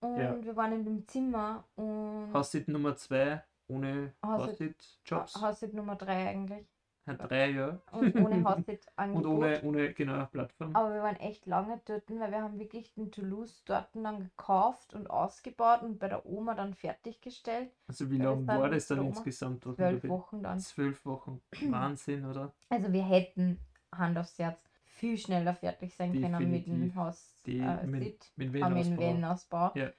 Und 0.00 0.18
Ja. 0.18 0.42
wir 0.44 0.56
waren 0.56 0.72
in 0.72 0.84
dem 0.84 1.08
Zimmer 1.08 1.64
und 1.76 2.30
Haussitz 2.32 2.68
Nummer 2.68 2.96
zwei 2.96 3.42
ohne 3.68 4.12
Haussitz- 4.22 4.50
Haussitz-Jobs. 4.60 5.40
Haussitz 5.40 5.72
Nummer 5.72 5.96
3 5.96 6.28
eigentlich. 6.28 6.66
Hat 7.06 7.30
drei, 7.30 7.50
ja. 7.50 7.78
Und 7.92 8.16
ohne 8.16 8.28
Und 8.36 8.44
Haussitz-Angebot. 8.44 9.26
ohne, 9.26 9.62
ohne 9.62 9.92
genau, 9.92 10.24
Plattform. 10.26 10.74
Aber 10.74 10.94
wir 10.94 11.02
waren 11.02 11.16
echt 11.16 11.44
lange 11.46 11.80
dort, 11.84 12.08
weil 12.08 12.30
wir 12.30 12.42
haben 12.42 12.58
wirklich 12.58 12.94
den 12.94 13.10
Toulouse 13.10 13.62
dort 13.66 13.88
dann 13.94 14.20
gekauft 14.20 14.94
und 14.94 15.08
ausgebaut 15.10 15.82
und 15.82 15.98
bei 15.98 16.08
der 16.08 16.24
Oma 16.24 16.54
dann 16.54 16.72
fertiggestellt. 16.72 17.70
Also 17.88 18.10
wie 18.10 18.16
lange 18.18 18.46
war 18.46 18.70
das 18.70 18.86
dann 18.86 19.04
insgesamt? 19.06 19.64
Zwölf 19.64 20.08
Wochen 20.08 20.42
dann. 20.42 20.58
Zwölf 20.58 21.04
Wochen. 21.04 21.42
Wahnsinn, 21.70 22.24
oder? 22.24 22.54
Also 22.70 22.90
wir 22.92 23.04
hätten, 23.04 23.60
Hand 23.92 24.16
aufs 24.16 24.38
Herz, 24.38 24.58
viel 24.84 25.18
schneller 25.18 25.54
fertig 25.54 25.94
sein 25.94 26.12
können 26.12 26.50
mit 26.50 26.66
dem 26.66 26.72
Definitiv. 26.72 26.94
Haus 26.96 27.34
Die 27.44 27.58
äh, 27.58 27.86
mit, 27.86 28.32
mit 28.36 28.52
Venausbau. 28.52 29.10
Innenausbau. 29.10 29.72
Ja. 29.74 29.90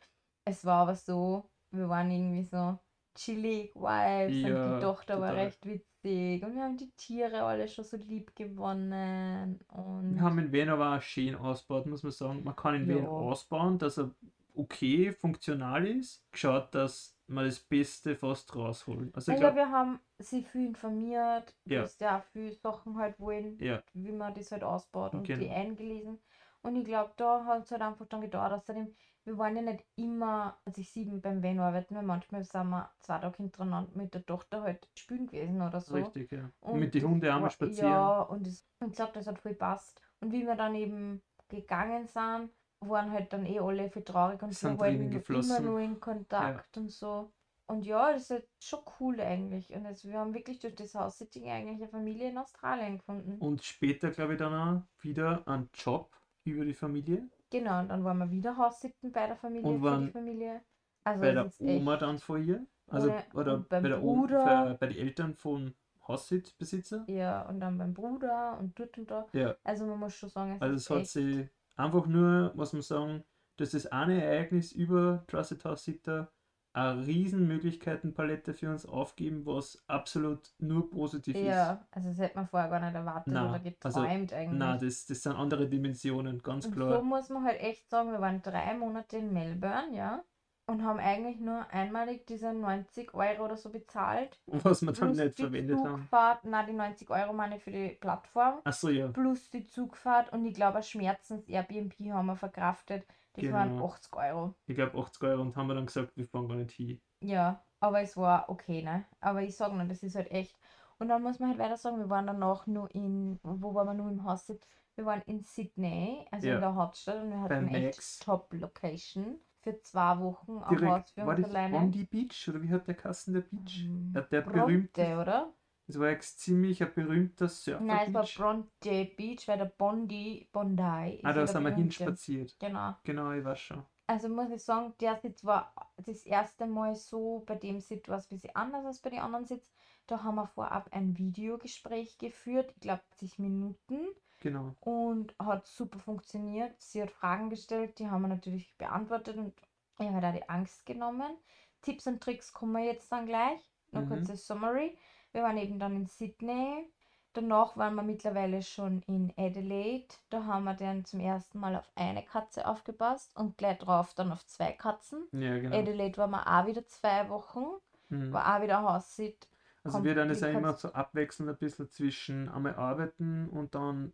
Es 0.45 0.65
war 0.65 0.83
aber 0.83 0.95
so, 0.95 1.49
wir 1.71 1.87
waren 1.89 2.09
irgendwie 2.09 2.43
so, 2.43 2.79
chillig 3.15 3.73
Vibes 3.75 4.43
und 4.43 4.57
Ja, 4.57 4.67
die 4.67 4.75
Tochter 4.77 5.19
war 5.21 5.31
total. 5.31 5.45
recht 5.45 5.65
witzig 5.65 6.43
und 6.43 6.55
wir 6.55 6.63
haben 6.63 6.77
die 6.77 6.91
Tiere 6.91 7.43
alle 7.43 7.67
schon 7.67 7.83
so 7.85 7.97
lieb 7.97 8.35
gewonnen 8.35 9.59
Wir 9.69 9.79
und 9.83 10.21
haben 10.21 10.39
in 10.39 10.51
Wien 10.51 10.69
aber 10.69 10.95
auch 10.97 11.01
schön 11.01 11.35
ausgebaut, 11.35 11.87
muss 11.87 12.03
man 12.03 12.11
sagen. 12.11 12.43
Man 12.43 12.55
kann 12.55 12.75
in 12.75 12.87
Wien 12.87 13.03
ja, 13.03 13.09
ausbauen, 13.09 13.77
dass 13.77 13.97
er 13.97 14.11
okay 14.53 15.11
funktional 15.13 15.85
ist. 15.85 16.23
Geschaut, 16.31 16.73
dass 16.75 17.17
man 17.27 17.45
das 17.45 17.59
Beste 17.59 18.15
fast 18.15 18.55
rausholt. 18.55 19.13
Also 19.15 19.31
ich 19.31 19.39
glaube, 19.39 19.57
wir 19.57 19.71
haben 19.71 19.99
sie 20.19 20.43
viel 20.43 20.67
informiert, 20.67 21.55
ja, 21.65 21.81
hast 21.81 21.99
ja 22.01 22.23
viele 22.33 22.53
Sachen 22.53 22.97
halt 22.97 23.19
wollen, 23.19 23.57
ja, 23.59 23.81
wie 23.93 24.11
man 24.11 24.33
das 24.33 24.51
halt 24.51 24.63
ausbaut 24.63 25.13
und 25.13 25.27
die 25.27 25.33
genau. 25.33 25.53
eingelesen 25.55 26.19
und 26.61 26.75
ich 26.75 26.85
glaube, 26.85 27.13
da 27.17 27.45
hat 27.45 27.63
es 27.63 27.71
halt 27.71 27.81
einfach 27.83 28.07
dann 28.07 28.21
gedauert, 28.21 28.53
außerdem, 28.53 28.95
wir 29.25 29.37
wollen 29.37 29.55
ja 29.55 29.61
nicht 29.63 29.83
immer 29.95 30.57
sich 30.67 30.91
sieben 30.91 31.19
beim 31.19 31.41
Van 31.41 31.59
arbeiten, 31.59 31.95
weil 31.95 32.03
manchmal 32.03 32.43
sind 32.43 32.69
wir 32.69 32.91
zwei 32.99 33.19
Tage 33.19 33.37
hintereinander 33.37 33.91
mit 33.95 34.13
der 34.13 34.25
Tochter 34.25 34.61
halt 34.61 34.87
spielen 34.97 35.27
gewesen 35.27 35.61
oder 35.61 35.81
so. 35.81 35.95
Richtig, 35.95 36.31
ja. 36.31 36.49
Und 36.61 36.79
mit 36.79 36.93
den 36.93 37.07
Hunden 37.07 37.29
auch 37.29 37.39
mal 37.41 37.49
spazieren. 37.49 37.91
ja, 37.91 38.21
und 38.21 38.45
das, 38.45 38.65
ich 38.85 38.95
glaube, 38.95 39.13
das 39.13 39.27
hat 39.27 39.39
voll 39.39 39.55
passt. 39.55 40.01
Und 40.19 40.31
wie 40.31 40.45
wir 40.45 40.55
dann 40.55 40.75
eben 40.75 41.21
gegangen 41.49 42.07
sind, 42.07 42.51
waren 42.81 43.11
halt 43.11 43.33
dann 43.33 43.45
eh 43.45 43.59
alle 43.59 43.89
viel 43.89 44.03
traurig 44.03 44.41
und 44.43 44.49
wir 44.49 44.53
Sind 44.53 44.79
Tränen 44.79 45.09
noch 45.09 45.29
immer 45.29 45.59
nur 45.59 45.79
in 45.79 45.93
Ja. 45.93 45.99
Kontakt 45.99 46.77
und 46.77 46.91
so. 46.91 47.31
Und 47.67 47.83
ja, 47.85 48.11
das 48.13 48.23
ist 48.23 48.29
halt 48.29 48.47
schon 48.59 48.79
cool 48.99 49.19
eigentlich. 49.19 49.73
Und 49.73 49.87
also 49.87 50.07
wir 50.09 50.19
haben 50.19 50.33
wirklich 50.35 50.59
durch 50.59 50.75
das 50.75 50.93
House-Sitting 50.93 51.49
eigentlich 51.49 51.81
eine 51.81 51.89
Familie 51.89 52.29
in 52.29 52.37
Australien 52.37 52.99
gefunden. 52.99 53.37
Und 53.39 53.63
später, 53.63 54.11
glaube 54.11 54.33
ich, 54.33 54.39
dann 54.39 54.53
auch 54.53 55.03
wieder 55.03 55.47
einen 55.47 55.69
Job 55.73 56.15
über 56.43 56.63
die 56.63 56.75
Familie. 56.75 57.27
Genau, 57.49 57.79
und 57.79 57.89
dann 57.89 58.03
waren 58.03 58.17
wir 58.17 58.31
wieder 58.31 58.57
House-Sitten 58.57 59.11
bei 59.11 59.27
der 59.27 59.35
Familie, 59.35 59.67
Und 59.67 59.81
waren 59.81 60.11
Familie. 60.11 60.61
Also 61.03 61.21
bei 61.21 61.31
der 61.31 61.51
Oma 61.59 61.97
dann 61.97 62.19
von 62.19 62.43
ihr. 62.43 62.65
Also, 62.87 63.09
ohne, 63.09 63.23
oder 63.33 63.57
bei 63.59 63.79
der 63.81 64.03
Oma, 64.03 64.21
Bruder, 64.21 64.45
bei, 64.45 64.73
bei 64.73 64.87
den 64.87 64.97
Eltern 64.97 65.35
vom 65.35 65.73
Haussitzbesitzer. 66.07 67.05
ja, 67.07 67.47
und 67.47 67.59
dann 67.59 67.77
beim 67.77 67.93
Bruder 67.93 68.57
und 68.59 68.77
dort 68.79 68.97
und 68.97 69.09
da. 69.09 69.25
Ja, 69.33 69.55
Also 69.63 69.85
man 69.85 69.99
muss 69.99 70.15
schon 70.15 70.29
sagen, 70.29 70.53
es 70.53 70.61
also 70.61 70.75
es 70.75 70.89
hat 70.89 71.07
sie 71.07 71.49
einfach 71.75 72.05
nur, 72.05 72.53
muss 72.55 72.73
man 72.73 72.81
sagen, 72.81 73.23
dass 73.57 73.71
das 73.71 73.87
eine 73.87 74.23
Ereignis 74.23 74.71
über 74.71 75.23
Trusted 75.27 75.63
House 75.65 75.83
Sitter 75.85 76.31
eine 76.75 77.07
riesen 77.07 77.47
Möglichkeitenpalette 77.47 78.53
für 78.53 78.69
uns 78.69 78.85
aufgeben, 78.85 79.45
was 79.45 79.83
absolut 79.87 80.53
nur 80.59 80.89
positiv 80.89 81.35
ist. 81.35 81.43
ja, 81.45 81.79
also 81.91 82.09
das 82.09 82.17
hätte 82.19 82.35
man 82.35 82.47
vorher 82.47 82.69
gar 82.69 82.79
nicht 82.81 82.93
erwartet 82.93 83.33
oder 83.33 83.41
Na, 83.41 83.51
also, 83.53 84.01
geträumt 84.01 84.31
na, 84.31 84.37
eigentlich. 84.37 84.81
das, 84.81 85.05
das 85.05 85.23
sind 85.23 85.33
andere 85.33 85.67
Dimensionen, 85.69 86.41
ganz 86.43 86.65
Und 86.65 86.73
so 86.73 86.79
klar. 86.81 87.01
muss 87.01 87.29
man 87.29 87.43
halt 87.45 87.61
echt 87.61 87.89
sagen, 87.89 88.11
wir 88.11 88.19
waren 88.19 88.41
drei 88.41 88.73
Monate 88.77 89.17
in 89.17 89.31
Melbourne, 89.31 89.95
ja, 89.95 90.23
und 90.67 90.83
haben 90.83 90.99
eigentlich 90.99 91.39
nur 91.39 91.65
einmalig 91.71 92.25
diese 92.25 92.51
90 92.51 93.13
Euro 93.13 93.45
oder 93.45 93.55
so 93.55 93.69
bezahlt, 93.69 94.41
Was 94.47 94.81
wir 94.81 94.91
dann 94.91 95.11
nicht 95.11 95.35
verwendet 95.35 95.77
haben. 95.77 96.01
Zugfahrt, 96.01 96.39
na 96.43 96.63
die 96.63 96.73
90 96.73 97.09
Euro 97.09 97.33
meine 97.33 97.57
ich 97.57 97.63
für 97.63 97.71
die 97.71 97.89
Plattform, 97.89 98.61
Ach 98.63 98.73
so, 98.73 98.89
ja, 98.89 99.07
plus 99.07 99.49
die 99.51 99.65
Zugfahrt 99.67 100.33
und 100.33 100.43
ich 100.45 100.55
glaube, 100.55 100.81
Schmerzens 100.81 101.47
Airbnb 101.47 101.93
haben 102.11 102.25
wir 102.25 102.35
verkraftet, 102.35 103.05
das 103.37 103.49
waren 103.51 103.69
genau. 103.69 103.85
80 103.85 104.15
Euro. 104.15 104.55
Ich 104.67 104.75
glaube 104.75 104.97
80 104.99 105.23
Euro 105.23 105.41
und 105.41 105.55
haben 105.55 105.67
wir 105.67 105.75
dann 105.75 105.85
gesagt, 105.85 106.15
wir 106.17 106.25
fahren 106.27 106.47
gar 106.47 106.55
nicht 106.57 106.71
hin. 106.71 107.01
Ja, 107.21 107.63
aber 107.79 108.01
es 108.01 108.15
war 108.17 108.49
okay, 108.49 108.81
ne? 108.81 109.05
Aber 109.19 109.41
ich 109.41 109.55
sage 109.55 109.75
nur, 109.75 109.85
das 109.85 110.03
ist 110.03 110.15
halt 110.15 110.31
echt. 110.31 110.57
Und 110.97 111.09
dann 111.09 111.23
muss 111.23 111.39
man 111.39 111.49
halt 111.49 111.59
weiter 111.59 111.77
sagen, 111.77 111.97
wir 111.99 112.09
waren 112.09 112.27
danach 112.27 112.67
nur 112.67 112.89
in, 112.93 113.39
wo 113.43 113.73
waren 113.73 113.87
wir 113.87 113.93
nur 113.93 114.09
im 114.11 114.23
Haus? 114.23 114.47
Wir 114.95 115.05
waren 115.05 115.21
in 115.23 115.43
Sydney, 115.43 116.25
also 116.31 116.51
in 116.51 116.53
Ja, 116.53 116.59
der 116.61 116.75
Hauptstadt, 116.75 117.21
und 117.23 117.31
wir 117.31 117.39
bei 117.47 117.59
hatten 117.59 117.67
echt 117.67 117.95
Max. 117.95 118.19
Top-Location 118.19 119.39
für 119.61 119.81
zwei 119.81 120.19
Wochen 120.19 120.59
am 120.63 120.83
Haus 120.85 121.11
für 121.11 121.25
uns 121.25 121.43
alleine. 121.43 121.79
Bondi 121.79 122.03
Beach 122.05 122.47
oder 122.49 122.61
wie 122.61 122.69
hat 122.69 122.87
der 122.87 122.95
Kassen 122.95 123.33
der 123.33 123.41
Beach? 123.41 123.89
Ähm, 123.89 124.13
Ja, 124.13 124.21
der 124.21 124.41
berühmte, 124.41 125.01
Bronte, 125.01 125.19
oder? 125.21 125.53
Es 125.87 125.99
war 125.99 126.09
jetzt 126.09 126.39
ziemlich 126.39 126.81
ein 126.83 126.93
berühmter 126.93 127.49
Nein, 127.81 128.07
es 128.07 128.13
war. 128.13 128.25
Bronte 128.25 129.05
Beach, 129.17 129.47
weil 129.47 129.57
der 129.57 129.65
Bondi, 129.65 130.47
Bondi 130.51 130.81
Ah, 130.81 131.05
ist 131.07 131.23
da 131.23 131.29
ja 131.29 131.33
der 131.33 131.47
sind 131.47 131.63
wir 131.63 131.75
hinspaziert. 131.75 132.55
Genau. 132.59 132.95
Genau, 133.03 133.31
ich 133.31 133.43
weiß 133.43 133.59
schon. 133.59 133.83
Also 134.07 134.29
muss 134.29 134.51
ich 134.51 134.63
sagen, 134.63 134.93
der 134.99 135.15
Sitz 135.17 135.43
war 135.43 135.73
das 135.97 136.23
erste 136.25 136.67
Mal 136.67 136.95
so, 136.95 137.43
bei 137.47 137.55
dem 137.55 137.79
Sitz 137.79 138.07
war 138.07 138.17
es 138.17 138.25
ein 138.31 138.35
bisschen 138.35 138.55
anders 138.55 138.85
als 138.85 138.99
bei 138.99 139.09
den 139.09 139.19
anderen 139.19 139.45
Sitz. 139.45 139.71
Da 140.07 140.21
haben 140.23 140.35
wir 140.35 140.47
vorab 140.47 140.89
ein 140.91 141.17
Videogespräch 141.17 142.17
geführt, 142.19 142.71
ich 142.75 142.81
glaube 142.81 143.01
10 143.15 143.29
Minuten 143.37 144.05
Genau. 144.41 144.75
und 144.81 145.33
hat 145.39 145.65
super 145.65 145.97
funktioniert. 145.97 146.75
Sie 146.79 147.01
hat 147.01 147.09
Fragen 147.09 147.49
gestellt, 147.49 147.97
die 147.97 148.07
haben 148.07 148.21
wir 148.21 148.27
natürlich 148.27 148.77
beantwortet 148.77 149.37
und 149.37 149.53
ich 149.97 150.07
habe 150.07 150.21
da 150.21 150.31
die 150.31 150.47
Angst 150.49 150.85
genommen. 150.85 151.35
Tipps 151.81 152.05
und 152.05 152.21
Tricks 152.21 152.53
kommen 152.53 152.73
wir 152.73 152.83
jetzt 152.85 153.11
dann 153.11 153.25
gleich. 153.25 153.59
Nur 153.91 154.03
Mhm. 154.03 154.09
kurzes 154.09 154.45
Summary. 154.45 154.97
Wir 155.35 155.43
waren 155.43 155.57
eben 155.57 155.79
dann 155.79 155.97
in 155.97 156.07
Sydney. 156.07 156.89
Danach 157.33 157.75
waren 157.75 157.95
wir 157.95 158.03
mittlerweile 158.03 158.61
schon 158.61 159.01
in 159.01 159.33
Adelaide. 159.35 160.15
Da 160.29 160.45
haben 160.45 160.63
wir 160.63 160.75
dann 160.75 161.03
zum 161.03 161.19
ersten 161.19 161.59
Mal 161.59 161.75
auf 161.75 161.91
eine 161.95 162.23
Katze 162.23 162.65
aufgepasst 162.65 163.35
und 163.35 163.57
gleich 163.57 163.79
drauf 163.79 164.13
dann 164.13 164.31
auf 164.31 164.45
zwei 164.47 164.71
Katzen. 164.71 165.27
Ja, 165.33 165.59
genau. 165.59 165.77
Adelaide 165.77 166.15
waren 166.15 166.31
wir 166.31 166.47
auch 166.47 166.65
wieder 166.67 166.87
zwei 166.87 167.27
Wochen. 167.27 167.65
Mhm. 168.07 168.31
War 168.31 168.55
auch 168.55 168.63
wieder 168.63 168.81
Haussit. 168.81 169.49
Also 169.83 170.05
wir 170.05 170.15
dann 170.15 170.29
ist 170.29 170.41
ja 170.41 170.47
immer 170.47 170.71
so 170.71 170.93
abwechselnd 170.93 171.49
ein 171.49 171.57
bisschen 171.57 171.89
zwischen 171.89 172.47
einmal 172.47 172.75
arbeiten 172.75 173.49
und 173.49 173.75
dann 173.75 174.13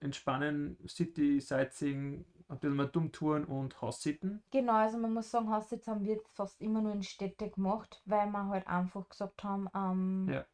entspannen, 0.00 0.78
City, 0.88 1.38
Sightseeing, 1.38 2.24
ein 2.48 2.58
bisschen 2.58 2.76
mal 2.76 2.88
Dummtouren 2.88 3.44
und 3.44 3.82
Haussitten. 3.82 4.42
Genau, 4.50 4.72
also 4.72 4.96
man 4.96 5.12
muss 5.12 5.30
sagen, 5.30 5.50
Haussitz 5.50 5.86
haben 5.86 6.04
wir 6.04 6.18
fast 6.28 6.62
immer 6.62 6.80
nur 6.80 6.92
in 6.92 7.02
Städte 7.02 7.50
gemacht, 7.50 8.00
weil 8.06 8.26
wir 8.28 8.46
halt 8.48 8.66
einfach 8.66 9.06
gesagt 9.10 9.44
haben, 9.44 9.68
ähm, 9.74 10.28
Ja. 10.30 10.46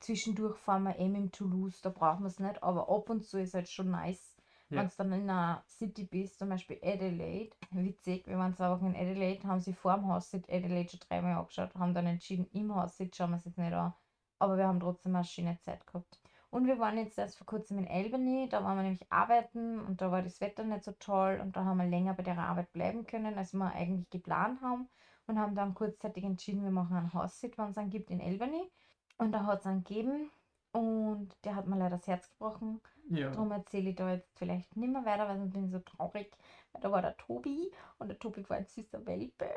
Zwischendurch 0.00 0.56
fahren 0.56 0.84
wir 0.84 0.98
eben 0.98 1.14
in 1.14 1.32
Toulouse, 1.32 1.80
da 1.82 1.90
brauchen 1.90 2.22
wir 2.22 2.28
es 2.28 2.38
nicht, 2.40 2.62
aber 2.62 2.88
ab 2.88 3.10
und 3.10 3.24
zu 3.24 3.38
ist 3.40 3.54
halt 3.54 3.68
schon 3.68 3.90
nice, 3.90 4.36
Ja. 4.68 4.78
wenn 4.78 4.88
du 4.88 4.94
dann 4.96 5.12
in 5.12 5.30
einer 5.30 5.62
City 5.68 6.04
bist, 6.04 6.38
zum 6.38 6.48
Beispiel 6.48 6.78
Adelaide. 6.82 7.54
Witzig, 7.70 8.26
wir 8.26 8.38
waren 8.38 8.54
zwei 8.54 8.70
Wochen 8.70 8.86
in 8.86 8.96
Adelaide, 8.96 9.46
haben 9.46 9.60
sie 9.60 9.72
vor 9.74 9.94
dem 9.94 10.08
Haussitz 10.08 10.48
Adelaide 10.48 10.90
schon 10.90 11.00
dreimal 11.00 11.36
angeschaut, 11.36 11.74
haben 11.74 11.94
dann 11.94 12.06
entschieden, 12.06 12.48
im 12.52 12.74
Haussitz 12.74 13.16
schauen 13.16 13.30
wir 13.30 13.36
es 13.36 13.44
jetzt 13.44 13.58
nicht 13.58 13.72
an, 13.72 13.94
aber 14.38 14.56
wir 14.56 14.66
haben 14.66 14.80
trotzdem 14.80 15.14
eine 15.14 15.24
schöne 15.24 15.58
Zeit 15.60 15.86
gehabt. 15.86 16.20
Und 16.50 16.66
wir 16.66 16.78
waren 16.78 16.96
jetzt 16.96 17.18
erst 17.18 17.36
vor 17.36 17.46
kurzem 17.46 17.78
in 17.78 17.88
Albany, 17.88 18.48
da 18.48 18.64
waren 18.64 18.76
wir 18.76 18.82
nämlich 18.82 19.10
arbeiten 19.12 19.80
und 19.80 20.00
da 20.00 20.10
war 20.10 20.22
das 20.22 20.40
Wetter 20.40 20.64
nicht 20.64 20.84
so 20.84 20.92
toll 20.92 21.38
und 21.42 21.56
da 21.56 21.64
haben 21.64 21.76
wir 21.78 21.86
länger 21.86 22.14
bei 22.14 22.22
der 22.22 22.38
Arbeit 22.38 22.72
bleiben 22.72 23.04
können, 23.06 23.36
als 23.36 23.52
wir 23.52 23.72
eigentlich 23.72 24.08
geplant 24.10 24.62
haben 24.62 24.88
und 25.26 25.38
haben 25.38 25.54
dann 25.54 25.74
kurzzeitig 25.74 26.24
entschieden, 26.24 26.62
wir 26.64 26.70
machen 26.70 26.96
einen 26.96 27.12
Haussit, 27.12 27.58
wenn 27.58 27.68
es 27.70 27.78
einen 27.78 27.90
gibt 27.90 28.10
in 28.10 28.20
Albany. 28.22 28.70
Und 29.18 29.32
da 29.32 29.46
hat 29.46 29.60
es 29.60 29.66
einen 29.66 29.84
gegeben 29.84 30.30
und 30.72 31.30
der 31.44 31.56
hat 31.56 31.66
mir 31.66 31.76
leider 31.78 31.96
das 31.96 32.06
Herz 32.06 32.28
gebrochen. 32.30 32.82
Ja. 33.08 33.30
Darum 33.30 33.50
erzähle 33.50 33.90
ich 33.90 33.96
da 33.96 34.12
jetzt 34.12 34.36
vielleicht 34.38 34.76
nicht 34.76 34.92
mehr 34.92 35.04
weiter, 35.04 35.26
weil 35.28 35.38
sonst 35.38 35.52
bin 35.54 35.64
ich 35.66 35.72
so 35.72 35.78
traurig. 35.78 36.36
Weil 36.72 36.82
da 36.82 36.90
war 36.92 37.02
der 37.02 37.16
Tobi 37.16 37.72
und 37.98 38.08
der 38.08 38.18
Tobi 38.18 38.48
war 38.48 38.58
ein 38.58 38.66
süßer 38.66 39.06
Welpe 39.06 39.48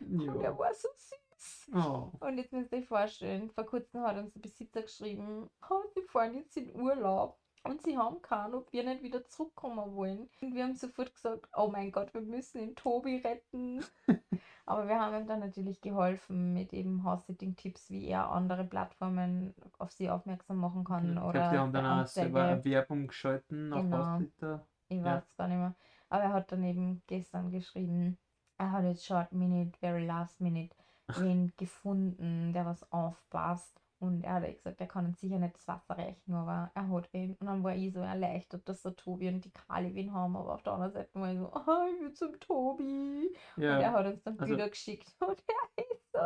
und 0.00 0.42
der 0.42 0.50
Ja. 0.50 0.58
war 0.58 0.74
so 0.74 0.88
süß. 0.96 1.70
Oh. 1.74 2.10
Und 2.20 2.38
jetzt 2.38 2.52
müsst 2.52 2.72
ihr 2.72 2.78
euch 2.78 2.88
vorstellen, 2.88 3.50
vor 3.50 3.64
kurzem 3.64 4.02
hat 4.02 4.16
uns 4.18 4.32
der 4.32 4.40
Besitzer 4.40 4.82
geschrieben, 4.82 5.48
oh, 5.70 5.82
sie 5.94 6.02
fahren 6.02 6.34
jetzt 6.34 6.56
in 6.56 6.74
Urlaub 6.74 7.38
und 7.64 7.82
sie 7.82 7.96
haben 7.96 8.20
keinen, 8.22 8.54
ob 8.54 8.72
wir 8.72 8.84
nicht 8.84 9.02
wieder 9.02 9.24
zurückkommen 9.24 9.94
wollen. 9.94 10.30
Und 10.40 10.54
wir 10.54 10.64
haben 10.64 10.74
sofort 10.74 11.14
gesagt, 11.14 11.48
oh 11.56 11.68
mein 11.68 11.90
Gott, 11.92 12.12
wir 12.14 12.20
müssen 12.22 12.58
den 12.58 12.76
Tobi 12.76 13.16
retten. 13.18 13.84
Aber 14.66 14.88
wir 14.88 14.98
haben 15.00 15.14
ihm 15.16 15.26
dann 15.28 15.40
natürlich 15.40 15.80
geholfen 15.80 16.52
mit 16.52 16.72
eben 16.72 17.04
House-Sitting-Tipps, 17.04 17.90
wie 17.90 18.06
er 18.08 18.30
andere 18.30 18.64
Plattformen 18.64 19.54
auf 19.78 19.92
sie 19.92 20.10
aufmerksam 20.10 20.56
machen 20.58 20.84
kann 20.84 21.02
Genau. 21.02 21.28
Ich 21.28 21.32
glaube, 21.34 21.48
die 21.50 21.58
haben 21.58 21.72
dann 21.72 21.86
auch 21.86 22.06
selber 22.06 22.64
Werbung 22.64 23.06
geschalten 23.06 23.72
auf 23.72 23.82
Genau. 23.82 24.18
Haussitter. 24.18 24.66
Ich 24.88 24.98
Ja. 24.98 25.04
weiß 25.04 25.36
gar 25.36 25.48
nicht 25.48 25.58
mehr. 25.58 25.74
Aber 26.08 26.24
er 26.24 26.32
hat 26.32 26.52
dann 26.52 26.64
eben 26.64 27.02
gestern 27.06 27.50
geschrieben, 27.50 28.18
er 28.58 28.72
hat 28.72 28.84
jetzt 28.84 29.04
short 29.06 29.32
minute, 29.32 29.78
very 29.78 30.04
last 30.06 30.40
minute 30.40 30.76
wen 31.14 31.52
gefunden, 31.56 32.52
der 32.52 32.66
was 32.66 32.90
aufpasst. 32.92 33.80
Und 34.06 34.22
er 34.24 34.34
hat 34.34 34.56
gesagt, 34.56 34.80
er 34.80 34.86
kann 34.86 35.06
uns 35.06 35.20
sicher 35.20 35.38
nicht 35.38 35.54
das 35.56 35.66
Wasser 35.68 35.98
reichen, 35.98 36.32
aber 36.34 36.70
er 36.74 36.88
hat 36.88 37.12
wen. 37.12 37.34
Und 37.40 37.46
dann 37.46 37.62
war 37.62 37.74
ich 37.74 37.92
so 37.92 38.00
erleichtert, 38.00 38.68
dass 38.68 38.82
der 38.82 38.96
Tobi 38.96 39.28
und 39.28 39.44
die 39.44 39.50
Kali 39.52 39.94
wen 39.94 40.12
haben. 40.12 40.36
Aber 40.36 40.54
auf 40.54 40.62
der 40.62 40.72
anderen 40.74 40.92
Seite 40.92 41.10
war 41.20 41.32
ich 41.32 41.38
so, 41.38 41.50
oh, 41.52 41.94
ich 41.94 42.00
will 42.02 42.12
zum 42.14 42.40
Tobi. 42.40 43.36
Und 43.56 43.62
er 43.62 43.80
Ja. 43.80 43.92
hat 43.92 44.06
uns 44.06 44.22
dann 44.22 44.38
Also- 44.38 44.50
Bilder 44.54 44.68
geschickt. 44.70 45.14
Und 45.20 45.42
er 45.46 45.84
ist 45.84 46.12
so 46.12 46.18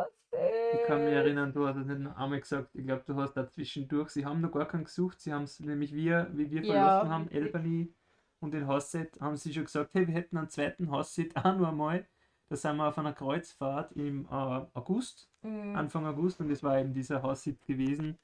Ich 0.73 0.87
kann 0.87 0.99
mich 1.03 1.09
süß. 1.13 1.17
erinnern, 1.17 1.53
du 1.53 1.67
hast 1.67 1.77
es 1.77 1.85
nicht 1.87 2.17
einmal 2.17 2.39
gesagt, 2.39 2.69
ich 2.73 2.85
glaube, 2.85 3.03
du 3.05 3.15
hast 3.15 3.33
da 3.33 3.47
zwischendurch, 3.49 4.09
sie 4.11 4.25
haben 4.25 4.41
noch 4.41 4.51
gar 4.51 4.65
keinen 4.67 4.85
gesucht, 4.85 5.19
sie 5.19 5.33
haben 5.33 5.43
es 5.43 5.59
nämlich 5.59 5.93
wir, 5.93 6.29
wie 6.33 6.49
wir 6.49 6.61
Ja, 6.63 6.73
verlassen 6.73 7.09
haben, 7.09 7.23
wirklich. 7.25 7.43
Albany 7.55 7.93
und 8.39 8.53
den 8.53 8.65
Hausset, 8.67 9.19
haben 9.21 9.35
sie 9.35 9.53
schon 9.53 9.65
gesagt, 9.65 9.93
hey, 9.93 10.07
wir 10.07 10.13
hätten 10.15 10.37
einen 10.37 10.49
zweiten 10.49 10.89
Hausset 10.89 11.35
auch 11.35 11.55
noch 11.57 11.67
einmal. 11.69 12.07
Da 12.51 12.57
sind 12.57 12.77
wir 12.77 12.89
auf 12.89 12.97
einer 12.99 13.13
Kreuzfahrt 13.13 13.93
im 13.93 14.25
äh, 14.25 14.29
August, 14.29 15.31
Mhm. 15.43 15.75
Anfang 15.75 16.05
August 16.05 16.41
und 16.41 16.49
das 16.49 16.63
war 16.63 16.79
eben 16.79 16.93
dieser 16.93 17.23
Haussit 17.23 17.65
gewesen. 17.65 18.19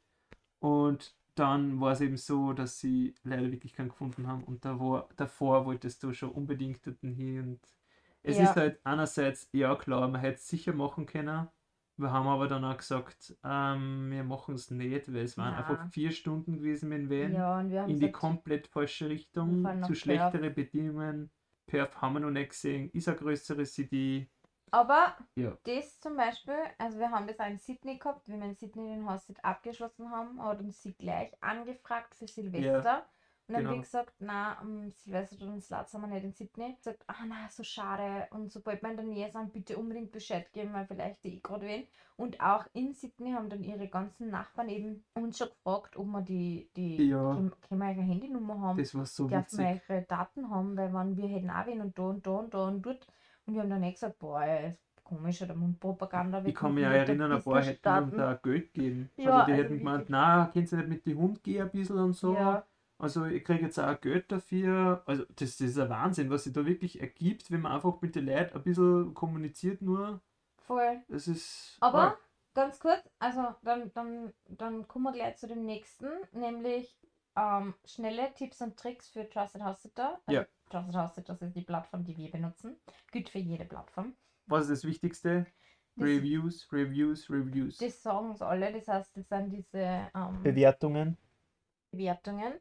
Und 0.60 1.16
dann 1.36 1.80
war 1.80 1.94
es 1.94 2.02
eben 2.02 2.18
so, 2.18 2.54
dass 2.54 2.80
sie 2.80 3.16
leider 3.24 3.52
wirklich 3.52 3.74
keinen 3.74 3.90
gefunden 3.90 4.28
haben 4.28 4.44
und 4.44 4.66
da 4.66 4.80
war, 4.80 5.10
davor 5.18 5.66
wolltest 5.66 6.04
du 6.04 6.14
schon 6.14 6.32
unbedingt 6.32 6.86
dort 6.88 7.00
hin 7.02 7.40
und 7.42 7.62
es 8.24 8.40
Ja. 8.40 8.44
ist 8.52 8.58
halt 8.58 8.82
einerseits, 8.86 9.50
ja 9.54 9.76
klar, 9.76 10.08
man 10.10 10.22
hätte 10.22 10.38
es 10.38 10.48
sicher 10.48 10.74
machen 10.74 11.06
können, 11.06 11.50
Wir 11.98 12.12
haben 12.12 12.28
aber 12.28 12.48
dann 12.48 12.66
auch 12.66 12.78
gesagt, 12.78 13.38
ähm, 13.44 14.12
wir 14.12 14.24
machen 14.24 14.56
es 14.56 14.72
nicht, 14.72 15.12
weil 15.14 15.24
es 15.26 15.38
waren 15.38 15.54
Na. 15.54 15.58
einfach 15.58 15.92
vier 15.92 16.12
Stunden 16.12 16.58
gewesen 16.58 16.90
mit 16.90 17.00
dem 17.00 17.10
Van 17.10 17.34
Ja, 17.34 17.62
in 17.86 18.00
die 18.00 18.12
komplett 18.12 18.68
falsche 18.68 19.10
Richtung, 19.10 19.74
zu 19.82 19.96
schlechtere 19.96 20.52
Bedingungen. 20.52 21.32
Perth 21.68 22.02
haben 22.02 22.14
wir 22.16 22.20
noch 22.22 22.32
nicht 22.32 22.50
gesehen, 22.52 22.90
ist 22.92 23.08
eine 23.08 23.18
größere 23.18 23.66
City. 23.66 24.30
aber 24.72 25.18
Ja. 25.36 25.58
das 25.64 26.00
zum 26.00 26.16
Beispiel, 26.18 26.56
also 26.78 27.00
wir 27.00 27.12
haben 27.12 27.28
das 27.28 27.40
auch 27.40 27.48
in 27.48 27.58
Sydney 27.58 27.98
gehabt, 27.98 28.28
wie 28.30 28.34
wir 28.40 28.46
in 28.46 28.56
Sydney 28.56 28.96
den 28.96 29.10
Hostel 29.10 29.36
abgeschlossen 29.42 30.10
haben, 30.12 30.42
hat 30.44 30.60
uns 30.62 30.82
sie 30.82 30.94
gleich 30.94 31.32
angefragt 31.42 32.16
für 32.16 32.28
Silvester. 32.28 33.08
Und 33.48 33.54
dann 33.54 33.64
haben 33.64 33.70
wir 33.70 33.72
genau. 33.76 33.82
gesagt, 33.84 34.14
na, 34.20 34.60
um 34.62 34.92
Silvester 34.92 35.46
und 35.48 35.64
Slats 35.64 35.94
haben 35.94 36.02
wir 36.02 36.08
nicht 36.08 36.26
in 36.26 36.34
Sydney. 36.34 36.76
Gesagt, 36.76 37.04
ah 37.08 37.24
na, 37.28 37.48
so 37.50 37.64
schade. 37.64 38.28
Und 38.32 38.52
sobald 38.52 38.82
wir 38.82 38.90
in 38.90 38.98
der 38.98 39.06
Nähe 39.06 39.32
sind, 39.32 39.54
bitte 39.54 39.78
unbedingt 39.78 40.12
Bescheid 40.12 40.52
geben, 40.52 40.74
weil 40.74 40.86
vielleicht 40.86 41.24
die 41.24 41.38
eh 41.38 41.40
gerade 41.40 41.66
wen. 41.66 41.88
Und 42.18 42.42
auch 42.42 42.66
in 42.74 42.94
Sydney 42.94 43.32
haben 43.32 43.50
dann 43.50 43.64
ihre 43.64 43.88
ganzen 43.88 44.30
Nachbarn 44.30 44.68
eben 44.68 45.06
uns 45.14 45.38
schon 45.38 45.48
gefragt, 45.48 45.96
ob 45.96 46.08
wir 46.08 46.22
die, 46.22 46.70
die 46.76 47.08
Ja. 47.08 47.36
können, 47.36 47.54
können 47.70 47.82
wir 47.82 47.92
ihre 47.92 48.02
Handynummer 48.02 48.60
haben. 48.60 48.80
Das 48.80 48.94
war 48.94 49.06
so 49.06 49.30
wir 49.30 49.40
witzig. 49.40 49.82
ihre 49.88 50.02
Daten 50.02 50.50
haben, 50.50 50.76
weil 50.76 50.94
wenn 50.94 51.16
wir 51.16 51.28
hätten 51.30 51.50
auch 51.50 51.66
wen 51.68 51.80
und 51.80 51.98
da 51.98 52.04
und 52.04 52.28
da 52.28 52.32
und 52.32 52.54
da 52.54 52.68
und 52.68 52.82
dort. 52.82 53.08
Und 53.46 53.54
wir 53.54 53.62
haben 53.62 53.70
dann 53.70 53.80
nicht 53.80 53.94
gesagt, 53.94 54.20
boah, 54.20 54.44
ist 54.46 54.82
komisch 55.06 55.42
oder 55.42 55.56
Mundpropaganda. 55.56 56.44
wir 56.44 56.50
Ich 56.50 56.56
kann 56.56 56.74
mich 56.74 56.86
auch 56.86 56.92
erinnern, 56.92 57.32
ein 57.32 57.42
paar 57.42 57.64
hätten 57.64 58.04
uns 58.04 58.14
da 58.14 58.34
Geld 58.34 58.74
gegeben. 58.74 59.10
Ja, 59.16 59.36
also 59.36 59.46
die 59.46 59.52
also 59.54 59.64
hätten 59.64 59.78
gemeint, 59.78 60.06
na, 60.10 60.52
kannst 60.54 60.74
du 60.74 60.76
nicht 60.78 60.90
mit 60.90 61.06
dem 61.06 61.18
Hund 61.18 61.44
gehen 61.44 61.62
ein 61.62 61.72
bisschen 61.72 61.98
und 61.98 62.14
so. 62.14 62.34
Ja, 62.34 62.66
Also 63.00 63.26
ich 63.26 63.44
kriege 63.44 63.64
jetzt 63.66 63.80
auch 63.80 64.00
Geld 64.02 64.32
dafür. 64.32 65.04
Also 65.06 65.24
das, 65.36 65.58
das 65.58 65.62
ist 65.62 65.78
ein 65.78 65.90
Wahnsinn, 65.90 66.30
was 66.30 66.46
sich 66.46 66.54
da 66.54 66.66
wirklich 66.66 67.00
ergibt, 67.00 67.52
wenn 67.52 67.62
man 67.62 67.74
einfach 67.74 68.02
mit 68.02 68.16
den 68.16 68.26
Leuten 68.26 68.56
ein 68.58 68.64
bisschen 68.64 69.14
kommuniziert 69.14 69.82
nur. 69.82 70.22
voll. 70.66 71.02
Das 71.08 71.28
ist 71.28 71.78
Aber 71.80 72.00
arg. 72.00 72.20
ganz 72.56 72.80
kurz, 72.80 73.08
also 73.20 73.56
dann, 73.64 73.92
dann, 73.94 74.34
dann 74.48 74.88
kommen 74.88 75.06
wir 75.06 75.12
gleich 75.14 75.38
zu 75.38 75.48
dem 75.48 75.64
nächsten, 75.66 76.08
nämlich 76.34 76.98
ähm, 77.36 77.76
schnelle 77.86 78.34
Tipps 78.34 78.62
und 78.62 78.78
Tricks 78.78 79.10
für 79.10 79.30
Trusted 79.30 79.62
House 79.62 79.84
Sitter. 79.84 80.20
Also, 80.26 80.42
Ja. 80.42 80.48
Trusted 80.72 80.96
House 80.96 81.16
Sitter 81.16 81.34
das 81.36 81.50
ist 81.50 81.56
die 81.56 81.62
Plattform, 81.62 82.04
die 82.04 82.18
wir 82.18 82.32
benutzen. 82.32 82.76
Gilt 83.12 83.30
für 83.30 83.38
jede 83.40 83.66
Plattform. 83.66 84.16
Was 84.48 84.64
ist 84.70 84.84
das 84.84 84.90
Wichtigste? 84.90 85.46
Das- 85.96 86.06
Reviews, 86.06 86.68
Reviews, 86.72 87.30
Reviews. 87.30 87.78
Das 87.78 88.02
sagen 88.02 88.36
sie 88.36 88.46
alle, 88.46 88.72
das 88.74 88.88
heißt, 88.88 89.18
das 89.18 89.28
sind 89.30 89.50
diese 89.52 90.10
ähm, 90.16 90.44
Bewertungen. 90.44 91.18
Bewertungen. 91.92 92.54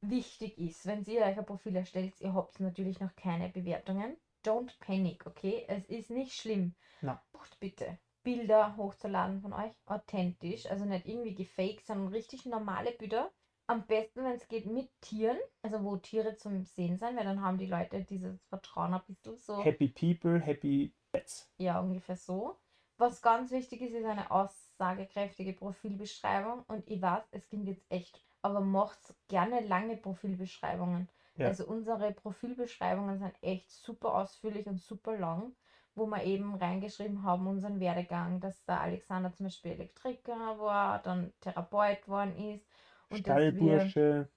Wichtig 0.00 0.58
ist, 0.58 0.86
wenn 0.86 1.04
ihr 1.04 1.22
euch 1.22 1.38
ein 1.38 1.46
Profil 1.46 1.76
erstellt, 1.76 2.20
ihr 2.20 2.34
habt 2.34 2.60
natürlich 2.60 3.00
noch 3.00 3.14
keine 3.16 3.48
Bewertungen. 3.48 4.16
Don't 4.44 4.78
panic, 4.78 5.26
okay? 5.26 5.64
Es 5.66 5.84
ist 5.86 6.10
nicht 6.10 6.34
schlimm. 6.34 6.74
Na. 7.00 7.22
Sucht 7.32 7.58
bitte 7.58 7.98
Bilder 8.22 8.76
hochzuladen 8.76 9.40
von 9.40 9.52
euch, 9.52 9.72
authentisch, 9.86 10.66
also 10.66 10.84
nicht 10.84 11.06
irgendwie 11.06 11.34
gefaked, 11.34 11.86
sondern 11.86 12.08
richtig 12.08 12.44
normale 12.46 12.92
Bilder. 12.92 13.30
Am 13.66 13.86
besten, 13.86 14.24
wenn 14.24 14.32
es 14.32 14.48
geht, 14.48 14.66
mit 14.66 14.90
Tieren, 15.00 15.38
also 15.62 15.82
wo 15.82 15.96
Tiere 15.96 16.36
zum 16.36 16.62
Sehen 16.62 16.96
sind, 16.96 17.16
weil 17.16 17.24
dann 17.24 17.42
haben 17.42 17.58
die 17.58 17.66
Leute 17.66 18.04
dieses 18.04 18.42
Vertrauen 18.48 18.94
ein 18.94 19.02
bisschen 19.06 19.36
so. 19.38 19.64
Happy 19.64 19.88
People, 19.88 20.40
Happy 20.40 20.94
Pets. 21.10 21.50
Ja, 21.56 21.80
ungefähr 21.80 22.16
so. 22.16 22.58
Was 22.98 23.22
ganz 23.22 23.50
wichtig 23.50 23.80
ist, 23.80 23.94
ist 23.94 24.04
eine 24.04 24.30
aussagekräftige 24.30 25.52
Profilbeschreibung. 25.52 26.64
Und 26.68 26.86
ich 26.86 27.00
weiß, 27.00 27.24
es 27.30 27.48
klingt 27.48 27.68
jetzt 27.68 27.84
echt, 27.90 28.22
aber 28.48 28.60
macht 28.60 29.14
gerne 29.28 29.60
lange 29.60 29.96
Profilbeschreibungen. 29.96 31.08
Ja. 31.36 31.46
Also 31.48 31.66
unsere 31.66 32.12
Profilbeschreibungen 32.12 33.18
sind 33.18 33.34
echt 33.42 33.70
super 33.70 34.14
ausführlich 34.14 34.66
und 34.66 34.80
super 34.80 35.16
lang, 35.18 35.54
wo 35.94 36.06
wir 36.06 36.22
eben 36.24 36.54
reingeschrieben 36.56 37.22
haben, 37.22 37.46
unseren 37.46 37.80
Werdegang, 37.80 38.40
dass 38.40 38.64
der 38.64 38.80
Alexander 38.80 39.32
zum 39.32 39.46
Beispiel 39.46 39.72
Elektriker 39.72 40.58
war, 40.58 41.00
dann 41.02 41.32
Therapeut 41.40 42.02
geworden 42.02 42.36
ist 42.36 42.66
und 43.08 43.26
dass 43.28 43.50
wir 43.52 43.92
Stallbursche. 43.98 44.28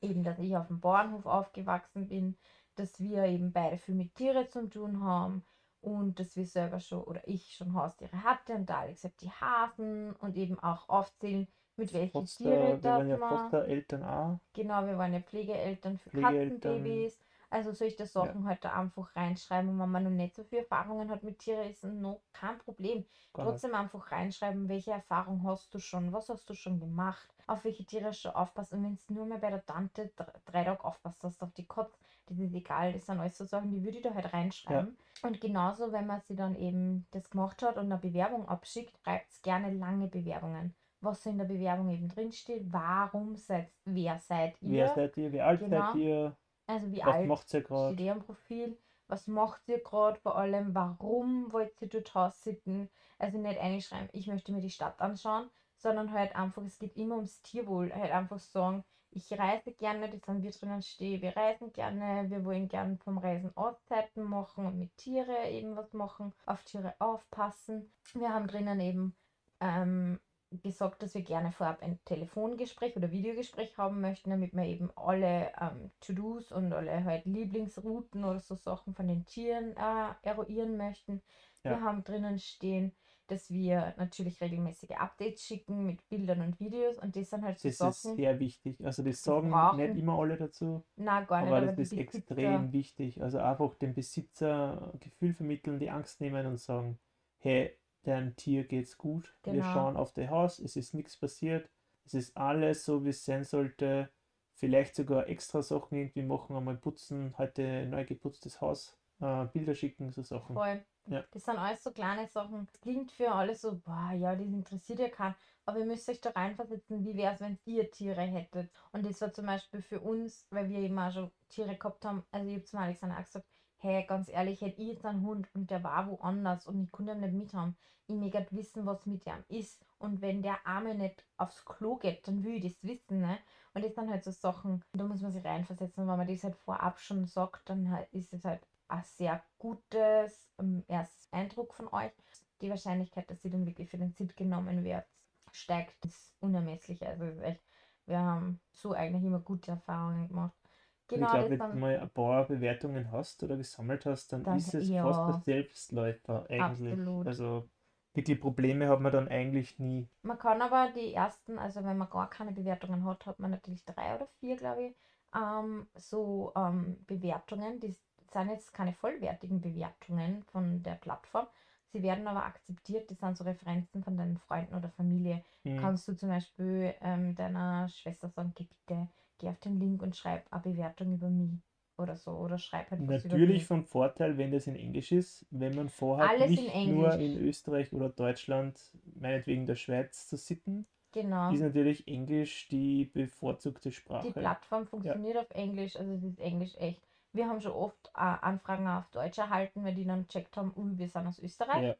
eben, 0.00 0.22
dass 0.24 0.38
ich 0.38 0.56
auf 0.56 0.68
dem 0.68 0.80
Bauernhof 0.80 1.26
aufgewachsen 1.26 2.08
bin, 2.08 2.36
dass 2.74 3.00
wir 3.00 3.24
eben 3.24 3.52
beide 3.52 3.78
viel 3.78 3.94
mit 3.94 4.14
Tiere 4.14 4.48
zu 4.48 4.68
tun 4.68 5.02
haben 5.02 5.44
und 5.80 6.18
dass 6.20 6.36
wir 6.36 6.46
selber 6.46 6.80
schon 6.80 7.02
oder 7.04 7.26
ich 7.28 7.54
schon 7.54 7.74
Haustiere 7.74 8.22
hatte 8.22 8.54
und 8.54 8.68
der 8.68 8.78
Alex 8.78 9.04
hat 9.04 9.20
die 9.20 9.30
Hasen 9.30 10.14
und 10.16 10.36
eben 10.36 10.58
auch 10.60 10.88
aufzählen, 10.88 11.48
mit 11.78 11.92
welchen 11.94 12.12
Foster, 12.12 12.44
Tiere 12.44 12.82
wir 12.82 12.84
waren 12.84 13.08
ja 13.08 13.16
darf 13.16 13.30
man. 13.30 13.38
Fostereltern 13.38 14.02
auch. 14.04 14.40
Genau, 14.54 14.86
wir 14.86 14.98
waren 14.98 15.12
ja 15.12 15.20
Pflegeeltern 15.20 15.98
für 15.98 16.10
Pflegeeltern. 16.10 16.60
Katzenbabys. 16.60 17.18
Also 17.50 17.72
solche 17.72 18.04
Sachen 18.04 18.44
halt 18.44 18.62
da 18.62 18.74
einfach 18.74 19.16
reinschreiben 19.16 19.70
und 19.70 19.78
wenn 19.78 19.90
man 19.90 20.04
noch 20.04 20.10
nicht 20.10 20.34
so 20.34 20.44
viel 20.44 20.58
Erfahrungen 20.58 21.10
hat 21.10 21.22
mit 21.22 21.38
Tieren, 21.38 21.70
ist 21.70 21.82
noch 21.82 22.20
kein 22.34 22.58
Problem. 22.58 23.06
Gar 23.32 23.44
nicht. 23.44 23.52
Trotzdem 23.52 23.74
einfach 23.74 24.12
reinschreiben, 24.12 24.68
welche 24.68 24.90
Erfahrung 24.90 25.42
hast 25.44 25.72
du 25.72 25.78
schon, 25.78 26.12
was 26.12 26.28
hast 26.28 26.50
du 26.50 26.54
schon 26.54 26.78
gemacht, 26.78 27.26
auf 27.46 27.64
welche 27.64 27.86
Tiere 27.86 28.04
du 28.10 28.12
schon 28.12 28.32
aufpasst. 28.32 28.74
Und 28.74 28.84
wenn 28.84 28.98
du 29.06 29.14
nur 29.14 29.24
mal 29.26 29.38
bei 29.38 29.48
der 29.48 29.64
Tante 29.64 30.10
dr- 30.14 30.30
drei 30.44 30.64
Tage 30.64 30.84
aufpasst 30.84 31.24
hast 31.24 31.42
auf 31.42 31.52
die 31.54 31.66
Katze, 31.66 31.98
das 32.26 32.38
ist 32.38 32.52
egal, 32.52 32.92
das 32.92 33.06
sind 33.06 33.18
alles 33.18 33.38
so 33.38 33.46
Sachen, 33.46 33.70
die 33.70 33.82
würde 33.82 33.96
ich 33.96 34.02
da 34.02 34.12
halt 34.12 34.30
reinschreiben. 34.34 34.98
Und 35.22 35.40
genauso, 35.40 35.90
wenn 35.92 36.06
man 36.06 36.20
sie 36.20 36.36
dann 36.36 36.54
eben 36.54 37.06
das 37.12 37.30
gemacht 37.30 37.62
hat 37.62 37.76
und 37.78 37.86
eine 37.86 37.96
Bewerbung 37.98 38.46
abschickt, 38.46 38.98
schreibt 39.02 39.42
gerne 39.42 39.72
lange 39.72 40.08
Bewerbungen. 40.08 40.74
Was 41.00 41.24
in 41.26 41.38
der 41.38 41.44
Bewerbung 41.44 41.90
eben 41.90 42.08
drinsteht, 42.08 42.64
warum 42.72 43.36
seid, 43.36 43.70
wer 43.84 44.18
seid 44.18 44.60
ihr? 44.62 44.70
Wer 44.70 44.94
seid 44.94 45.16
ihr? 45.16 45.32
Wie 45.32 45.40
alt 45.40 45.60
Genau. 45.60 45.92
seid 45.92 45.94
ihr? 45.96 46.36
also 46.66 46.92
wie 46.92 46.98
Was 47.00 47.14
alt 47.14 47.26
macht 47.28 47.44
ihr 47.44 47.48
steht 47.48 47.68
gerade? 47.68 48.02
ihr 48.02 48.12
am 48.12 48.20
Profil? 48.22 48.78
Was 49.06 49.26
macht 49.26 49.62
ihr 49.68 49.78
gerade 49.82 50.18
vor 50.20 50.36
allem? 50.36 50.74
Warum 50.74 51.50
wollt 51.52 51.80
ihr 51.80 51.88
dort 51.88 52.14
raussitzen? 52.14 52.90
Also 53.18 53.38
nicht 53.38 53.58
einschreiben, 53.58 54.08
ich 54.12 54.26
möchte 54.26 54.52
mir 54.52 54.60
die 54.60 54.70
Stadt 54.70 55.00
anschauen, 55.00 55.48
sondern 55.76 56.12
halt 56.12 56.36
einfach, 56.36 56.62
es 56.64 56.78
geht 56.78 56.96
immer 56.96 57.14
ums 57.16 57.40
Tierwohl. 57.42 57.92
Halt 57.94 58.12
einfach 58.12 58.38
sagen, 58.38 58.84
ich 59.10 59.32
reise 59.38 59.72
gerne, 59.72 60.10
das 60.10 60.20
dann 60.22 60.42
wir 60.42 60.50
drinnen 60.50 60.82
stehen, 60.82 61.22
wir 61.22 61.34
reisen 61.36 61.72
gerne, 61.72 62.28
wir 62.28 62.44
wollen 62.44 62.68
gerne 62.68 62.98
vom 62.98 63.16
Reisen 63.18 63.56
Auszeiten 63.56 64.24
machen 64.24 64.66
und 64.66 64.78
mit 64.78 64.94
Tiere 64.98 65.48
eben 65.48 65.74
was 65.76 65.92
machen, 65.94 66.34
auf 66.44 66.62
Tiere 66.64 66.94
aufpassen. 66.98 67.90
Wir 68.12 68.28
haben 68.34 68.46
drinnen 68.46 68.78
eben 68.80 69.16
ähm, 69.60 70.20
gesagt, 70.50 71.02
dass 71.02 71.14
wir 71.14 71.22
gerne 71.22 71.52
vorab 71.52 71.82
ein 71.82 71.98
Telefongespräch 72.04 72.96
oder 72.96 73.10
Videogespräch 73.10 73.76
haben 73.76 74.00
möchten, 74.00 74.30
damit 74.30 74.54
wir 74.54 74.64
eben 74.64 74.90
alle 74.96 75.52
ähm, 75.60 75.90
To-Dos 76.00 76.52
und 76.52 76.72
alle 76.72 77.04
halt 77.04 77.26
Lieblingsrouten 77.26 78.24
oder 78.24 78.40
so 78.40 78.54
Sachen 78.54 78.94
von 78.94 79.06
den 79.08 79.26
Tieren 79.26 79.76
äh, 79.76 80.14
eruieren 80.26 80.76
möchten. 80.76 81.22
Ja. 81.64 81.72
Wir 81.72 81.80
haben 81.82 82.04
drinnen 82.04 82.38
stehen, 82.38 82.92
dass 83.26 83.50
wir 83.50 83.94
natürlich 83.98 84.40
regelmäßige 84.40 84.92
Updates 84.92 85.42
schicken 85.42 85.84
mit 85.84 86.08
Bildern 86.08 86.40
und 86.40 86.58
Videos 86.60 86.98
und 86.98 87.14
das 87.14 87.28
sind 87.28 87.44
halt 87.44 87.58
so 87.58 87.68
Das 87.68 87.74
ist 87.74 88.02
Sachen, 88.02 88.16
sehr 88.16 88.38
wichtig. 88.40 88.82
Also 88.82 89.02
das 89.02 89.22
sagen 89.22 89.50
brauchen- 89.50 89.76
nicht 89.78 89.96
immer 89.96 90.18
alle 90.18 90.36
dazu, 90.38 90.82
na 90.96 91.20
gar 91.20 91.42
nicht, 91.42 91.48
aber 91.48 91.58
aber 91.58 91.66
das 91.66 91.78
ist 91.78 91.90
Besitzer, 91.90 92.18
extrem 92.18 92.72
wichtig. 92.72 93.22
Also 93.22 93.38
einfach 93.38 93.74
dem 93.74 93.92
Besitzer 93.92 94.94
Gefühl 94.98 95.34
vermitteln, 95.34 95.78
die 95.78 95.90
Angst 95.90 96.22
nehmen 96.22 96.46
und 96.46 96.58
sagen, 96.58 96.98
hey, 97.40 97.77
deinem 98.02 98.36
Tier 98.36 98.64
geht's 98.64 98.96
gut. 98.96 99.34
Wir 99.44 99.54
Genau. 99.54 99.72
schauen 99.72 99.96
auf 99.96 100.12
dein 100.12 100.30
Haus, 100.30 100.58
es 100.58 100.76
ist 100.76 100.94
nichts 100.94 101.16
passiert, 101.16 101.68
es 102.04 102.14
ist 102.14 102.36
alles 102.36 102.84
so, 102.84 103.04
wie 103.04 103.10
es 103.10 103.24
sein 103.24 103.44
sollte. 103.44 104.10
Vielleicht 104.54 104.96
sogar 104.96 105.28
extra 105.28 105.62
Sachen 105.62 105.96
irgendwie 105.98 106.22
machen, 106.22 106.56
einmal 106.56 106.76
putzen, 106.76 107.34
heute 107.38 107.86
neu 107.86 108.04
geputztes 108.04 108.60
Haus, 108.60 108.98
äh, 109.20 109.44
Bilder 109.46 109.74
schicken, 109.74 110.10
so 110.10 110.22
Sachen. 110.22 110.54
Voll. 110.56 110.84
Ja. 111.06 111.24
Das 111.30 111.44
sind 111.44 111.58
alles 111.58 111.82
so 111.84 111.92
kleine 111.92 112.26
Sachen. 112.26 112.66
Es 112.72 112.80
klingt 112.80 113.12
für 113.12 113.30
alle 113.32 113.54
so, 113.54 113.78
boah, 113.78 114.12
ja, 114.14 114.34
das 114.34 114.46
interessiert 114.48 114.98
ja 114.98 115.08
keinen. 115.08 115.36
Aber 115.64 115.78
ihr 115.78 115.86
müsst 115.86 116.08
euch 116.08 116.20
da 116.20 116.30
reinversetzen, 116.30 117.04
wie 117.04 117.16
wäre 117.16 117.34
es, 117.34 117.40
wenn 117.40 117.58
ihr 117.66 117.90
Tiere 117.90 118.22
hättet. 118.22 118.70
Und 118.92 119.06
das 119.06 119.20
war 119.20 119.32
zum 119.32 119.46
Beispiel 119.46 119.80
für 119.82 120.00
uns, 120.00 120.46
weil 120.50 120.68
wir 120.70 120.78
eben 120.80 120.98
auch 120.98 121.12
schon 121.12 121.30
Tiere 121.50 121.76
gehabt 121.76 122.04
haben. 122.04 122.24
Also 122.30 122.48
ich 122.48 122.54
habe 122.56 122.64
zum 122.64 122.78
Alexander 122.80 123.16
auch 123.18 123.24
gesagt, 123.24 123.46
hey, 123.78 124.04
ganz 124.06 124.28
ehrlich, 124.28 124.60
hätte 124.60 124.80
ich 124.82 124.88
jetzt 124.88 125.04
einen 125.04 125.22
Hund 125.24 125.48
und 125.54 125.70
der 125.70 125.82
war 125.84 126.08
woanders 126.08 126.66
und 126.66 126.82
ich 126.82 126.90
konnte 126.90 127.12
ihn 127.12 127.20
nicht 127.20 127.34
mit 127.34 127.54
haben. 127.54 127.76
Ich 128.06 128.14
möchte 128.14 128.46
wissen, 128.50 128.86
was 128.86 129.06
mit 129.06 129.26
ihm 129.26 129.44
ist. 129.48 129.84
Und 129.98 130.20
wenn 130.22 130.42
der 130.42 130.66
Arme 130.66 130.94
nicht 130.94 131.24
aufs 131.36 131.64
Klo 131.64 131.96
geht, 131.96 132.26
dann 132.26 132.42
will 132.44 132.54
ich 132.54 132.72
das 132.72 132.82
wissen, 132.82 133.20
ne? 133.20 133.38
Und 133.74 133.84
das 133.84 133.94
sind 133.94 134.10
halt 134.10 134.24
so 134.24 134.30
Sachen, 134.30 134.84
da 134.92 135.04
muss 135.04 135.20
man 135.20 135.32
sich 135.32 135.44
reinversetzen. 135.44 136.02
Und 136.02 136.08
wenn 136.10 136.16
man 136.18 136.26
das 136.26 136.44
halt 136.44 136.56
vorab 136.56 136.98
schon 136.98 137.26
sagt, 137.26 137.68
dann 137.68 137.86
ist 138.12 138.32
es 138.32 138.44
halt 138.44 138.66
ein 138.88 139.02
sehr 139.04 139.42
gutes 139.58 140.50
ähm, 140.58 140.84
erstes 140.88 141.32
Eindruck 141.32 141.74
von 141.74 141.88
euch. 141.88 142.12
Die 142.60 142.70
Wahrscheinlichkeit, 142.70 143.30
dass 143.30 143.42
sie 143.42 143.50
dann 143.50 143.66
wirklich 143.66 143.88
für 143.90 143.98
den 143.98 144.12
Sit 144.12 144.36
genommen 144.36 144.82
wird, 144.84 145.06
steigt 145.52 146.04
das 146.04 146.34
unermesslich. 146.40 147.06
Also 147.06 147.24
ist 147.24 147.40
echt, 147.42 147.62
wir 148.06 148.18
haben 148.18 148.60
so 148.72 148.92
eigentlich 148.92 149.24
immer 149.24 149.40
gute 149.40 149.72
Erfahrungen 149.72 150.28
gemacht. 150.28 150.67
Genau, 151.08 151.24
ich 151.24 151.30
glaube, 151.30 151.50
wenn 151.50 151.64
du 151.70 151.76
dann 151.76 151.78
mal 151.78 151.98
ein 151.98 152.10
paar 152.12 152.46
Bewertungen 152.46 153.10
hast 153.12 153.42
oder 153.42 153.56
gesammelt 153.56 154.06
hast, 154.06 154.32
dann, 154.32 154.46
Dann- 154.46 154.56
ist 154.56 154.74
es 154.74 154.90
ja. 154.90 155.04
fast 155.04 155.28
ein 155.28 155.34
Selbstläufer 155.34 156.46
eigentlich. 156.50 157.00
Absolut. 157.00 157.24
Also 157.24 157.70
wirklich 158.14 158.40
Probleme 158.40 158.88
hat 158.88 159.00
man 159.00 159.12
dann 159.12 159.28
eigentlich 159.28 159.78
nie. 159.78 160.10
Man 160.22 160.38
kann 160.38 160.62
aber 160.62 160.90
die 160.92 161.12
ersten, 161.14 161.58
also 161.58 161.84
wenn 161.84 161.96
man 161.98 162.10
gar 162.10 162.28
keine 162.30 162.52
Bewertungen 162.52 163.04
hat, 163.04 163.26
hat 163.26 163.38
man 163.38 163.50
natürlich 163.50 163.84
drei 163.84 164.14
oder 164.16 164.26
vier, 164.26 164.56
glaube 164.56 164.82
ich, 164.84 164.96
ähm, 165.34 165.88
so 165.94 166.52
ähm, 166.56 167.04
Bewertungen. 167.06 167.80
Die 167.80 167.90
sind 168.32 168.48
jetzt 168.50 168.72
keine 168.74 168.92
vollwertigen 168.92 169.60
Bewertungen 169.60 170.42
von 170.44 170.82
der 170.82 170.96
Plattform, 170.96 171.48
sie 171.92 172.02
werden 172.02 172.26
aber 172.28 172.44
akzeptiert, 172.44 173.10
das 173.10 173.18
sind 173.20 173.36
so 173.36 173.44
Referenzen 173.44 174.02
von 174.04 174.16
deinen 174.16 174.36
Freunden 174.38 174.74
oder 174.74 174.90
Familie. 174.90 175.44
Mhm. 175.64 175.90
Kannst 175.90 176.06
du 176.08 176.14
zum 176.16 176.28
Beispiel 176.28 176.94
ähm, 177.00 177.34
deiner 177.34 177.88
Schwester 177.88 178.28
sagen, 178.28 178.52
geh 178.54 178.64
bitte, 178.64 179.08
geh 179.38 179.48
auf 179.48 179.58
den 179.60 179.78
Link 179.80 180.02
und 180.02 180.16
schreib 180.16 180.46
eine 180.52 180.62
Bewertung 180.62 181.14
über 181.14 181.28
mich 181.30 181.60
oder 181.96 182.16
so. 182.16 182.32
Oder 182.32 182.58
schreib 182.58 182.90
halt 182.90 183.00
was 183.08 183.24
Natürlich 183.24 183.64
von 183.64 183.84
Vorteil, 183.84 184.38
wenn 184.38 184.50
das 184.50 184.66
in 184.66 184.74
Englisch 184.76 185.12
ist, 185.12 185.46
wenn 185.50 185.74
man 185.76 185.88
vorhat, 185.88 186.30
Alles 186.30 186.50
in 186.50 186.56
nicht 186.64 186.84
nur 186.86 187.12
Englisch. 187.12 187.24
in 187.24 187.38
Österreich 187.38 187.92
oder 187.92 188.08
Deutschland, 188.08 188.80
meinetwegen 189.14 189.66
der 189.66 189.76
Schweiz 189.76 190.26
zu 190.28 190.36
sitten, 190.36 190.86
Genau. 191.12 191.52
ist 191.52 191.60
natürlich 191.60 192.06
Englisch 192.08 192.68
die 192.68 193.04
bevorzugte 193.04 193.90
Die 193.90 193.92
Sprache. 193.92 194.32
Plattform 194.40 194.86
funktioniert 194.86 195.38
auf 195.38 195.50
Englisch, 195.50 195.96
also 195.96 196.12
es 196.12 196.22
ist 196.24 196.40
Englisch 196.40 196.74
echt. 196.76 197.02
Wir 197.32 197.48
haben 197.48 197.60
schon 197.60 197.72
oft 197.72 198.08
äh, 198.14 198.20
Anfragen 198.20 198.86
auf 198.88 199.08
Deutsch 199.10 199.38
erhalten, 199.38 199.84
weil 199.84 199.94
die 199.94 200.04
dann 200.04 200.22
gecheckt 200.26 200.56
haben, 200.56 200.72
ui, 200.76 200.98
wir 200.98 201.08
sind 201.08 201.26
aus 201.26 201.38
Österreich. 201.38 201.82
Ja, 201.82 201.96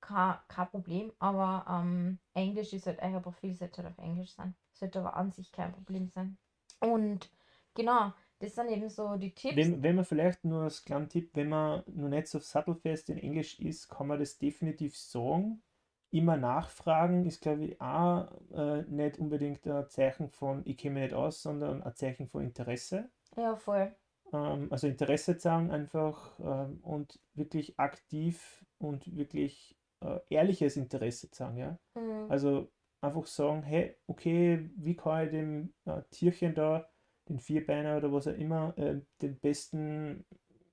Kein, 0.00 0.38
kein 0.48 0.68
Problem, 0.70 1.12
aber 1.18 1.66
ähm, 1.68 2.18
Englisch 2.34 2.72
ist 2.72 2.86
halt, 2.86 3.00
euer 3.02 3.20
Profil 3.20 3.54
sollte 3.54 3.82
halt 3.82 3.92
auf 3.92 3.98
Englisch 4.04 4.32
sein. 4.34 4.54
Sollte 4.72 5.00
aber 5.00 5.16
an 5.16 5.32
sich 5.32 5.52
kein 5.52 5.72
Problem 5.72 6.08
sein. 6.08 6.38
Und 6.80 7.30
genau, 7.74 8.12
das 8.40 8.54
sind 8.54 8.70
eben 8.70 8.88
so 8.88 9.16
die 9.16 9.34
Tipps. 9.34 9.56
wenn, 9.56 9.82
wenn 9.82 9.96
man 9.96 10.04
vielleicht 10.04 10.44
nur 10.44 10.62
als 10.62 10.84
kleinen 10.84 11.08
Tipp, 11.08 11.30
wenn 11.34 11.48
man 11.48 11.82
noch 11.86 12.08
nicht 12.08 12.28
so 12.28 12.38
sattelfest 12.38 13.10
in 13.10 13.18
Englisch 13.18 13.58
ist, 13.58 13.88
kann 13.88 14.06
man 14.06 14.18
das 14.18 14.38
definitiv 14.38 14.96
sagen. 14.96 15.62
Immer 16.10 16.36
nachfragen 16.38 17.26
ist, 17.26 17.42
glaube 17.42 17.64
ich, 17.64 17.80
auch 17.80 18.28
äh, 18.52 18.82
nicht 18.82 19.18
unbedingt 19.18 19.66
ein 19.66 19.88
Zeichen 19.90 20.30
von 20.30 20.62
ich 20.64 20.78
kenne 20.78 20.94
mich 20.94 21.02
nicht 21.04 21.14
aus, 21.14 21.42
sondern 21.42 21.82
ein 21.82 21.94
Zeichen 21.94 22.28
von 22.28 22.42
Interesse. 22.42 23.10
Ja, 23.36 23.56
voll. 23.56 23.94
Ähm, 24.32 24.68
also 24.70 24.86
Interesse 24.86 25.36
zeigen 25.36 25.70
einfach 25.70 26.38
ähm, 26.40 26.78
und 26.82 27.18
wirklich 27.34 27.78
aktiv 27.78 28.64
und 28.78 29.16
wirklich 29.16 29.76
äh, 30.00 30.20
ehrliches 30.30 30.76
Interesse 30.76 31.30
zeigen, 31.30 31.56
ja. 31.56 31.78
Mhm. 31.94 32.30
Also 32.30 32.68
einfach 33.00 33.26
sagen, 33.26 33.62
hey, 33.62 33.96
okay, 34.06 34.70
wie 34.76 34.96
kann 34.96 35.24
ich 35.24 35.30
dem 35.30 35.74
äh, 35.84 36.02
Tierchen 36.10 36.54
da, 36.54 36.88
den 37.28 37.38
Vierbeiner 37.38 37.98
oder 37.98 38.12
was 38.12 38.26
auch 38.26 38.34
immer, 38.34 38.76
äh, 38.78 39.00
den 39.22 39.38
besten, 39.38 40.24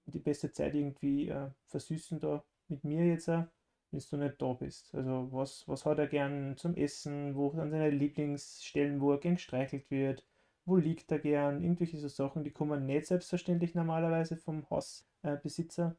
die 0.05 0.19
beste 0.19 0.51
Zeit 0.51 0.75
irgendwie 0.75 1.29
äh, 1.29 1.49
versüßen 1.67 2.19
da 2.19 2.43
mit 2.67 2.83
mir 2.83 3.05
jetzt 3.05 3.29
auch, 3.29 3.45
wenn 3.91 4.01
du 4.09 4.17
nicht 4.17 4.41
da 4.41 4.53
bist. 4.53 4.93
Also 4.95 5.29
was, 5.31 5.67
was 5.67 5.85
hat 5.85 5.99
er 5.99 6.07
gern 6.07 6.57
zum 6.57 6.75
Essen, 6.75 7.35
wo 7.35 7.51
sind 7.51 7.71
seine 7.71 7.89
Lieblingsstellen, 7.89 9.01
wo 9.01 9.11
er 9.13 9.19
gern 9.19 9.35
gestreichelt 9.35 9.89
wird, 9.91 10.25
wo 10.65 10.77
liegt 10.77 11.11
er 11.11 11.19
gern, 11.19 11.61
irgendwelche 11.61 11.97
so 11.97 12.07
Sachen, 12.07 12.43
die 12.43 12.51
kommen 12.51 12.85
nicht 12.85 13.07
selbstverständlich 13.07 13.75
normalerweise 13.75 14.37
vom 14.37 14.67
Hausbesitzer. 14.69 15.95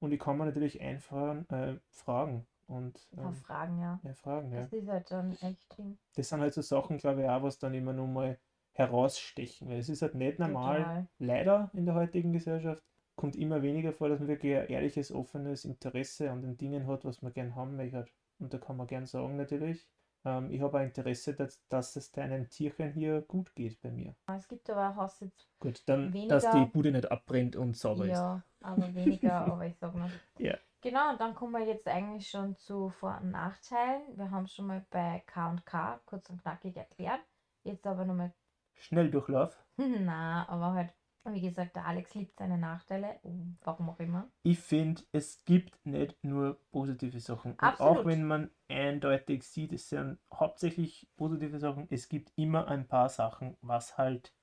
Und 0.00 0.10
die 0.10 0.18
kann 0.18 0.36
man 0.36 0.48
natürlich 0.48 0.80
einfach 0.80 1.36
äh, 1.50 1.76
fragen 1.90 2.46
und 2.72 3.06
Ein 3.12 3.16
paar 3.16 3.26
ähm, 3.28 3.34
Fragen, 3.36 3.78
ja. 3.80 4.00
ja, 4.02 4.14
fragen, 4.14 4.52
ja. 4.52 4.60
Das 4.62 4.72
ist 4.72 4.88
halt 4.88 5.10
dann 5.10 5.32
echt 5.40 5.76
drin. 5.76 5.98
Das 6.14 6.28
sind 6.28 6.40
halt 6.40 6.54
so 6.54 6.62
Sachen, 6.62 6.98
glaube 6.98 7.22
ich, 7.22 7.28
auch, 7.28 7.42
was 7.42 7.58
dann 7.58 7.74
immer 7.74 7.92
nur 7.92 8.08
mal 8.08 8.38
herausstechen, 8.72 9.68
weil 9.68 9.78
es 9.78 9.88
ist 9.88 10.02
halt 10.02 10.14
nicht 10.14 10.38
normal, 10.38 10.78
Total. 10.80 11.06
leider 11.18 11.70
in 11.74 11.84
der 11.86 11.94
heutigen 11.94 12.32
Gesellschaft, 12.32 12.82
kommt 13.16 13.36
immer 13.36 13.62
weniger 13.62 13.92
vor, 13.92 14.08
dass 14.08 14.18
man 14.18 14.28
wirklich 14.28 14.56
ein 14.56 14.66
ehrliches, 14.68 15.12
offenes 15.12 15.64
Interesse 15.64 16.30
an 16.30 16.40
den 16.42 16.56
Dingen 16.56 16.86
hat, 16.86 17.04
was 17.04 17.20
man 17.22 17.32
gern 17.32 17.54
haben 17.54 17.76
möchte. 17.76 18.06
Und 18.38 18.52
da 18.54 18.58
kann 18.58 18.76
man 18.78 18.86
gern 18.86 19.06
sagen 19.06 19.36
natürlich, 19.36 19.86
ähm, 20.24 20.50
ich 20.50 20.60
habe 20.62 20.78
ein 20.78 20.86
Interesse, 20.88 21.34
dass, 21.34 21.60
dass 21.68 21.96
es 21.96 22.10
deinem 22.12 22.48
Tierchen 22.48 22.92
hier 22.92 23.20
gut 23.20 23.54
geht 23.54 23.80
bei 23.82 23.90
mir. 23.90 24.14
Es 24.34 24.48
gibt 24.48 24.68
aber 24.70 24.90
auch 24.90 24.96
Haussitz, 24.96 25.46
Gut, 25.60 25.82
dann, 25.86 26.10
dass 26.28 26.44
Weniger- 26.44 26.50
die 26.64 26.64
Bude 26.66 26.90
nicht 26.92 27.10
abbrennt 27.12 27.56
und 27.56 27.76
sauber 27.76 28.04
ist. 28.06 28.12
ja, 28.12 28.42
aber 28.62 28.94
weniger, 28.94 29.34
aber 29.42 29.66
ich 29.66 29.76
sag 29.78 29.94
mal. 29.94 30.10
Ja. 30.38 30.56
Genau, 30.82 31.12
und 31.12 31.20
dann 31.20 31.34
kommen 31.34 31.52
wir 31.52 31.64
jetzt 31.64 31.86
eigentlich 31.86 32.28
schon 32.28 32.56
zu 32.56 32.88
Vor- 32.90 33.20
und 33.22 33.30
Nachteilen. 33.30 34.02
Wir 34.16 34.32
haben 34.32 34.48
schon 34.48 34.66
mal 34.66 34.84
bei 34.90 35.22
K&K 35.26 36.00
kurz 36.06 36.28
und 36.28 36.42
knackig 36.42 36.76
erklärt. 36.76 37.20
Jetzt 37.62 37.86
aber 37.86 38.04
nochmal, 38.04 38.34
Schnelldurchlauf. 38.74 39.56
na, 39.76 40.44
aber 40.48 40.72
halt, 40.72 40.92
wie 41.24 41.40
gesagt, 41.40 41.76
der 41.76 41.86
Alex 41.86 42.16
liebt 42.16 42.36
seine 42.36 42.58
Nachteile, 42.58 43.20
warum 43.62 43.90
auch 43.90 44.00
immer. 44.00 44.28
Ich 44.42 44.58
finde, 44.58 45.02
es 45.12 45.44
gibt 45.44 45.86
nicht 45.86 46.24
nur 46.24 46.58
positive 46.72 47.20
Sachen. 47.20 47.52
Und 47.52 47.62
Absolut. 47.62 47.98
auch 47.98 48.04
wenn 48.04 48.24
man 48.24 48.50
eindeutig 48.68 49.44
sieht, 49.44 49.72
es 49.72 49.88
sind 49.88 50.18
hauptsächlich 50.34 51.08
positive 51.16 51.60
Sachen, 51.60 51.86
es 51.90 52.08
gibt 52.08 52.32
immer 52.34 52.66
ein 52.66 52.88
paar 52.88 53.08
Sachen, 53.08 53.56
was 53.60 53.96
halt 53.98 54.34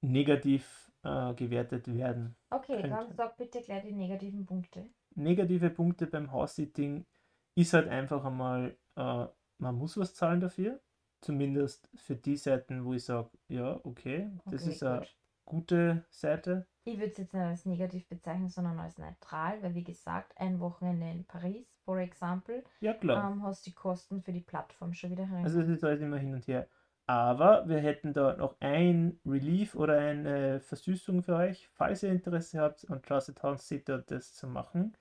negativ 0.00 0.92
äh, 1.02 1.34
gewertet 1.34 1.92
werden. 1.92 2.36
Okay, 2.50 2.82
dann 2.82 2.98
Könnte. 2.98 3.14
sag 3.14 3.36
bitte 3.36 3.62
gleich 3.62 3.82
die 3.82 3.92
negativen 3.92 4.46
Punkte. 4.46 4.88
Negative 5.18 5.70
Punkte 5.70 6.06
beim 6.06 6.32
House-Sitting 6.32 7.06
ist 7.54 7.72
halt 7.74 7.88
einfach 7.88 8.24
einmal, 8.24 8.76
äh, 8.96 9.26
man 9.58 9.74
muss 9.76 9.96
was 9.96 10.14
zahlen 10.14 10.40
dafür. 10.40 10.80
Zumindest 11.20 11.90
für 11.96 12.14
die 12.16 12.36
Seiten, 12.36 12.84
wo 12.84 12.94
ich 12.94 13.04
sage, 13.04 13.30
ja, 13.48 13.80
okay, 13.84 14.30
das 14.50 14.62
Okay, 14.62 14.74
ist 14.74 14.82
eine 14.84 15.00
gut. 15.00 15.16
gute 15.44 16.06
Seite. 16.10 16.66
Ich 16.84 16.98
würde 16.98 17.12
es 17.12 17.18
jetzt 17.18 17.34
nicht 17.34 17.42
als 17.44 17.66
negativ 17.66 18.08
bezeichnen, 18.08 18.48
sondern 18.48 18.80
als 18.80 18.98
neutral, 18.98 19.62
weil 19.62 19.74
wie 19.74 19.84
gesagt, 19.84 20.32
ein 20.38 20.58
Wochenende 20.58 21.08
in 21.10 21.24
Paris, 21.24 21.66
for 21.84 21.98
example, 21.98 22.64
Ja, 22.80 22.94
klar. 22.94 23.30
ähm, 23.32 23.42
hast 23.44 23.64
die 23.66 23.74
Kosten 23.74 24.22
für 24.22 24.32
die 24.32 24.40
Plattform 24.40 24.92
schon 24.94 25.10
wieder 25.10 25.26
herein. 25.26 25.44
Also 25.44 25.60
es 25.60 25.68
ist 25.68 25.82
halt 25.82 26.00
immer 26.00 26.18
hin 26.18 26.34
und 26.34 26.46
her. 26.46 26.68
Aber 27.06 27.68
wir 27.68 27.78
hätten 27.78 28.12
da 28.12 28.36
noch 28.36 28.56
ein 28.60 29.18
Relief 29.24 29.74
oder 29.74 29.98
eine 29.98 30.60
Versüßung 30.60 31.22
für 31.22 31.36
euch. 31.36 31.68
Falls 31.72 32.02
ihr 32.02 32.10
Interesse 32.12 32.60
habt, 32.60 32.88
an 32.90 33.02
Trusted 33.02 33.42
House 33.42 33.66
Sitter 33.68 33.98
das 34.02 34.34
zu 34.34 34.46
machen, 34.46 34.94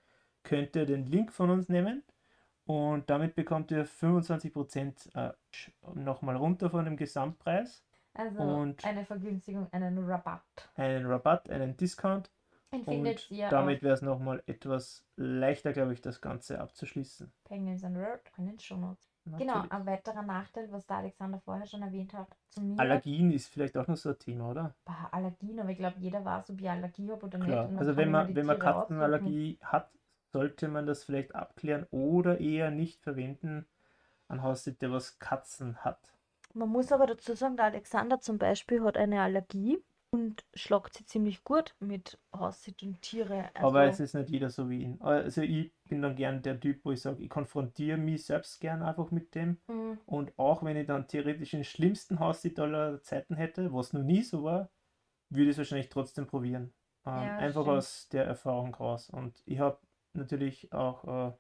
könnt 0.48 0.76
ihr 0.76 0.86
den 0.86 1.06
Link 1.06 1.32
von 1.34 1.50
uns 1.50 1.68
nehmen 1.70 2.04
und 2.66 3.10
damit 3.10 3.36
bekommt 3.36 3.70
ihr 3.72 3.86
25% 3.86 5.16
äh, 5.16 5.34
nochmal 5.94 6.36
runter 6.38 6.70
von 6.70 6.86
dem 6.86 6.98
Gesamtpreis, 6.98 7.84
Also 8.14 8.42
und- 8.42 8.84
eine 8.86 9.06
Vergünstigung, 9.06 9.68
einen 9.72 9.98
Rabatt. 10.06 10.44
einen 10.76 11.06
Rabatt, 11.06 11.50
einen 11.50 11.76
Discount 11.78 12.32
Den 12.72 13.06
und 13.08 13.30
damit 13.50 13.82
wäre 13.84 13.94
es 13.94 14.02
nochmal 14.02 14.42
etwas 14.46 15.06
leichter, 15.16 15.72
glaube 15.74 15.94
ich, 15.94 16.02
das 16.02 16.20
Ganze 16.22 16.60
abzuschließen. 16.60 17.32
Penguins 17.46 17.84
and 17.84 17.98
Road 17.98 18.20
in 18.38 18.46
den 18.48 18.60
Shownotes. 18.60 19.08
Genau, 19.38 19.56
Natürlich. 19.56 19.72
ein 19.74 19.86
weiterer 19.86 20.22
Nachteil, 20.22 20.72
was 20.72 20.86
der 20.88 20.98
Alexander 20.98 21.40
vorher 21.42 21.66
schon 21.66 21.82
erwähnt 21.82 22.14
hat, 22.14 22.28
zu 22.50 22.62
mir, 22.62 22.80
Allergien 22.80 23.32
ist 23.34 23.50
vielleicht 23.50 23.76
auch 23.78 23.86
noch 23.88 23.98
so 23.98 24.10
ein 24.10 24.20
Thema, 24.20 24.52
oder? 24.52 24.74
Bah, 24.86 25.10
Allergien, 25.12 25.60
aber 25.60 25.70
ich 25.72 25.78
glaube, 25.78 25.96
jeder 26.00 26.24
weiß, 26.24 26.50
ob 26.50 26.62
ich 26.62 26.70
Allergie 26.70 27.12
habe 27.12 27.26
oder 27.26 27.38
Klar, 27.40 27.68
nicht. 27.68 27.78
also 27.78 27.98
wenn 27.98 28.10
man, 28.12 28.34
wenn 28.34 28.46
man. 28.46 28.58
Katzenallergie 28.60 29.60
hat, 29.62 29.92
sollte 30.32 30.68
man 30.68 30.86
das 30.88 31.04
vielleicht 31.04 31.36
abklären 31.36 31.86
oder 31.92 32.40
eher 32.40 32.72
nicht 32.72 33.02
verwenden 33.04 33.68
an 34.28 34.44
Haustier, 34.44 34.76
was 34.92 35.20
Katzen 35.20 35.84
hat. 35.86 36.14
Man 36.54 36.68
muss 36.68 36.92
aber 36.92 37.08
dazu 37.08 37.36
sagen, 37.36 37.56
der 37.56 37.68
Alexander 37.68 38.20
zum 38.20 38.38
Beispiel 38.38 38.84
hat 38.84 38.98
eine 38.98 39.22
Allergie 39.22 39.82
und 40.10 40.44
schlagt 40.54 40.96
sie 40.98 41.06
ziemlich 41.06 41.46
gut 41.46 41.74
mit 41.80 42.20
Haussitt 42.36 42.84
und 42.84 43.02
Tiere. 43.02 43.50
Aber 43.60 43.86
es 43.86 44.00
Also, 44.00 44.00
ist 44.00 44.14
nicht 44.16 44.30
jeder 44.30 44.50
so 44.50 44.70
wie 44.70 44.82
ihn. 44.84 45.02
Also 45.02 45.42
ich 45.42 45.72
bin 45.86 46.02
dann 46.02 46.16
gern 46.16 46.42
der 46.42 46.60
Typ, 46.60 46.84
wo 46.86 46.92
ich 46.92 47.02
sage, 47.02 47.24
ich 47.24 47.30
konfrontiere 47.30 47.98
mich 47.98 48.26
selbst 48.26 48.60
gern 48.60 48.82
einfach 48.84 49.12
mit 49.12 49.36
dem. 49.36 49.58
mm, 49.70 49.98
Und 50.06 50.38
auch 50.40 50.64
wenn 50.64 50.78
ich 50.78 50.88
dann 50.88 51.08
theoretisch 51.08 51.52
den 51.52 51.64
schlimmsten 51.64 52.20
Haustier 52.20 52.58
aller 52.60 53.02
Zeiten 53.02 53.36
hätte, 53.36 53.74
was 53.74 53.94
noch 53.94 54.04
nie 54.04 54.24
so 54.24 54.44
war, 54.44 54.70
würde 55.30 55.46
ich 55.46 55.52
es 55.52 55.58
wahrscheinlich 55.60 55.90
trotzdem 55.90 56.28
probieren. 56.28 56.74
Ähm, 57.06 57.34
Ja, 57.34 57.38
einfach 57.38 57.68
stimmt. 57.68 57.68
aus 57.68 58.10
der 58.10 58.26
Erfahrung 58.26 58.76
raus. 58.76 59.10
Und 59.10 59.42
ich 59.46 59.60
habe 59.60 59.80
natürlich 60.18 60.72
auch 60.74 61.30
äh, 61.30 61.34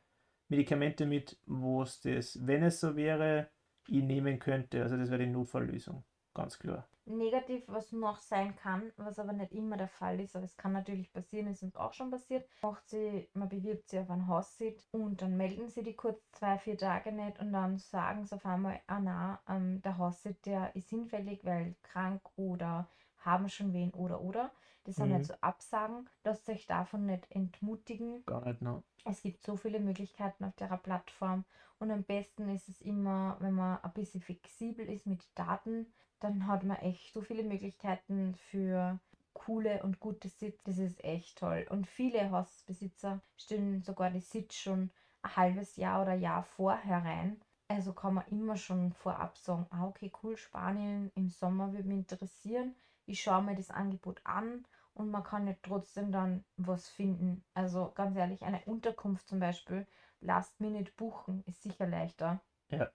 Medikamente 0.49 1.05
mit, 1.05 1.39
wo 1.45 1.81
es 1.83 2.01
das, 2.01 2.39
wenn 2.45 2.63
es 2.63 2.79
so 2.79 2.95
wäre, 2.95 3.49
ich 3.87 4.03
nehmen 4.03 4.39
könnte. 4.39 4.81
Also 4.83 4.97
das 4.97 5.09
wäre 5.09 5.25
die 5.25 5.31
Notfalllösung. 5.31 6.03
Ganz 6.33 6.59
klar. 6.59 6.87
negativ, 7.05 7.63
was 7.67 7.91
noch 7.91 8.19
sein 8.19 8.55
kann, 8.55 8.91
was 8.97 9.17
aber 9.19 9.33
nicht 9.33 9.53
immer 9.53 9.77
der 9.77 9.87
Fall 9.87 10.19
ist, 10.19 10.35
aber 10.35 10.45
es 10.45 10.57
kann 10.57 10.73
natürlich 10.73 11.11
passieren, 11.11 11.47
ist 11.47 11.63
uns 11.63 11.75
auch 11.75 11.93
schon 11.93 12.11
passiert. 12.11 12.47
Macht 12.61 12.87
sie, 12.89 13.29
man 13.33 13.49
bewirbt 13.49 13.89
sie 13.89 13.99
auf 13.99 14.09
ein 14.09 14.27
Haussit 14.27 14.85
und 14.91 15.21
dann 15.21 15.37
melden 15.37 15.69
sie 15.69 15.83
die 15.83 15.95
kurz 15.95 16.19
zwei, 16.31 16.57
vier 16.57 16.77
Tage 16.77 17.11
nicht 17.11 17.39
und 17.39 17.53
dann 17.53 17.77
sagen 17.77 18.25
sie 18.25 18.35
auf 18.35 18.45
einmal, 18.45 18.81
ah 18.87 18.99
na, 18.99 19.41
ähm, 19.47 19.81
der 19.81 19.97
Haussit, 19.97 20.45
der 20.45 20.75
ist 20.75 20.89
hinfällig, 20.89 21.43
weil 21.43 21.75
krank 21.81 22.21
oder 22.35 22.89
haben 23.17 23.49
schon 23.49 23.73
wen 23.73 23.91
oder 23.93 24.21
oder. 24.21 24.51
Das 24.87 24.95
sind 24.95 25.09
Mhm. 25.09 25.13
halt 25.15 25.25
so 25.25 25.33
Absagen. 25.41 26.09
Lasst 26.23 26.49
euch 26.49 26.65
davon 26.65 27.05
nicht 27.05 27.29
entmutigen. 27.29 28.23
Gar 28.25 28.45
nicht, 28.45 28.61
ne? 28.61 28.81
Es 29.05 29.21
gibt 29.21 29.43
so 29.43 29.57
viele 29.57 29.79
Möglichkeiten 29.81 30.45
auf 30.45 30.55
der 30.55 30.67
Plattform 30.77 31.43
und 31.79 31.91
am 31.91 32.03
besten 32.03 32.49
ist 32.49 32.69
es 32.69 32.81
immer, 32.81 33.37
wenn 33.41 33.53
man 33.53 33.81
ein 33.83 33.93
bisschen 33.93 34.21
flexibel 34.21 34.89
ist 34.89 35.05
mit 35.05 35.27
Daten, 35.35 35.87
dann 36.21 36.47
hat 36.47 36.63
man 36.63 36.77
echt 36.77 37.13
so 37.13 37.21
viele 37.21 37.43
Möglichkeiten 37.43 38.35
für 38.35 38.99
coole 39.33 39.83
und 39.83 39.99
gute 39.99 40.29
Sitz. 40.29 40.63
Das 40.63 40.77
ist 40.77 41.03
echt 41.03 41.37
toll. 41.39 41.67
Und 41.69 41.85
viele 41.85 42.31
Hausbesitzer 42.31 43.21
stellen 43.37 43.81
sogar 43.83 44.09
die 44.09 44.21
Sitz 44.21 44.55
schon 44.55 44.89
ein 45.21 45.35
halbes 45.35 45.75
Jahr 45.75 46.01
oder 46.01 46.13
Jahr 46.13 46.43
vorher 46.43 47.03
rein. 47.03 47.41
Also 47.67 47.93
kann 47.93 48.13
man 48.13 48.27
immer 48.29 48.55
schon 48.57 48.93
vorab 48.93 49.37
sagen, 49.37 49.67
ah 49.69 49.85
okay, 49.85 50.11
cool, 50.23 50.37
Spanien 50.37 51.11
im 51.15 51.29
Sommer 51.29 51.73
würde 51.73 51.87
mich 51.89 51.99
interessieren. 51.99 52.75
Ich 53.05 53.21
schaue 53.21 53.43
mir 53.43 53.55
das 53.55 53.69
Angebot 53.71 54.21
an 54.23 54.65
und 54.97 55.11
man 55.11 55.23
kann 55.23 55.47
ja 55.47 55.55
trotzdem 55.63 56.11
dann 56.11 56.45
was 56.57 56.89
finden. 56.89 57.45
Also 57.53 57.91
ganz 57.93 58.15
ehrlich, 58.17 58.43
eine 58.43 58.61
Unterkunft 58.65 59.27
zum 59.29 59.39
Beispiel 59.39 59.87
Last 60.21 60.59
Minute 60.61 60.91
buchen 60.97 61.43
ist 61.45 61.61
sicher 61.63 61.87
leichter. 61.87 62.41
Ja. 62.69 62.87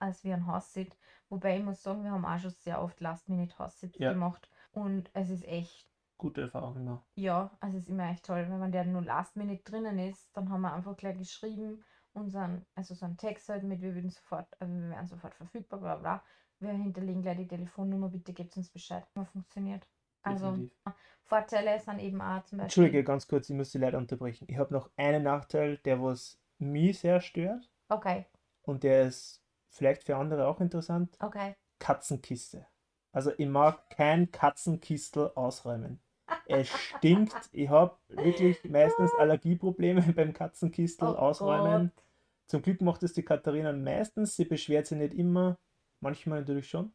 Als 0.00 0.24
wir 0.24 0.34
ein 0.34 0.46
Haus 0.46 0.72
sit. 0.74 0.98
Wobei 1.28 1.58
ich 1.58 1.64
muss 1.64 1.82
sagen, 1.82 2.04
wir 2.04 2.12
haben 2.12 2.24
auch 2.26 2.38
schon 2.38 2.50
sehr 2.50 2.82
oft 2.82 3.00
Last 3.00 3.28
Minute 3.28 3.58
Haussitz 3.58 3.98
Ja. 3.98 4.06
gemacht. 4.06 4.50
Und 4.72 5.10
es 5.14 5.30
ist 5.30 5.44
echt, 5.46 5.88
Gute 6.18 6.42
Erfahrung 6.42 6.76
immer. 6.76 7.04
ja, 7.16 7.56
also 7.60 7.76
es 7.76 7.84
ist 7.84 7.88
immer 7.90 8.10
echt 8.10 8.24
toll. 8.24 8.48
Wenn 8.48 8.58
man 8.58 8.72
der 8.72 8.84
nur 8.84 9.02
Last 9.02 9.36
Minute 9.36 9.62
drinnen 9.62 9.98
ist, 9.98 10.36
dann 10.36 10.48
haben 10.50 10.62
wir 10.62 10.72
einfach 10.72 10.96
gleich 10.96 11.16
geschrieben, 11.18 11.84
unseren, 12.12 12.66
also 12.74 12.94
so 12.94 13.04
einen 13.06 13.16
Text 13.16 13.48
halt 13.48 13.62
mit, 13.64 13.80
wir 13.82 13.94
würden 13.94 14.10
sofort, 14.10 14.60
also 14.60 14.74
wir 14.74 14.90
wären 14.90 15.06
sofort 15.06 15.34
verfügbar, 15.34 15.80
bla 15.80 15.96
bla. 15.96 16.24
Wir 16.58 16.72
hinterlegen 16.72 17.22
gleich 17.22 17.36
die 17.38 17.46
Telefonnummer, 17.48 18.08
bitte 18.08 18.32
gebt 18.32 18.56
uns 18.56 18.70
Bescheid, 18.70 19.06
wenn 19.14 19.24
funktioniert. 19.26 19.86
Also 20.22 20.46
Definitiv. 20.46 20.78
Vorteile 21.24 21.78
sind 21.78 21.98
eben 22.00 22.20
auch 22.20 22.42
zum 22.44 22.58
Beispiel. 22.58 22.62
Entschuldige, 22.62 23.04
ganz 23.04 23.28
kurz, 23.28 23.48
ich 23.48 23.56
muss 23.56 23.70
die 23.70 23.78
leider 23.78 23.98
unterbrechen. 23.98 24.46
Ich 24.48 24.58
habe 24.58 24.72
noch 24.74 24.90
einen 24.96 25.22
Nachteil, 25.22 25.78
der 25.78 26.02
was 26.02 26.38
mich 26.58 26.98
sehr 26.98 27.20
stört 27.20 27.70
Okay, 27.88 28.26
und 28.62 28.82
der 28.82 29.06
ist 29.06 29.42
vielleicht 29.68 30.04
für 30.04 30.16
andere 30.16 30.46
auch 30.46 30.60
interessant. 30.60 31.16
okay. 31.20 31.54
Katzenkiste. 31.78 32.66
Also 33.12 33.32
ich 33.38 33.48
mag 33.48 33.88
kein 33.90 34.30
Katzenkistel 34.30 35.30
ausräumen. 35.34 36.00
Es 36.46 36.68
stinkt. 36.68 37.48
Ich 37.52 37.68
habe 37.68 37.96
wirklich 38.08 38.62
meistens 38.64 39.12
Allergieprobleme 39.18 40.02
beim 40.14 40.32
Katzenkistel 40.32 41.08
Oh 41.08 41.14
ausräumen. 41.16 41.92
Gott. 41.94 42.04
Zum 42.46 42.62
Glück 42.62 42.80
macht 42.82 43.02
es 43.02 43.12
die 43.14 43.22
Katharina 43.24 43.72
meistens. 43.72 44.36
Sie 44.36 44.44
beschwert 44.44 44.86
sich 44.86 44.98
nicht 44.98 45.14
immer. 45.14 45.58
Manchmal 46.02 46.40
natürlich 46.40 46.68
schon. 46.68 46.92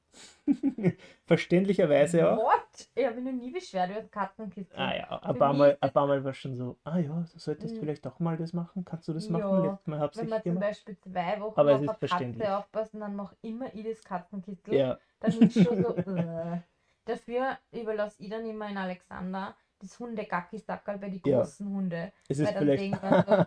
Verständlicherweise 1.25 2.29
auch. 2.31 2.37
What? 2.37 2.89
Ich 2.95 3.05
habe 3.05 3.15
mich 3.21 3.25
noch 3.25 3.39
nie 3.39 3.51
beschwert 3.51 3.91
über 3.91 3.99
das 4.01 4.09
Katzenkiste. 4.11 4.75
Ah 4.77 4.95
ja, 4.95 5.21
ein 5.21 5.37
paar 5.37 5.53
Mal, 5.53 5.77
ein 5.79 5.91
paar 5.93 6.07
Mal 6.07 6.23
war 6.23 6.31
es 6.31 6.37
schon 6.37 6.55
so, 6.55 6.77
ah 6.83 6.97
ja, 6.97 7.25
du 7.31 7.39
solltest 7.39 7.75
Mm. 7.75 7.79
vielleicht 7.79 8.07
auch 8.07 8.19
mal 8.19 8.35
das 8.37 8.53
machen. 8.53 8.83
Kannst 8.83 9.07
du 9.07 9.13
das 9.13 9.29
machen? 9.29 9.43
Ja, 9.43 9.71
Letztes 9.71 9.87
Mal 9.87 9.99
hab's 9.99 10.17
Wenn 10.17 10.29
man 10.29 10.41
zum 10.41 10.53
gemacht. 10.53 10.67
Beispiel 10.69 10.97
zwei 10.99 11.39
Wochen 11.39 11.59
Aber 11.59 11.75
auf 11.75 11.81
ist 12.01 12.13
eine. 12.13 12.31
Katze 12.33 12.57
aufpassen, 12.57 12.99
dann 12.99 13.15
mache 13.15 13.35
immer 13.41 13.73
ich 13.73 13.83
das 13.85 14.03
Katzenkistel. 14.03 14.73
Ja, 14.73 14.99
Dann 15.19 15.31
ist 15.41 15.53
schon 15.63 15.83
so. 15.83 15.95
äh. 16.15 16.59
Dafür 17.05 17.57
überlasse 17.71 18.23
ich 18.23 18.29
dann 18.31 18.45
immer 18.47 18.67
in 18.69 18.77
Alexander 18.77 19.55
das 19.79 19.99
Hundegacki-Sackerl 19.99 20.97
bei 20.97 21.09
den 21.09 21.21
Ja. 21.25 21.41
großen 21.41 21.69
Hunde. 21.69 22.11
es 22.27 22.39
Weil 22.39 22.45
ist 22.45 22.53
dann 22.55 22.63
vielleicht. 22.63 22.81
denkt 22.81 23.03
man 23.03 23.23
so, 23.27 23.45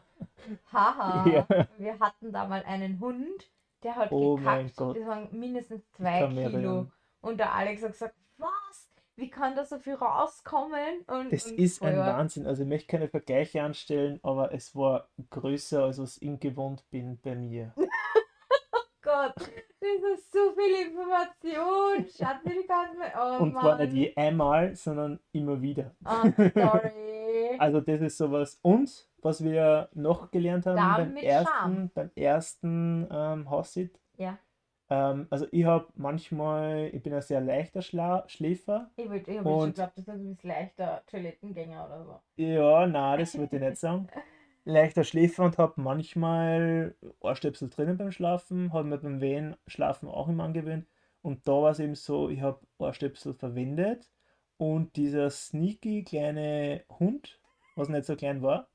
haha, 0.72 1.28
Ja. 1.28 1.46
wir 1.78 1.98
hatten 1.98 2.30
da 2.32 2.46
mal 2.46 2.62
einen 2.64 3.00
Hund, 3.00 3.50
der 3.82 3.96
hat 3.96 4.12
Oh 4.12 4.36
gekackt. 4.36 4.78
Das 4.78 5.06
waren 5.06 5.28
mindestens 5.38 5.88
zwei 5.92 6.26
Kilo. 6.28 6.90
Und 7.20 7.38
der 7.38 7.52
Alex 7.52 7.82
hat 7.82 7.92
gesagt, 7.92 8.14
was? 8.36 8.88
Wie 9.16 9.30
kann 9.30 9.56
da 9.56 9.64
so 9.64 9.78
viel 9.80 9.94
rauskommen? 9.94 11.00
Und, 11.08 11.32
Das 11.32 11.46
und 11.46 11.58
ist 11.58 11.82
ein 11.82 11.96
Wahnsinn. 11.98 12.46
Also 12.46 12.62
ich 12.62 12.68
möchte 12.68 12.86
keine 12.86 13.08
Vergleiche 13.08 13.62
anstellen, 13.62 14.20
aber 14.22 14.52
es 14.54 14.76
war 14.76 15.08
größer, 15.30 15.82
als 15.84 15.98
was 15.98 16.22
ich 16.22 16.38
gewohnt 16.38 16.84
bin 16.90 17.18
bei 17.20 17.34
mir. 17.34 17.74
Gott, 19.02 19.34
das 19.36 20.18
ist 20.18 20.32
so 20.32 20.52
viel 20.52 20.86
Information. 20.86 22.06
Schatz, 22.16 22.44
wie 22.44 22.66
kannst 22.66 22.94
du 22.94 22.98
mir. 22.98 23.12
Oh 23.16 23.42
Und 23.42 23.54
Mann. 23.54 23.78
nicht 23.78 23.92
je 23.94 24.14
einmal, 24.16 24.76
sondern 24.76 25.18
immer 25.32 25.60
wieder. 25.60 25.94
Ah, 26.04 26.30
sorry. 26.54 26.92
Also 27.58 27.80
das 27.80 28.00
ist 28.00 28.18
sowas. 28.18 28.58
Und 28.62 29.07
was 29.22 29.42
wir 29.44 29.88
noch 29.94 30.30
gelernt 30.30 30.66
haben 30.66 30.76
Darm 30.76 31.14
beim 31.14 31.16
ersten, 31.16 31.48
Charme. 31.52 31.90
beim 31.94 32.10
ersten 32.14 33.08
ähm, 33.10 33.50
Haussit. 33.50 33.98
Ja. 34.16 34.38
Ähm, 34.90 35.26
also 35.30 35.46
ich 35.50 35.64
habe 35.64 35.88
manchmal, 35.96 36.90
ich 36.92 37.02
bin 37.02 37.12
ein 37.12 37.20
sehr 37.22 37.40
leichter 37.40 37.82
Schla 37.82 38.24
Schläfer. 38.28 38.90
Ich, 38.96 39.06
würd- 39.06 39.28
ich 39.28 39.38
habe 39.38 39.48
schon 39.48 39.68
geglaubt, 39.68 39.92
das 39.96 39.98
ist 39.98 40.08
ein 40.08 40.18
bisschen 40.36 40.48
leichter 40.48 41.02
Toilettengänger 41.06 41.84
oder 41.86 42.04
so. 42.04 42.20
Ja, 42.42 42.86
na, 42.86 43.16
das 43.16 43.36
würde 43.36 43.56
ich 43.56 43.62
nicht 43.62 43.76
sagen. 43.76 44.08
Leichter 44.64 45.02
Schläfer 45.04 45.44
und 45.44 45.56
habe 45.56 45.80
manchmal 45.80 46.94
Ohrstöpsel 47.20 47.70
drinnen 47.70 47.96
beim 47.96 48.12
Schlafen, 48.12 48.72
habe 48.74 48.86
mir 48.88 48.98
beim 48.98 49.20
Wehen 49.22 49.56
Schlafen 49.66 50.08
auch 50.10 50.28
immer 50.28 50.44
angewöhnt. 50.44 50.86
Und 51.22 51.48
da 51.48 51.52
war 51.52 51.70
es 51.70 51.80
eben 51.80 51.94
so, 51.94 52.28
ich 52.28 52.42
habe 52.42 52.60
Ohrstöpsel 52.76 53.32
verwendet 53.34 54.10
und 54.58 54.96
dieser 54.96 55.30
sneaky 55.30 56.04
kleine 56.04 56.84
Hund, 56.98 57.40
was 57.76 57.88
nicht 57.88 58.04
so 58.04 58.14
klein 58.14 58.42
war, 58.42 58.68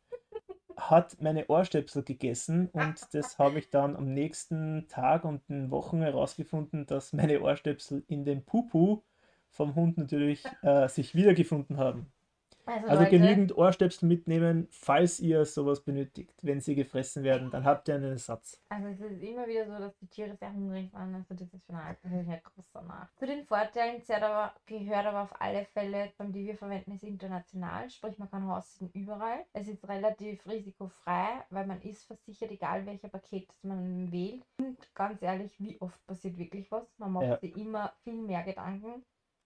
hat 0.78 1.22
meine 1.22 1.48
Ohrstöpsel 1.48 2.04
gegessen 2.04 2.70
und 2.70 3.14
das 3.14 3.40
habe 3.40 3.60
ich 3.60 3.70
dann 3.70 3.96
am 3.96 4.14
nächsten 4.14 4.88
Tag 4.88 5.26
und 5.26 5.48
den 5.50 5.72
Wochen 5.72 6.02
herausgefunden, 6.02 6.86
dass 6.86 7.14
meine 7.14 7.42
Ohrstöpsel 7.42 8.04
in 8.08 8.26
dem 8.26 8.46
Pupu 8.46 9.04
vom 9.50 9.76
Hund 9.76 9.98
natürlich 9.98 10.44
äh, 10.62 10.88
sich 10.88 11.16
wiedergefunden 11.16 11.78
haben. 11.78 12.13
Also, 12.66 12.88
Also 12.88 13.06
genügend 13.10 13.58
Ohrstöpsel 13.58 14.08
mitnehmen, 14.08 14.68
falls 14.72 15.20
ihr 15.20 15.44
sowas 15.46 15.82
benötigt. 15.82 16.34
Wenn 16.42 16.62
sie 16.62 16.76
gefressen 16.76 17.24
werden, 17.24 17.52
dann 17.52 17.66
habt 17.66 17.90
ihr 17.90 17.96
einen 17.96 18.12
Ersatz. 18.14 18.62
Also 18.70 18.88
es 18.88 19.00
ist 19.02 19.22
immer 19.22 19.46
wieder 19.48 19.66
so, 19.66 19.78
dass 19.78 19.98
die 19.98 20.08
Tiere 20.08 20.36
sehr 20.38 20.54
hungrig 20.54 20.94
waren. 20.94 21.14
Also 21.14 21.34
das 21.34 21.54
ist 21.54 21.66
schon 21.66 21.76
ein 21.76 21.98
ein 22.04 22.42
großer 22.44 22.82
nach. 22.86 23.14
Zu 23.16 23.26
den 23.26 23.46
Vorteilen 23.46 24.02
gehört 24.66 25.06
aber 25.06 25.24
auf 25.24 25.42
alle 25.42 25.66
Fälle, 25.66 26.12
die 26.20 26.46
wir 26.46 26.56
verwenden, 26.56 26.94
ist 26.94 27.04
international. 27.04 27.90
Sprich, 27.90 28.18
man 28.18 28.30
kann 28.30 28.48
Hausen 28.48 28.90
überall. 28.94 29.46
Es 29.54 29.68
ist 29.68 29.88
relativ 29.88 30.46
risikofrei, 30.48 31.44
weil 31.50 31.68
man 31.68 31.82
ist 31.82 32.06
versichert, 32.06 32.52
egal 32.52 32.86
welcher 32.86 33.10
Paket 33.10 33.48
man 33.62 34.12
wählt. 34.12 34.44
Und 34.58 34.78
ganz 34.96 35.22
ehrlich, 35.22 35.60
wie 35.60 35.80
oft 35.82 36.06
passiert 36.06 36.38
wirklich 36.38 36.72
was? 36.72 36.86
Man 36.98 37.12
macht 37.12 37.26
Ja. 37.26 37.38
sich 37.40 37.56
immer 37.58 37.94
viel 38.04 38.14
mehr 38.22 38.44
Gedanken, 38.44 39.04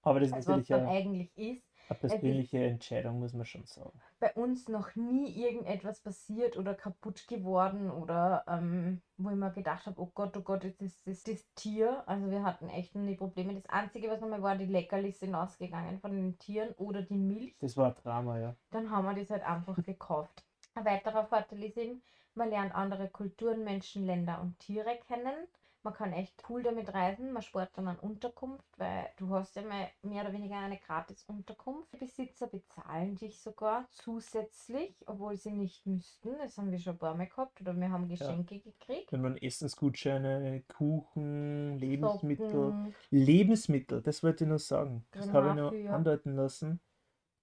Aber 0.07 0.19
das 0.19 0.29
ist 0.29 0.35
als 0.35 0.47
was 0.47 0.57
natürlich 0.57 0.83
eine, 0.83 0.91
eigentlich 0.91 1.37
ist. 1.37 1.63
eine 1.89 1.99
persönliche 1.99 2.63
Entscheidung, 2.63 3.19
muss 3.19 3.33
man 3.33 3.45
schon 3.45 3.65
sagen. 3.65 3.99
bei 4.19 4.33
uns 4.33 4.67
noch 4.67 4.95
nie 4.95 5.31
irgendetwas 5.43 6.01
passiert 6.01 6.57
oder 6.57 6.73
kaputt 6.73 7.27
geworden 7.27 7.89
oder 7.91 8.43
ähm, 8.47 9.01
wo 9.17 9.29
ich 9.29 9.35
mir 9.35 9.51
gedacht 9.51 9.85
habe, 9.85 10.01
oh 10.01 10.11
Gott, 10.13 10.35
oh 10.37 10.41
Gott, 10.41 10.63
jetzt 10.63 10.81
ist 10.81 11.05
das, 11.07 11.23
das 11.23 11.45
Tier. 11.55 12.03
Also 12.07 12.29
wir 12.29 12.43
hatten 12.43 12.69
echt 12.69 12.95
noch 12.95 13.03
nie 13.03 13.15
Probleme. 13.15 13.53
Das 13.53 13.65
Einzige, 13.67 14.09
was 14.09 14.21
nochmal 14.21 14.41
war, 14.41 14.55
die 14.55 14.65
Leckerlis 14.65 15.19
sind 15.19 15.35
ausgegangen 15.35 15.99
von 15.99 16.11
den 16.11 16.37
Tieren 16.39 16.73
oder 16.77 17.01
die 17.01 17.17
Milch. 17.17 17.55
Das 17.59 17.77
war 17.77 17.89
ein 17.89 17.95
Drama, 18.03 18.39
ja. 18.39 18.55
Dann 18.71 18.89
haben 18.91 19.05
wir 19.05 19.13
das 19.13 19.29
halt 19.29 19.43
einfach 19.43 19.81
gekauft. 19.83 20.43
Ein 20.73 20.85
weiterer 20.85 21.25
Vorteil 21.25 21.63
ist 21.63 21.77
eben, 21.77 22.01
man 22.35 22.49
lernt 22.49 22.75
andere 22.75 23.09
Kulturen, 23.09 23.63
Menschen, 23.63 24.05
Länder 24.05 24.39
und 24.41 24.59
Tiere 24.59 24.99
kennen. 25.07 25.47
Man 25.87 25.93
kann 25.93 26.11
echt 26.11 26.43
cool 26.49 26.63
damit 26.63 26.93
reisen. 26.93 27.31
Man 27.31 27.41
spart 27.41 27.69
dann 27.75 27.87
an 27.87 27.97
Unterkunft, 27.97 28.67
weil 28.75 29.07
du 29.15 29.33
hast 29.33 29.55
ja 29.55 29.61
mal 29.61 29.87
mehr 30.01 30.23
oder 30.23 30.33
weniger 30.33 30.57
eine 30.57 30.77
gratis 30.77 31.23
Unterkunft. 31.27 31.93
Die 31.93 31.97
Besitzer 31.97 32.47
bezahlen 32.47 33.15
dich 33.15 33.39
sogar 33.39 33.87
zusätzlich, 33.91 35.01
obwohl 35.07 35.37
sie 35.37 35.51
nicht 35.51 35.85
müssten. 35.85 36.37
Das 36.39 36.57
haben 36.57 36.71
wir 36.71 36.79
schon 36.79 36.95
ein 36.95 36.99
paar 36.99 37.15
Mal 37.15 37.27
gehabt 37.27 37.61
oder 37.61 37.73
wir 37.73 37.89
haben 37.89 38.09
Geschenke 38.09 38.59
gekriegt. 38.59 39.13
Wenn 39.13 39.21
man 39.21 39.37
Essensgutscheine, 39.37 40.61
Kuchen, 40.67 41.79
Lebensmittel. 41.79 42.49
Socken. 42.49 42.95
Lebensmittel, 43.09 44.01
das 44.01 44.23
wollte 44.23 44.43
ich 44.43 44.49
noch 44.49 44.59
sagen. 44.59 45.05
Das 45.11 45.31
habe 45.31 45.51
ich 45.51 45.55
noch 45.55 45.71
dafür. 45.71 45.93
andeuten 45.93 46.35
lassen. 46.35 46.81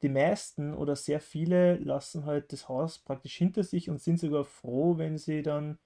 Die 0.03 0.11
meisten 0.11 0.75
oder 0.75 0.97
sehr 0.97 1.21
viele 1.21 1.77
lassen 1.77 2.27
halt 2.27 2.53
das 2.53 2.69
Haus 2.69 2.99
praktisch 2.99 3.37
hinter 3.37 3.63
sich 3.63 3.89
und 3.89 4.03
sind 4.03 4.21
sogar 4.21 4.45
froh, 4.45 4.99
wenn 4.99 5.17
sie 5.17 5.41
dann 5.41 5.79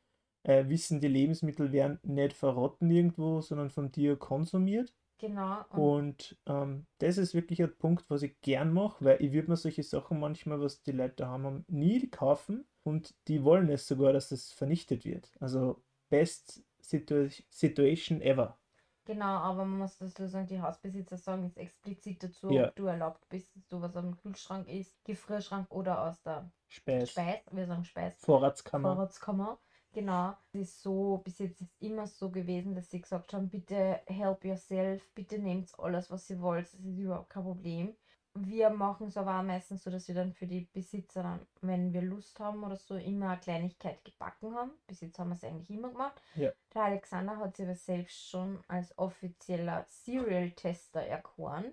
äh, 0.49 0.69
wissen, 0.69 1.01
die 1.01 1.09
Lebensmittel 1.09 1.73
werden 1.73 2.01
nicht 2.05 2.33
verrotten 2.35 2.91
irgendwo, 2.91 3.41
sondern 3.43 3.71
von 3.71 3.93
dir 3.93 4.17
konsumiert. 4.17 4.95
Genau. 5.19 5.65
Und 5.71 5.81
Und 5.81 6.39
ähm, 6.47 6.87
das 6.99 7.19
ist 7.19 7.35
wirklich 7.35 7.63
ein 7.63 7.77
Punkt, 7.77 8.09
was 8.11 8.23
ich 8.23 8.41
gern 8.41 8.73
mache, 8.73 9.05
weil 9.05 9.23
ich 9.23 9.33
würde 9.33 9.49
mir 9.51 9.57
solche 9.57 9.83
Sachen 9.83 10.21
manchmal, 10.21 10.61
was 10.61 10.83
die 10.83 10.93
Leute 10.93 11.27
haben, 11.29 11.65
nie 11.69 12.09
kaufen 12.11 12.67
und 12.85 13.15
die 13.29 13.43
wollen 13.45 13.69
es 13.71 13.87
sogar, 13.89 14.13
dass 14.13 14.29
das 14.31 14.53
vernichtet 14.53 15.05
wird. 15.05 15.33
Also 15.41 15.83
best 16.09 16.65
situa 16.81 17.29
situation 17.51 18.21
ever. 18.23 18.59
Genau, 19.05 19.25
aber 19.39 19.65
man 19.65 19.79
muss 19.79 19.97
dazu 19.99 20.27
sagen, 20.29 20.47
die 20.47 20.61
Hausbesitzer 20.61 21.17
sagen 21.17 21.45
jetzt 21.45 21.57
explizit 21.57 22.23
dazu, 22.23 22.51
Ja. 22.51 22.69
ob 22.69 22.77
du 22.77 22.87
erlaubt 22.87 23.27
bist, 23.31 23.57
dass 23.57 23.67
du 23.67 23.81
was 23.81 23.97
am 23.97 24.17
Kühlschrank 24.19 24.69
isst, 24.69 25.03
Gefrierschrank 25.05 25.67
oder 25.71 26.03
aus 26.07 26.21
der 26.23 26.53
Speis, 26.69 27.11
Speis, 27.11 27.41
wir 27.51 27.67
sagen 27.67 27.85
Speis, 27.85 28.15
Vorratskammer. 28.21 28.95
Vorratskammer. 28.95 29.59
Genau, 29.93 30.35
es 30.53 30.61
ist 30.61 30.83
so, 30.83 31.21
bis 31.25 31.39
jetzt 31.39 31.63
ist 31.63 31.73
immer 31.81 32.07
so 32.07 32.31
gewesen, 32.31 32.75
dass 32.75 32.91
sie 32.91 33.01
gesagt 33.01 33.33
haben, 33.33 33.49
bitte 33.49 34.01
help 34.07 34.45
yourself, 34.45 35.03
bitte 35.15 35.39
nehmt 35.39 35.73
alles, 35.79 36.11
was 36.11 36.29
ihr 36.31 36.41
wollt, 36.41 36.67
das 36.67 36.81
ist 36.81 36.99
überhaupt 36.99 37.31
kein 37.31 37.43
Problem. 37.43 37.97
Wir 38.35 38.71
machen 38.71 39.09
es 39.09 39.17
aber 39.17 39.39
auch 39.39 39.43
meistens 39.43 39.83
so, 39.83 39.91
dass 39.91 40.07
wir 40.07 40.15
dann 40.15 40.33
für 40.33 40.47
die 40.47 40.69
Besitzer 40.73 41.23
dann, 41.23 41.47
wenn 41.61 41.93
wir 41.93 42.03
Lust 42.03 42.39
haben 42.39 42.63
oder 42.63 42.77
so, 42.77 42.95
immer 42.95 43.31
eine 43.31 43.41
Kleinigkeit 43.41 44.05
gebacken 44.05 44.55
haben. 44.55 44.73
Bis 44.87 45.01
jetzt 45.01 45.19
haben 45.19 45.31
wir 45.31 45.35
es 45.35 45.43
eigentlich 45.43 45.71
immer 45.71 45.89
gemacht. 45.89 46.21
Ja. 46.35 46.53
Der 46.75 46.83
Alexander 46.83 47.39
hat 47.39 47.57
sich 47.57 47.67
aber 47.67 47.75
selbst 47.75 48.29
schon 48.29 48.61
als 48.69 48.97
offizieller 48.97 49.87
Cereal-Tester 49.89 51.01
erkoren. 51.01 51.73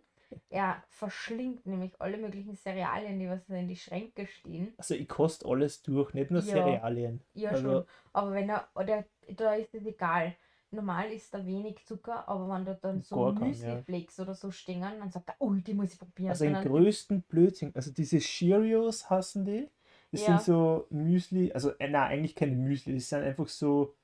Er 0.50 0.84
verschlingt 0.90 1.66
nämlich 1.66 1.94
alle 2.00 2.18
möglichen 2.18 2.56
Cerealien, 2.56 3.20
die 3.20 3.30
was 3.30 3.48
in 3.50 3.68
die 3.68 3.76
Schränke 3.76 4.28
stehen. 4.28 4.74
Also 4.78 4.94
ich 4.96 5.08
koste 5.08 5.46
alles 5.48 5.82
durch, 5.84 6.14
nicht 6.14 6.32
nur 6.32 6.42
Ja. 6.42 6.48
Cerealien. 6.54 7.22
Ja, 7.34 7.52
Also- 7.52 7.62
schon. 7.72 7.86
Aber 8.14 8.32
wenn 8.34 8.50
er, 8.50 8.68
oder 8.76 9.06
da 9.36 9.56
ist 9.56 9.74
es 9.74 9.86
egal. 9.86 10.36
Normal 10.72 11.12
ist 11.12 11.34
da 11.34 11.46
wenig 11.46 11.86
Zucker, 11.86 12.28
aber 12.28 12.50
wenn 12.50 12.66
da 12.66 12.74
dann 12.74 13.02
so 13.02 13.34
kein, 13.34 13.54
ja. 13.54 13.76
Müsliflakes 13.76 14.20
oder 14.20 14.34
so 14.34 14.52
stehen, 14.52 14.82
dann 14.82 15.10
sagt 15.10 15.30
er, 15.30 15.36
oh, 15.40 15.54
die 15.54 15.74
muss 15.74 15.94
ich 15.94 16.00
probieren. 16.00 16.30
Also 16.32 16.44
den 16.46 16.56
größten 16.56 17.22
Blödsinn. 17.22 17.72
Also 17.76 17.92
diese 17.94 18.18
Cheerios 18.20 19.10
hassen 19.10 19.46
die. 19.46 19.70
Das 20.12 20.22
sind 20.26 20.34
Ja, 20.36 20.40
so 20.40 20.88
Müsli, 20.90 21.52
also 21.54 21.72
äh, 21.78 21.88
nein, 21.90 22.12
eigentlich 22.12 22.36
keine 22.36 22.56
Müsli, 22.56 22.96
das 22.96 23.10
sind 23.10 23.24
einfach 23.24 23.48
so 23.48 23.96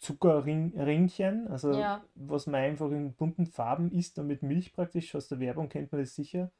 Zuckerringchen, 0.00 1.46
also 1.48 1.72
ja. 1.72 2.02
was 2.14 2.46
man 2.46 2.62
einfach 2.62 2.90
in 2.90 3.12
bunten 3.12 3.46
Farben 3.46 3.92
isst 3.92 4.18
und 4.18 4.26
mit 4.26 4.42
Milch 4.42 4.72
praktisch, 4.72 5.14
aus 5.14 5.28
der 5.28 5.40
Werbung 5.40 5.68
kennt 5.68 5.92
man 5.92 6.00
das 6.00 6.14
sicher. 6.14 6.50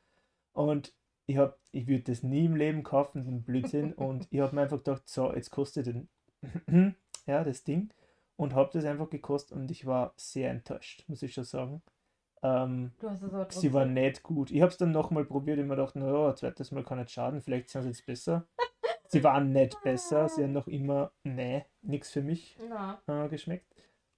Und 0.52 0.94
ich 1.26 1.38
hab, 1.38 1.58
ich 1.72 1.86
würde 1.86 2.04
das 2.04 2.22
nie 2.22 2.44
im 2.44 2.56
Leben 2.56 2.82
kaufen, 2.82 3.24
den 3.24 3.42
Blödsinn. 3.42 3.92
Und 3.94 4.26
ich 4.30 4.40
habe 4.40 4.54
mir 4.54 4.62
einfach 4.62 4.78
gedacht, 4.78 5.08
so, 5.08 5.32
jetzt 5.32 5.50
kostet 5.50 5.86
den, 5.86 6.08
ja, 7.26 7.44
das 7.44 7.64
Ding. 7.64 7.90
Und 8.36 8.54
habe 8.54 8.70
das 8.72 8.84
einfach 8.84 9.10
gekostet 9.10 9.56
und 9.58 9.70
ich 9.70 9.84
war 9.84 10.14
sehr 10.16 10.50
enttäuscht, 10.50 11.04
muss 11.08 11.22
ich 11.22 11.34
schon 11.34 11.44
sagen. 11.44 11.82
Ähm, 12.42 12.92
sie 13.50 13.72
war 13.74 13.84
nicht 13.84 14.22
gut. 14.22 14.50
Ich 14.50 14.62
habe 14.62 14.70
es 14.70 14.78
dann 14.78 14.92
nochmal 14.92 15.26
probiert 15.26 15.58
und 15.58 15.66
mir 15.66 15.76
gedacht, 15.76 15.94
naja, 15.94 16.30
ein 16.30 16.36
zweites 16.36 16.70
Mal 16.72 16.82
kann 16.82 16.98
nicht 16.98 17.10
schaden, 17.10 17.42
vielleicht 17.42 17.68
sind 17.68 17.82
sie 17.82 17.88
jetzt 17.88 18.06
besser. 18.06 18.46
Sie 19.12 19.24
waren 19.24 19.52
nicht 19.52 19.80
besser, 19.82 20.28
sie 20.28 20.44
haben 20.44 20.52
noch 20.52 20.68
immer, 20.68 21.10
nee, 21.24 21.66
nichts 21.82 22.12
für 22.12 22.22
mich 22.22 22.56
äh, 23.08 23.28
geschmeckt. 23.28 23.66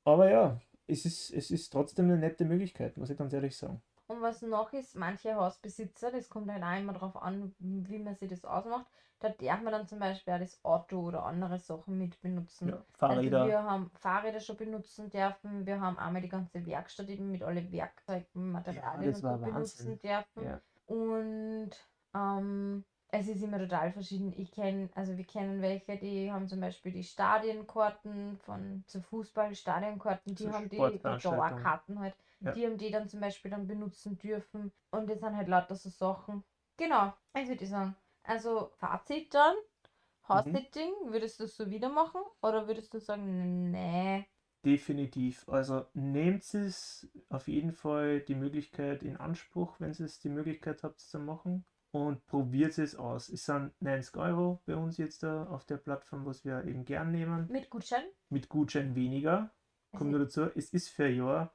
Aber 0.04 0.30
ja, 0.30 0.60
es 0.86 1.06
ist, 1.06 1.30
es 1.30 1.50
ist 1.50 1.70
trotzdem 1.70 2.06
eine 2.06 2.18
nette 2.18 2.44
Möglichkeit, 2.44 2.98
muss 2.98 3.08
ich 3.08 3.16
ganz 3.16 3.32
ehrlich 3.32 3.56
sagen. 3.56 3.80
Und 4.06 4.20
was 4.20 4.42
noch 4.42 4.70
ist, 4.74 4.94
manche 4.94 5.34
Hausbesitzer, 5.34 6.10
das 6.10 6.28
kommt 6.28 6.52
halt 6.52 6.62
auch 6.62 6.78
immer 6.78 6.92
darauf 6.92 7.16
an, 7.16 7.54
wie 7.58 7.98
man 8.00 8.16
sich 8.16 8.28
das 8.28 8.44
ausmacht, 8.44 8.86
da 9.20 9.30
darf 9.30 9.62
man 9.62 9.72
dann 9.72 9.86
zum 9.86 9.98
Beispiel 9.98 10.34
auch 10.34 10.40
das 10.40 10.62
Auto 10.62 11.00
oder 11.00 11.24
andere 11.24 11.58
Sachen 11.58 11.96
mit 11.96 12.20
benutzen. 12.20 12.68
Ja, 12.68 12.74
Also 12.74 12.86
Fahrräder, 12.92 13.46
wir 13.46 13.62
haben 13.62 13.90
Fahrräder 13.94 14.40
schon 14.40 14.58
benutzen 14.58 15.08
dürfen, 15.08 15.64
wir 15.64 15.80
haben 15.80 15.96
einmal 15.98 16.20
die 16.20 16.28
ganze 16.28 16.66
Werkstatt 16.66 17.08
eben 17.08 17.30
mit 17.30 17.42
alle 17.42 17.72
Werkzeugen, 17.72 18.26
ja, 18.34 18.40
Materialien 18.40 19.12
das 19.12 19.22
und 19.22 19.22
so 19.22 19.28
war 19.28 19.38
benutzen 19.38 19.98
dürfen. 20.00 20.44
Ja, 20.44 20.60
Und 20.86 21.70
ähm, 22.14 22.84
es 23.14 23.28
ist 23.28 23.42
immer 23.42 23.58
total 23.58 23.92
verschieden. 23.92 24.32
Ich 24.36 24.50
kenne, 24.50 24.88
also 24.94 25.16
wir 25.16 25.24
kennen 25.24 25.60
welche, 25.60 25.98
die 25.98 26.32
haben 26.32 26.48
zum 26.48 26.60
Beispiel 26.60 26.92
die 26.92 27.04
Stadienkarten 27.04 28.38
von 28.38 28.84
zu 28.86 29.02
Fußball, 29.02 29.54
Stadionkarten, 29.54 30.34
die 30.34 30.48
haben 30.48 30.68
die. 30.70 30.78
Dauerkarten 30.78 32.00
halt, 32.00 32.14
Ja, 32.40 32.52
die 32.54 32.64
haben 32.66 32.78
die 32.78 32.90
dann 32.90 33.08
zum 33.08 33.20
Beispiel 33.20 33.50
dann 33.50 33.66
benutzen 33.66 34.18
dürfen. 34.18 34.72
Und 34.90 35.10
das 35.10 35.20
sind 35.20 35.36
halt 35.36 35.48
lauter 35.48 35.76
so 35.76 35.90
Sachen. 35.90 36.42
Genau, 36.78 37.12
ich 37.36 37.48
würde 37.48 37.66
sagen. 37.66 37.94
Also 38.24 38.70
Fazit 38.78 39.34
dann, 39.34 39.54
mhm. 39.54 40.28
House-Sitting, 40.28 40.92
würdest 41.08 41.38
du 41.38 41.44
es 41.44 41.56
so 41.56 41.68
wieder 41.68 41.90
machen? 41.90 42.22
Oder 42.40 42.66
würdest 42.66 42.94
du 42.94 42.98
sagen, 42.98 43.72
nee, 43.72 44.26
Definitiv. 44.64 45.48
Also 45.48 45.86
nehmt 45.94 46.42
es 46.54 47.08
auf 47.28 47.46
jeden 47.48 47.72
Fall 47.72 48.20
die 48.20 48.34
Möglichkeit 48.34 49.02
in 49.04 49.16
Anspruch, 49.16 49.78
wenn 49.80 49.92
ihr 49.92 50.04
es 50.06 50.18
die 50.20 50.28
Möglichkeit 50.28 50.82
habt 50.82 51.00
zu 51.00 51.18
machen. 51.20 51.64
Und 51.92 52.26
probiert 52.26 52.78
es 52.78 52.96
aus. 52.96 53.28
Es 53.28 53.44
sind 53.44 53.70
90 53.80 54.16
Euro 54.16 54.62
bei 54.64 54.74
uns 54.74 54.96
jetzt 54.96 55.22
da 55.22 55.44
auf 55.44 55.66
der 55.66 55.76
Plattform, 55.76 56.24
was 56.24 56.42
wir 56.42 56.64
eben 56.64 56.86
gern 56.86 57.12
nehmen. 57.12 57.48
mit 57.50 57.68
Gutschein? 57.68 58.04
Mit 58.30 58.48
Gutschein 58.48 58.94
weniger. 58.94 59.50
Kommt 59.92 60.08
ist, 60.08 60.10
nur 60.10 60.20
dazu, 60.20 60.50
es 60.54 60.72
ist 60.72 60.88
für 60.88 61.04
ein 61.04 61.16
Jahr. 61.16 61.54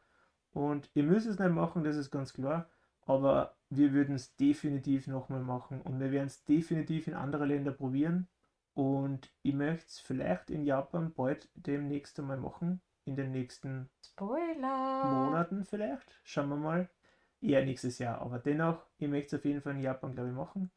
Und 0.52 0.92
ihr 0.94 1.04
müsst 1.04 1.26
es 1.26 1.40
nicht 1.40 1.52
machen, 1.52 1.84
das 1.84 1.96
ist 1.96 2.12
ganz 2.12 2.34
klar. 2.34 2.70
Aber 3.08 3.58
wir 3.70 3.94
würden 3.94 4.16
es 4.16 4.36
definitiv 4.36 5.08
nochmal 5.08 5.42
machen. 5.42 5.82
Und 5.82 6.00
wir 6.00 6.12
werden 6.12 6.28
es 6.28 6.44
definitiv 6.46 7.08
in 7.08 7.16
andere 7.16 7.46
Länder 7.46 7.72
probieren. 7.72 8.28
Und 8.76 9.34
ich 9.42 9.56
möchte 9.56 9.88
es 9.88 10.00
vielleicht 10.00 10.52
in 10.52 10.64
Japan 10.64 11.14
bald 11.16 11.50
demnächst 11.56 12.20
einmal 12.20 12.38
machen. 12.38 12.82
In 13.06 13.16
den 13.16 13.32
nächsten 13.32 13.90
Spoiler! 14.06 15.26
Monaten 15.26 15.64
vielleicht. 15.64 16.20
Schauen 16.24 16.50
wir 16.50 16.58
mal. 16.58 16.90
Eher 17.42 17.64
nächstes 17.66 18.00
Jahr. 18.00 18.22
Aber 18.22 18.40
dennoch, 18.40 18.84
ich 18.98 19.08
möchte 19.08 19.36
es 19.36 19.40
auf 19.40 19.46
jeden 19.46 19.62
Fall 19.62 19.74
in 19.76 19.82
Japan, 19.82 20.14
glaube 20.14 20.30
ich, 20.30 20.36
machen. 20.36 20.72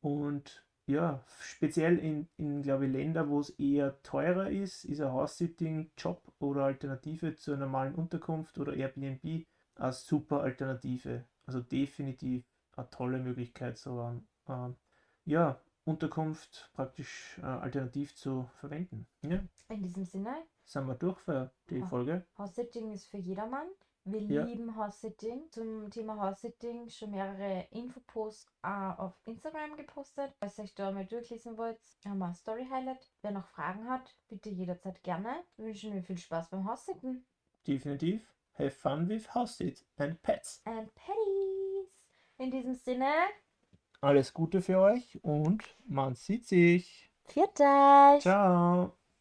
Und 0.00 0.64
ja, 0.86 1.22
speziell 1.40 1.98
in, 1.98 2.28
in 2.38 2.62
glaube 2.62 2.86
ich, 2.86 2.92
Länder, 2.92 3.28
wo 3.28 3.40
es 3.40 3.50
eher 3.50 4.00
teurer 4.02 4.50
ist, 4.50 4.84
ist 4.84 5.00
ein 5.00 5.12
House-Sitting-Job 5.12 6.22
oder 6.38 6.64
Alternative 6.64 7.34
zur 7.34 7.56
normalen 7.56 7.94
Unterkunft 7.94 8.58
oder 8.58 8.74
Airbnb 8.74 9.46
eine 9.76 9.92
super 9.92 10.40
Alternative. 10.42 11.24
Also 11.46 11.60
definitiv 11.60 12.44
eine 12.76 12.90
tolle 12.90 13.18
Möglichkeit, 13.18 13.78
so 13.78 14.00
ähm, 14.02 14.26
ähm, 14.48 14.76
ja, 15.24 15.60
Unterkunft 15.84 16.70
praktisch 16.74 17.38
äh, 17.42 17.46
alternativ 17.46 18.14
zu 18.14 18.48
verwenden. 18.60 19.06
Ja, 19.22 19.40
In 19.68 19.82
diesem 19.82 20.04
Sinne, 20.04 20.34
sind 20.64 20.86
wir 20.86 20.94
durch 20.94 21.18
für 21.18 21.50
die 21.70 21.80
Ha- 21.80 21.86
Folge. 21.86 22.24
House-Sitting 22.38 22.92
ist 22.92 23.06
für 23.06 23.18
jedermann. 23.18 23.66
Wir 24.08 24.20
Ja, 24.22 24.44
lieben 24.44 24.76
House-Sitting. 24.76 25.50
Zum 25.50 25.90
Thema 25.90 26.16
House-Sitting 26.16 26.88
schon 26.90 27.10
mehrere 27.10 27.66
Infoposts 27.72 28.46
äh, 28.62 28.68
auf 28.68 29.14
Instagram 29.24 29.76
gepostet. 29.76 30.32
Falls 30.38 30.56
ihr 30.58 30.64
euch 30.64 30.74
da 30.76 30.92
mal 30.92 31.04
durchlesen 31.04 31.56
wollt, 31.56 31.80
haben 32.04 32.18
wir 32.18 32.26
ein 32.26 32.34
Story-Highlight. 32.34 33.10
Wer 33.22 33.32
noch 33.32 33.46
Fragen 33.48 33.88
hat, 33.88 34.14
bitte 34.28 34.50
jederzeit 34.50 35.02
gerne. 35.02 35.42
Wir 35.56 35.66
wünschen 35.66 35.92
mir 35.92 36.02
viel 36.02 36.18
Spaß 36.18 36.50
beim 36.50 36.64
House-Sitten. 36.68 37.26
definitiv. 37.66 38.22
Have 38.58 38.70
fun 38.70 39.08
with 39.08 39.34
house 39.34 39.56
sit 39.58 39.84
and 39.98 40.22
pets. 40.22 40.62
And 40.64 40.94
Patties! 40.94 41.90
In 42.38 42.50
diesem 42.50 42.74
Sinne, 42.74 43.12
Alles 44.00 44.32
Gute 44.32 44.62
für 44.62 44.78
euch 44.78 45.18
und 45.22 45.62
man 45.86 46.14
sieht 46.14 46.46
sich. 46.46 47.10
viert 47.24 47.60
euch! 47.60 48.22
Ciao. 48.22 48.96